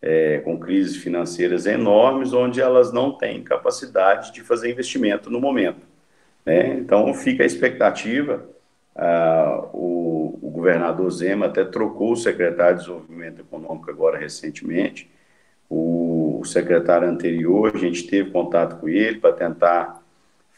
é, 0.00 0.38
com 0.38 0.58
crises 0.58 0.96
financeiras 0.96 1.66
enormes, 1.66 2.32
onde 2.32 2.60
elas 2.60 2.92
não 2.92 3.12
têm 3.12 3.42
capacidade 3.42 4.32
de 4.32 4.42
fazer 4.42 4.70
investimento 4.70 5.30
no 5.30 5.40
momento. 5.40 5.86
Né? 6.44 6.74
Então, 6.74 7.12
fica 7.14 7.42
a 7.42 7.46
expectativa. 7.46 8.46
Ah, 8.94 9.68
o, 9.72 10.38
o, 10.42 10.50
governador 10.50 11.10
Zema 11.10 11.46
até 11.46 11.64
trocou 11.64 12.12
o 12.12 12.16
secretário 12.16 12.78
de 12.78 12.84
Desenvolvimento 12.84 13.40
Econômico 13.40 13.90
agora 13.90 14.18
recentemente. 14.18 15.10
O, 15.68 16.40
o 16.40 16.44
secretário 16.44 17.08
anterior, 17.08 17.72
a 17.74 17.78
gente 17.78 18.06
teve 18.06 18.30
contato 18.30 18.80
com 18.80 18.88
ele 18.88 19.18
para 19.18 19.32
tentar 19.32 20.02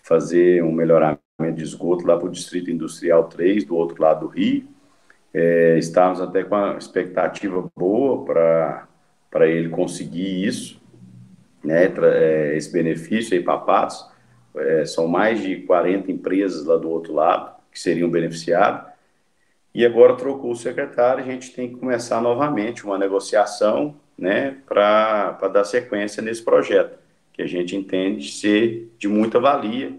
fazer 0.03 0.63
um 0.63 0.73
melhoramento 0.73 1.21
de 1.55 1.63
esgoto 1.63 2.07
lá 2.07 2.17
para 2.17 2.29
o 2.29 2.31
Distrito 2.31 2.71
Industrial 2.71 3.25
3, 3.25 3.65
do 3.65 3.77
outro 3.77 4.01
lado 4.03 4.21
do 4.21 4.27
Rio. 4.29 4.69
É, 5.33 5.79
estávamos 5.79 6.21
até 6.21 6.43
com 6.43 6.57
uma 6.57 6.77
expectativa 6.77 7.71
boa 7.77 8.25
para 8.25 8.89
ele 9.49 9.69
conseguir 9.69 10.45
isso, 10.45 10.81
né, 11.63 11.85
é, 11.85 12.57
esse 12.57 12.73
benefício 12.73 13.37
aí 13.37 13.43
para 13.43 13.59
Patos. 13.59 14.09
É, 14.57 14.85
são 14.85 15.07
mais 15.07 15.41
de 15.41 15.59
40 15.59 16.11
empresas 16.11 16.65
lá 16.67 16.77
do 16.77 16.91
outro 16.91 17.15
lado 17.15 17.55
que 17.71 17.79
seriam 17.79 18.11
beneficiadas. 18.11 18.91
E 19.73 19.87
agora 19.87 20.17
trocou 20.17 20.51
o 20.51 20.57
secretário, 20.57 21.23
a 21.23 21.27
gente 21.27 21.53
tem 21.53 21.69
que 21.69 21.77
começar 21.77 22.21
novamente 22.21 22.85
uma 22.85 22.99
negociação 22.99 23.95
né, 24.19 24.57
para 24.67 25.49
dar 25.53 25.65
sequência 25.65 26.21
nesse 26.21 26.43
projeto, 26.43 26.99
que 27.33 27.41
a 27.41 27.47
gente 27.47 27.77
entende 27.77 28.33
ser 28.33 28.93
de 28.99 29.07
muita 29.07 29.39
valia. 29.39 29.97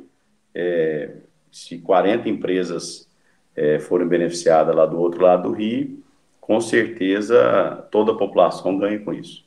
É, 0.54 1.12
se 1.50 1.78
40 1.78 2.28
empresas 2.28 3.10
é, 3.56 3.80
forem 3.80 4.08
beneficiadas 4.08 4.76
lá 4.76 4.86
do 4.86 5.00
outro 5.00 5.22
lado 5.22 5.44
do 5.44 5.56
rio, 5.56 6.04
com 6.42 6.60
certeza 6.60 7.88
toda 7.92 8.12
a 8.12 8.18
população 8.18 8.78
ganha 8.78 9.00
com 9.00 9.14
isso. 9.14 9.46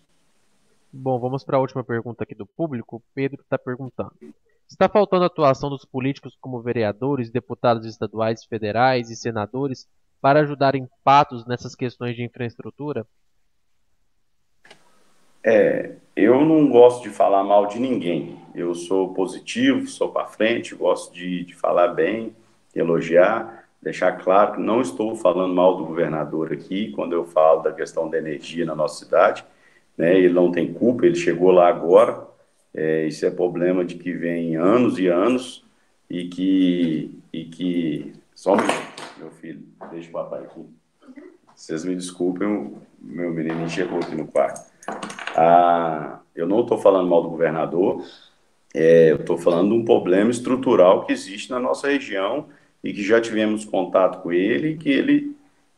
Bom, 0.90 1.18
vamos 1.18 1.42
para 1.42 1.56
a 1.56 1.60
última 1.60 1.82
pergunta 1.82 2.22
aqui 2.22 2.36
do 2.36 2.46
público. 2.46 3.02
Pedro 3.12 3.42
está 3.42 3.58
perguntando: 3.58 4.12
Está 4.70 4.88
faltando 4.88 5.24
atuação 5.24 5.68
dos 5.68 5.84
políticos 5.84 6.36
como 6.40 6.62
vereadores, 6.62 7.30
deputados 7.30 7.84
estaduais, 7.84 8.44
federais 8.44 9.10
e 9.10 9.16
senadores 9.16 9.88
para 10.20 10.40
ajudarem 10.40 10.88
Patos 11.02 11.44
nessas 11.46 11.74
questões 11.74 12.16
de 12.16 12.22
infraestrutura? 12.22 13.06
É, 15.42 15.96
eu 16.16 16.42
não 16.42 16.70
gosto 16.70 17.02
de 17.02 17.10
falar 17.10 17.44
mal 17.44 17.66
de 17.66 17.78
ninguém. 17.78 18.40
Eu 18.54 18.74
sou 18.74 19.12
positivo, 19.12 19.86
sou 19.86 20.10
para 20.10 20.26
frente, 20.26 20.74
gosto 20.74 21.12
de, 21.12 21.44
de 21.44 21.54
falar 21.54 21.88
bem, 21.88 22.34
elogiar, 22.74 23.63
deixar 23.84 24.12
claro 24.12 24.54
que 24.54 24.60
não 24.60 24.80
estou 24.80 25.14
falando 25.14 25.54
mal 25.54 25.76
do 25.76 25.84
governador 25.84 26.52
aqui 26.52 26.90
quando 26.92 27.12
eu 27.12 27.26
falo 27.26 27.62
da 27.62 27.70
questão 27.70 28.08
da 28.08 28.16
energia 28.16 28.64
na 28.64 28.74
nossa 28.74 29.04
cidade. 29.04 29.44
Né? 29.96 30.18
Ele 30.18 30.32
não 30.32 30.50
tem 30.50 30.72
culpa, 30.72 31.04
ele 31.04 31.14
chegou 31.14 31.50
lá 31.50 31.68
agora. 31.68 32.26
É, 32.74 33.06
isso 33.06 33.24
é 33.26 33.30
problema 33.30 33.84
de 33.84 33.96
que 33.96 34.12
vem 34.12 34.56
anos 34.56 34.98
e 34.98 35.06
anos 35.06 35.62
e 36.08 36.26
que, 36.28 37.18
e 37.32 37.44
que 37.44 38.12
só 38.34 38.54
um 38.54 38.56
meu 39.18 39.30
filho, 39.30 39.62
deixa 39.90 40.08
o 40.08 40.12
papai 40.12 40.42
aqui. 40.42 40.64
Vocês 41.54 41.84
me 41.84 41.94
desculpem, 41.94 42.48
o 42.48 42.78
meu 43.00 43.30
menino 43.30 43.68
chegou 43.68 43.98
aqui 43.98 44.16
no 44.16 44.26
quarto. 44.26 44.72
Ah, 45.36 46.20
eu 46.34 46.46
não 46.46 46.62
estou 46.62 46.78
falando 46.78 47.08
mal 47.08 47.22
do 47.22 47.28
governador, 47.28 48.02
é, 48.74 49.12
eu 49.12 49.16
estou 49.16 49.38
falando 49.38 49.68
de 49.68 49.74
um 49.74 49.84
problema 49.84 50.30
estrutural 50.30 51.04
que 51.04 51.12
existe 51.12 51.50
na 51.50 51.60
nossa 51.60 51.86
região 51.86 52.48
e 52.84 52.92
que 52.92 53.02
já 53.02 53.18
tivemos 53.18 53.64
contato 53.64 54.22
com 54.22 54.30
ele 54.30 54.76
que 54.76 54.90
ele 54.90 55.34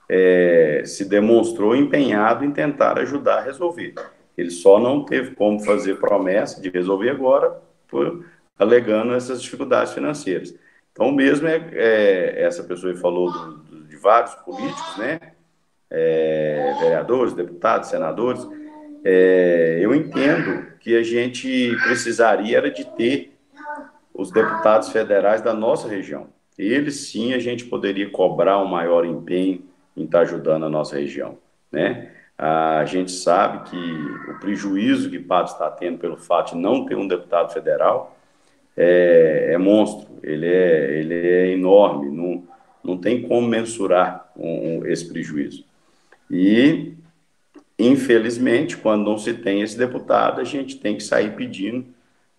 é, 0.09 0.83
se 0.85 1.05
demonstrou 1.05 1.75
empenhado 1.75 2.45
em 2.45 2.51
tentar 2.51 2.99
ajudar 2.99 3.39
a 3.39 3.43
resolver. 3.43 3.95
Ele 4.37 4.51
só 4.51 4.81
não 4.81 5.05
teve 5.05 5.35
como 5.37 5.61
fazer 5.61 5.99
promessa 5.99 6.61
de 6.61 6.69
resolver 6.69 7.11
agora, 7.11 7.57
por, 7.89 8.27
alegando 8.59 9.15
essas 9.15 9.41
dificuldades 9.41 9.93
financeiras. 9.93 10.55
Então, 10.93 11.13
mesmo 11.13 11.47
é, 11.47 11.69
é 11.73 12.43
essa 12.43 12.65
pessoa 12.65 12.95
falou 12.97 13.31
do, 13.31 13.57
do, 13.59 13.85
de 13.85 13.97
vários 13.97 14.35
políticos, 14.35 14.97
né? 14.99 15.21
É, 15.89 16.75
vereadores, 16.81 17.33
deputados, 17.33 17.89
senadores, 17.89 18.45
é, 19.05 19.79
eu 19.81 19.95
entendo 19.95 20.67
que 20.81 20.97
a 20.97 21.03
gente 21.03 21.77
precisaria 21.85 22.59
era 22.59 22.71
de 22.73 22.85
ter 22.97 23.39
os 24.13 24.33
deputados 24.33 24.89
federais 24.89 25.41
da 25.41 25.55
nossa 25.55 25.87
região. 25.87 26.29
Eles 26.59 27.09
sim 27.09 27.35
a 27.35 27.39
gente 27.39 27.65
poderia 27.65 28.09
cobrar 28.09 28.59
um 28.59 28.67
maior 28.67 29.05
empenho 29.05 29.63
em 29.97 30.05
estar 30.05 30.21
ajudando 30.21 30.65
a 30.65 30.71
nossa 30.71 30.97
região, 30.97 31.39
né? 31.71 32.13
A 32.39 32.85
gente 32.85 33.11
sabe 33.13 33.71
que 33.71 34.31
o 34.31 34.39
prejuízo 34.39 35.11
que 35.11 35.19
Patos 35.19 35.53
está 35.53 35.71
tendo 35.71 35.99
pelo 35.99 36.19
fato 36.19 36.55
de 36.55 36.61
não 36.61 36.85
ter 36.85 36.95
um 36.95 37.09
deputado 37.09 37.53
federal 37.53 38.17
é, 38.77 39.53
é 39.53 39.59
monstro, 39.59 40.07
ele 40.23 40.47
é, 40.47 40.99
ele 40.99 41.15
é 41.15 41.53
enorme, 41.53 42.11
não, 42.11 42.45
não 42.85 42.99
tem 42.99 43.23
como 43.23 43.49
mensurar 43.49 44.31
um, 44.37 44.81
um, 44.81 44.87
esse 44.87 45.09
prejuízo. 45.09 45.65
E 46.31 46.97
Infelizmente, 47.79 48.77
quando 48.77 49.05
não 49.05 49.19
se 49.19 49.35
tem 49.35 49.61
esse 49.61 49.77
deputado, 49.77 50.41
a 50.41 50.45
gente 50.45 50.79
tem 50.79 50.97
que 50.97 51.03
sair 51.03 51.37
pedindo 51.37 51.85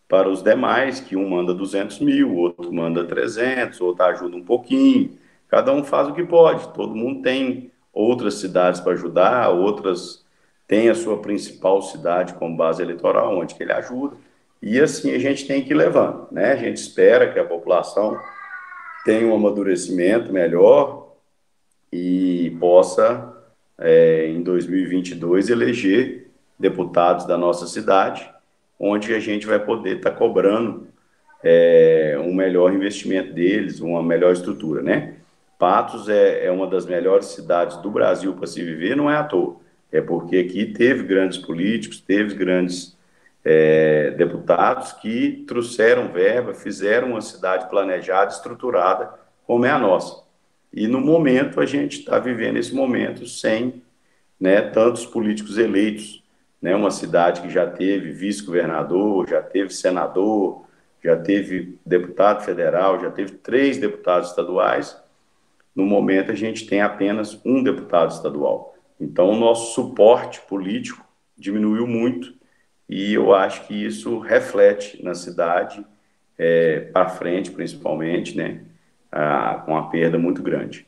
para 0.08 0.30
os 0.30 0.42
demais, 0.42 1.00
que 1.00 1.16
um 1.16 1.30
manda 1.30 1.54
200 1.54 2.00
mil, 2.00 2.36
outro 2.36 2.72
manda 2.72 3.04
300, 3.04 3.82
outro 3.82 4.04
ajuda 4.06 4.36
um 4.36 4.44
pouquinho. 4.44 5.18
Cada 5.48 5.72
um 5.74 5.84
faz 5.84 6.08
o 6.08 6.14
que 6.14 6.24
pode. 6.24 6.74
Todo 6.74 6.96
mundo 6.96 7.22
tem 7.22 7.72
outras 7.92 8.36
cidades 8.36 8.80
para 8.80 8.94
ajudar, 8.94 9.50
outras 9.50 10.26
têm 10.68 10.90
a 10.90 10.96
sua 10.96 11.18
principal 11.22 11.82
cidade 11.82 12.34
como 12.34 12.56
base 12.56 12.82
eleitoral, 12.82 13.38
onde 13.38 13.56
que 13.56 13.64
ele 13.64 13.74
ajuda. 13.74 14.16
E 14.62 14.80
assim 14.80 15.14
a 15.14 15.20
gente 15.20 15.46
tem 15.46 15.64
que 15.64 15.72
ir 15.72 15.76
levando, 15.76 16.28
né? 16.32 16.54
A 16.54 16.56
gente 16.56 16.78
espera 16.78 17.32
que 17.32 17.40
a 17.40 17.46
população 17.46 18.20
tenha 19.06 19.28
um 19.28 19.36
amadurecimento 19.36 20.32
melhor 20.34 21.16
e 21.92 22.56
possa 22.60 23.34
é, 23.78 24.28
em 24.28 24.42
2022, 24.42 25.50
eleger 25.50 26.28
deputados 26.60 27.26
da 27.26 27.38
nossa 27.38 27.68
cidade, 27.68 28.30
onde 28.80 29.14
a 29.14 29.20
gente 29.20 29.46
vai 29.46 29.60
poder 29.60 29.98
estar 29.98 30.12
tá 30.12 30.16
cobrando 30.16 30.88
é, 31.44 32.18
um 32.20 32.34
melhor 32.34 32.74
investimento 32.74 33.34
deles, 33.34 33.80
uma 33.80 34.04
melhor 34.04 34.34
estrutura, 34.34 34.82
né? 34.82 35.16
Patos 35.58 36.08
é, 36.08 36.46
é 36.46 36.52
uma 36.52 36.68
das 36.68 36.86
melhores 36.86 37.28
cidades 37.28 37.78
do 37.78 37.90
Brasil 37.90 38.34
para 38.34 38.48
se 38.48 38.64
viver, 38.64 38.96
não 38.96 39.10
é 39.10 39.18
à 39.18 39.24
toa. 39.24 39.58
É 39.92 40.02
porque 40.02 40.38
aqui 40.38 40.66
teve 40.66 41.04
grandes 41.04 41.38
políticos, 41.38 42.00
teve 42.00 42.36
grandes 42.36 42.98
é, 43.44 44.12
deputados 44.12 44.92
que 44.94 45.46
trouxeram 45.48 46.12
verba, 46.12 46.54
fizeram 46.54 47.12
uma 47.12 47.22
cidade 47.22 47.70
planejada, 47.70 48.32
estruturada, 48.32 49.10
como 49.46 49.66
é 49.66 49.72
a 49.72 49.80
nossa. 49.80 50.24
E 50.74 50.88
no 50.88 51.00
momento 51.00 51.62
a 51.62 51.66
gente 51.66 52.00
está 52.00 52.20
vivendo 52.20 52.58
esse 52.58 52.76
momento 52.76 53.26
sem 53.26 53.82
né, 54.40 54.62
tantos 54.62 55.06
políticos 55.06 55.58
eleitos. 55.58 56.24
Né, 56.62 56.76
uma 56.76 56.90
cidade 56.90 57.42
que 57.42 57.50
já 57.50 57.70
teve 57.70 58.12
vice-governador, 58.12 59.30
já 59.30 59.42
teve 59.42 59.70
senador, 59.72 60.66
já 61.04 61.16
teve 61.16 61.78
deputado 61.86 62.44
federal, 62.44 63.00
já 63.00 63.12
teve 63.12 63.34
três 63.34 63.78
deputados 63.78 64.30
estaduais. 64.30 65.00
No 65.76 65.86
momento 65.86 66.32
a 66.32 66.36
gente 66.36 66.66
tem 66.66 66.82
apenas 66.82 67.40
um 67.46 67.62
deputado 67.62 68.12
estadual. 68.12 68.76
Então 69.00 69.30
o 69.30 69.38
nosso 69.38 69.74
suporte 69.76 70.42
político 70.42 71.06
diminuiu 71.38 71.86
muito 71.86 72.34
e 72.90 73.14
eu 73.14 73.36
acho 73.36 73.68
que 73.68 73.86
isso 73.86 74.18
reflete 74.18 75.04
na 75.04 75.14
cidade 75.14 75.86
é, 76.38 76.80
para 76.80 77.10
frente, 77.10 77.52
principalmente, 77.52 78.36
né? 78.36 78.62
ah, 79.12 79.62
com 79.66 79.72
uma 79.72 79.90
perda 79.90 80.18
muito 80.18 80.42
grande. 80.42 80.86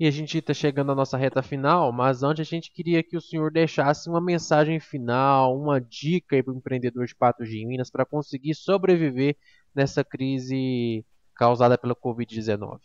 E 0.00 0.06
a 0.06 0.10
gente 0.10 0.38
está 0.38 0.54
chegando 0.54 0.92
à 0.92 0.94
nossa 0.94 1.18
reta 1.18 1.42
final, 1.42 1.92
mas 1.92 2.22
antes 2.22 2.40
a 2.40 2.50
gente 2.50 2.72
queria 2.72 3.02
que 3.02 3.18
o 3.18 3.20
senhor 3.20 3.50
deixasse 3.50 4.08
uma 4.08 4.18
mensagem 4.18 4.80
final, 4.80 5.54
uma 5.54 5.78
dica 5.78 6.42
para 6.42 6.54
o 6.54 6.56
empreendedor 6.56 7.04
de 7.04 7.14
Patos 7.14 7.50
de 7.50 7.66
Minas 7.66 7.90
para 7.90 8.06
conseguir 8.06 8.54
sobreviver 8.54 9.36
nessa 9.74 10.02
crise 10.02 11.04
causada 11.34 11.76
pela 11.76 11.94
Covid-19. 11.94 12.80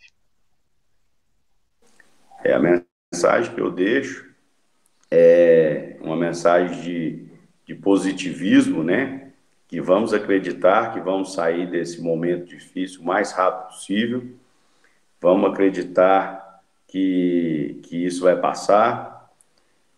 É, 2.44 2.52
a 2.52 2.60
mensagem 3.10 3.54
que 3.54 3.62
eu 3.62 3.70
deixo 3.70 4.30
é 5.10 5.96
uma 6.02 6.16
mensagem 6.16 6.82
de, 6.82 7.30
de 7.64 7.74
positivismo, 7.74 8.84
né? 8.84 9.32
que 9.66 9.80
vamos 9.80 10.12
acreditar 10.12 10.92
que 10.92 11.00
vamos 11.00 11.32
sair 11.32 11.66
desse 11.70 11.98
momento 11.98 12.44
difícil 12.44 13.00
o 13.00 13.04
mais 13.06 13.32
rápido 13.32 13.68
possível, 13.68 14.36
vamos 15.18 15.50
acreditar 15.50 16.45
que, 16.86 17.80
que 17.84 18.04
isso 18.06 18.24
vai 18.24 18.36
passar, 18.36 19.30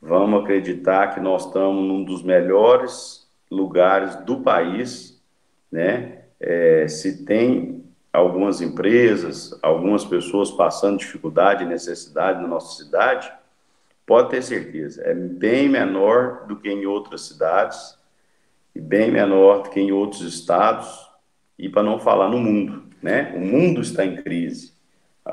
vamos 0.01 0.43
acreditar 0.43 1.15
que 1.15 1.21
nós 1.21 1.47
estamos 1.47 1.85
num 1.87 2.05
dos 2.05 2.23
melhores 2.23 3.29
lugares 3.51 4.17
do 4.25 4.41
país, 4.41 5.23
né? 5.71 6.23
É, 6.41 6.87
se 6.87 7.25
tem 7.25 7.85
algumas 8.13 8.61
empresas, 8.61 9.59
algumas 9.63 10.05
pessoas 10.05 10.51
passando 10.51 10.99
dificuldade 10.99 11.65
e 11.65 11.67
necessidade 11.67 12.41
na 12.41 12.49
nossa 12.49 12.83
cidade, 12.83 13.31
pode 14.07 14.31
ter 14.31 14.43
certeza, 14.43 15.03
é 15.03 15.13
bem 15.13 15.69
menor 15.69 16.47
do 16.47 16.57
que 16.57 16.71
em 16.71 16.87
outras 16.87 17.23
cidades, 17.23 17.99
e 18.75 18.81
bem 18.81 19.11
menor 19.11 19.65
do 19.65 19.71
que 19.71 19.81
em 19.81 19.93
outros 19.93 20.23
estados, 20.23 21.09
e 21.59 21.69
para 21.69 21.83
não 21.83 21.99
falar 21.99 22.29
no 22.29 22.39
mundo, 22.39 22.85
né? 23.03 23.33
O 23.37 23.41
mundo 23.41 23.81
está 23.81 24.05
em 24.05 24.17
crise. 24.23 24.78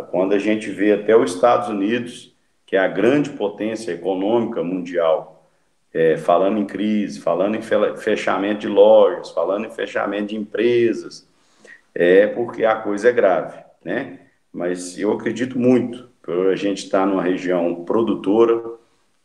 Quando 0.03 0.33
a 0.33 0.39
gente 0.39 0.69
vê 0.69 0.93
até 0.93 1.15
os 1.15 1.33
Estados 1.33 1.69
Unidos, 1.69 2.35
que 2.65 2.75
é 2.75 2.79
a 2.79 2.87
grande 2.87 3.29
potência 3.31 3.91
econômica 3.91 4.63
mundial, 4.63 5.35
é, 5.93 6.17
falando 6.17 6.57
em 6.57 6.65
crise, 6.65 7.21
falando 7.21 7.55
em 7.55 7.61
fechamento 7.61 8.61
de 8.61 8.67
lojas, 8.67 9.31
falando 9.31 9.65
em 9.65 9.71
fechamento 9.71 10.27
de 10.27 10.35
empresas, 10.35 11.25
é 11.93 12.27
porque 12.27 12.65
a 12.65 12.75
coisa 12.75 13.09
é 13.09 13.13
grave, 13.13 13.57
né? 13.83 14.19
Mas 14.51 14.99
eu 14.99 15.13
acredito 15.13 15.57
muito, 15.57 16.09
por 16.21 16.47
a 16.47 16.55
gente 16.55 16.83
estar 16.83 17.05
numa 17.05 17.21
região 17.21 17.85
produtora, 17.85 18.61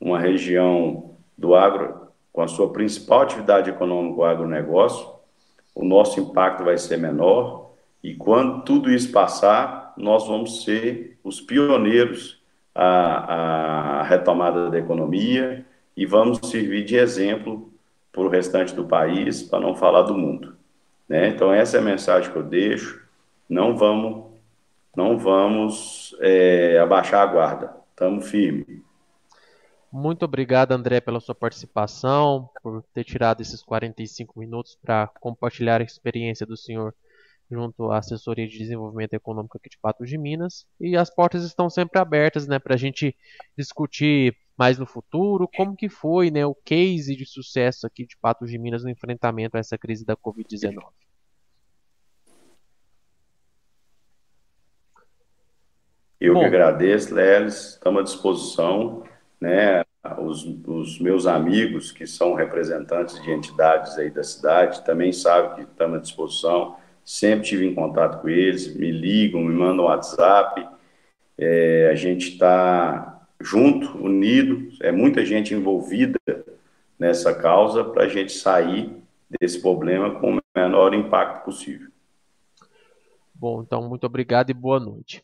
uma 0.01 0.19
região 0.19 1.17
do 1.37 1.55
agro, 1.55 2.09
com 2.33 2.43
a 2.43 2.49
sua 2.49 2.73
principal 2.73 3.23
atividade 3.23 3.71
econômica, 3.71 4.21
o 4.21 4.25
agronegócio, 4.25 5.09
o 5.75 5.85
nosso 5.85 6.21
impacto 6.21 6.63
vai 6.63 6.79
ser 6.79 6.99
menor, 6.99 7.71
e 8.03 8.15
quando 8.15 8.63
tudo 8.63 8.91
isso 8.91 9.11
passar, 9.11 9.80
nós 10.01 10.27
vamos 10.27 10.65
ser 10.65 11.19
os 11.23 11.41
pioneiros 11.41 12.43
à, 12.75 14.01
à 14.01 14.03
retomada 14.03 14.71
da 14.71 14.79
economia 14.79 15.65
e 15.97 16.07
vamos 16.07 16.39
servir 16.49 16.85
de 16.85 16.97
exemplo 16.97 17.73
para 18.13 18.23
o 18.23 18.29
restante 18.29 18.75
do 18.75 18.87
país, 18.87 19.43
para 19.43 19.61
não 19.61 19.75
falar 19.75 20.03
do 20.03 20.17
mundo. 20.17 20.57
Né? 21.09 21.29
Então, 21.29 21.53
essa 21.53 21.77
é 21.77 21.81
a 21.81 21.85
mensagem 21.85 22.31
que 22.31 22.37
eu 22.37 22.43
deixo. 22.43 23.05
Não 23.49 23.77
vamos, 23.77 24.27
não 24.97 25.19
vamos 25.19 26.17
é, 26.21 26.79
abaixar 26.79 27.23
a 27.23 27.33
guarda. 27.33 27.77
Estamos 27.91 28.31
firmes. 28.31 28.83
Muito 29.93 30.25
obrigado, 30.25 30.71
André, 30.71 31.01
pela 31.01 31.19
sua 31.19 31.35
participação, 31.35 32.49
por 32.63 32.83
ter 32.95 33.03
tirado 33.03 33.41
esses 33.41 33.61
45 33.61 34.39
minutos 34.39 34.79
para 34.81 35.09
compartilhar 35.21 35.81
a 35.81 35.85
experiência 35.85 36.47
do 36.47 36.57
senhor 36.57 36.95
junto 37.51 37.91
à 37.91 37.99
assessoria 37.99 38.47
de 38.47 38.59
desenvolvimento 38.59 39.15
econômico 39.15 39.57
aqui 39.57 39.69
de 39.69 39.79
Patos 39.79 40.09
de 40.09 40.17
Minas. 40.17 40.67
E 40.81 40.97
as 40.97 41.13
portas 41.13 41.45
estão 41.45 41.69
sempre 41.69 42.01
abertas 42.01 42.47
né, 42.47 42.59
para 42.59 42.75
a 42.75 42.79
gente 42.79 43.17
discutir 43.57 44.37
mais 44.57 44.79
no 44.79 44.87
futuro 44.87 45.49
como 45.57 45.75
que 45.75 45.89
foi 45.89 46.31
né, 46.31 46.45
o 46.45 46.55
case 46.55 47.17
de 47.17 47.25
sucesso 47.25 47.87
aqui 47.87 48.07
de 48.07 48.17
Patos 48.17 48.51
de 48.51 48.59
Minas 48.59 48.85
no 48.85 48.91
enfrentamento 48.91 49.57
a 49.57 49.61
essa 49.61 49.79
crise 49.79 50.05
da 50.05 50.17
Covid-19. 50.17 50.83
Eu 56.21 56.35
Bom, 56.35 56.41
que 56.41 56.47
agradeço, 56.47 57.15
Lelis, 57.15 57.71
estamos 57.71 58.01
à 58.01 58.05
disposição 58.05 59.03
né, 59.41 59.83
os, 60.19 60.45
os, 60.67 61.01
meus 61.01 61.27
amigos 61.27 61.91
que 61.91 62.07
são 62.07 62.35
representantes 62.35 63.21
de 63.23 63.31
entidades 63.31 63.97
aí 63.97 64.11
da 64.11 64.23
cidade 64.23 64.85
também 64.85 65.13
sabem 65.13 65.55
que 65.55 65.71
estamos 65.71 65.99
à 65.99 66.01
disposição. 66.01 66.77
Sempre 67.11 67.49
tive 67.49 67.67
em 67.67 67.75
contato 67.75 68.23
com 68.23 68.29
eles, 68.29 68.73
me 68.73 68.93
ligam, 68.93 69.43
me 69.43 69.53
mandam 69.53 69.87
WhatsApp. 69.87 70.65
É, 71.37 71.91
a 71.91 71.95
gente 71.97 72.29
está 72.29 73.27
junto, 73.41 73.99
unido, 73.99 74.69
é 74.81 74.93
muita 74.93 75.27
gente 75.27 75.53
envolvida 75.53 76.21
nessa 76.97 77.35
causa 77.35 77.83
para 77.83 78.05
a 78.05 78.09
gente 78.09 78.31
sair 78.31 78.95
desse 79.29 79.61
problema 79.61 80.21
com 80.21 80.37
o 80.37 80.41
menor 80.55 80.95
impacto 80.95 81.45
possível. 81.45 81.89
Bom, 83.35 83.61
então 83.61 83.89
muito 83.89 84.07
obrigado 84.07 84.51
e 84.51 84.55
boa 84.55 84.79
noite. 84.79 85.21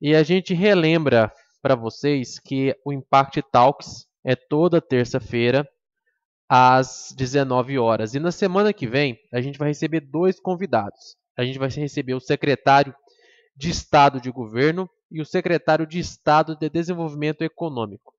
E 0.00 0.14
a 0.14 0.22
gente 0.22 0.54
relembra 0.54 1.32
para 1.60 1.74
vocês 1.74 2.38
que 2.38 2.76
o 2.84 2.92
Impact 2.92 3.42
Talks 3.50 4.06
é 4.22 4.36
toda 4.36 4.80
terça-feira 4.80 5.68
às 6.48 7.12
19 7.18 7.76
horas. 7.76 8.14
E 8.14 8.20
na 8.20 8.30
semana 8.30 8.72
que 8.72 8.86
vem, 8.86 9.18
a 9.32 9.40
gente 9.40 9.58
vai 9.58 9.66
receber 9.66 9.98
dois 9.98 10.38
convidados. 10.38 11.16
A 11.36 11.44
gente 11.44 11.58
vai 11.58 11.68
receber 11.68 12.14
o 12.14 12.20
secretário 12.20 12.94
de 13.56 13.70
Estado 13.70 14.20
de 14.20 14.30
Governo 14.30 14.88
e 15.10 15.20
o 15.20 15.26
secretário 15.26 15.86
de 15.86 15.98
Estado 15.98 16.56
de 16.56 16.68
Desenvolvimento 16.68 17.42
Econômico. 17.42 18.14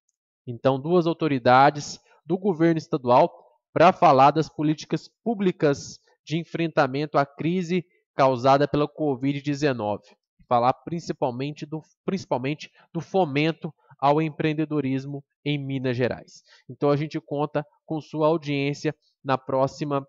Então, 0.47 0.79
duas 0.79 1.07
autoridades 1.07 1.99
do 2.25 2.37
governo 2.37 2.77
estadual 2.77 3.31
para 3.73 3.91
falar 3.91 4.31
das 4.31 4.47
políticas 4.47 5.09
públicas 5.23 5.99
de 6.25 6.37
enfrentamento 6.37 7.17
à 7.17 7.25
crise 7.25 7.85
causada 8.15 8.67
pela 8.67 8.87
Covid-19 8.87 9.99
falar 10.47 10.73
principalmente 10.73 11.65
do, 11.65 11.81
principalmente 12.05 12.71
do 12.93 13.01
fomento 13.01 13.73
ao 13.99 14.21
empreendedorismo 14.21 15.23
em 15.43 15.57
Minas 15.57 15.97
Gerais. 15.97 16.43
Então 16.69 16.89
a 16.89 16.95
gente 16.95 17.19
conta 17.19 17.65
com 17.85 18.01
sua 18.01 18.27
audiência 18.27 18.95
na 19.23 19.37
próxima 19.37 20.05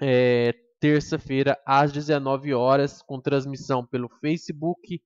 é, 0.00 0.54
terça-feira 0.82 1.56
às 1.64 1.92
19 1.92 2.52
horas 2.52 3.02
com 3.02 3.20
transmissão 3.20 3.86
pelo 3.86 4.08
Facebook, 4.20 5.00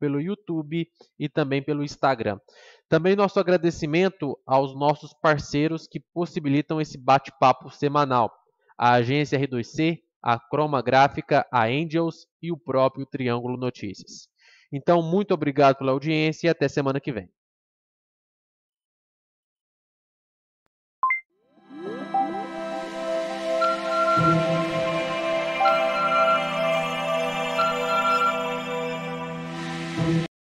pelo 0.00 0.18
YouTube 0.18 0.88
e 1.18 1.28
também 1.28 1.62
pelo 1.62 1.84
Instagram. 1.84 2.40
Também 2.88 3.14
nosso 3.14 3.38
agradecimento 3.38 4.38
aos 4.46 4.74
nossos 4.74 5.12
parceiros 5.12 5.86
que 5.86 6.00
possibilitam 6.14 6.80
esse 6.80 6.96
bate-papo 6.96 7.68
semanal. 7.68 8.32
A 8.78 8.94
agência 8.94 9.38
R2C, 9.38 9.98
a 10.22 10.38
Croma 10.38 10.80
Gráfica, 10.80 11.46
a 11.52 11.66
Angels 11.66 12.26
e 12.40 12.50
o 12.50 12.56
próprio 12.56 13.04
Triângulo 13.04 13.58
Notícias. 13.58 14.30
Então, 14.72 15.02
muito 15.02 15.34
obrigado 15.34 15.76
pela 15.76 15.92
audiência 15.92 16.46
e 16.46 16.50
até 16.50 16.68
semana 16.68 17.00
que 17.00 17.12
vem. 17.12 17.28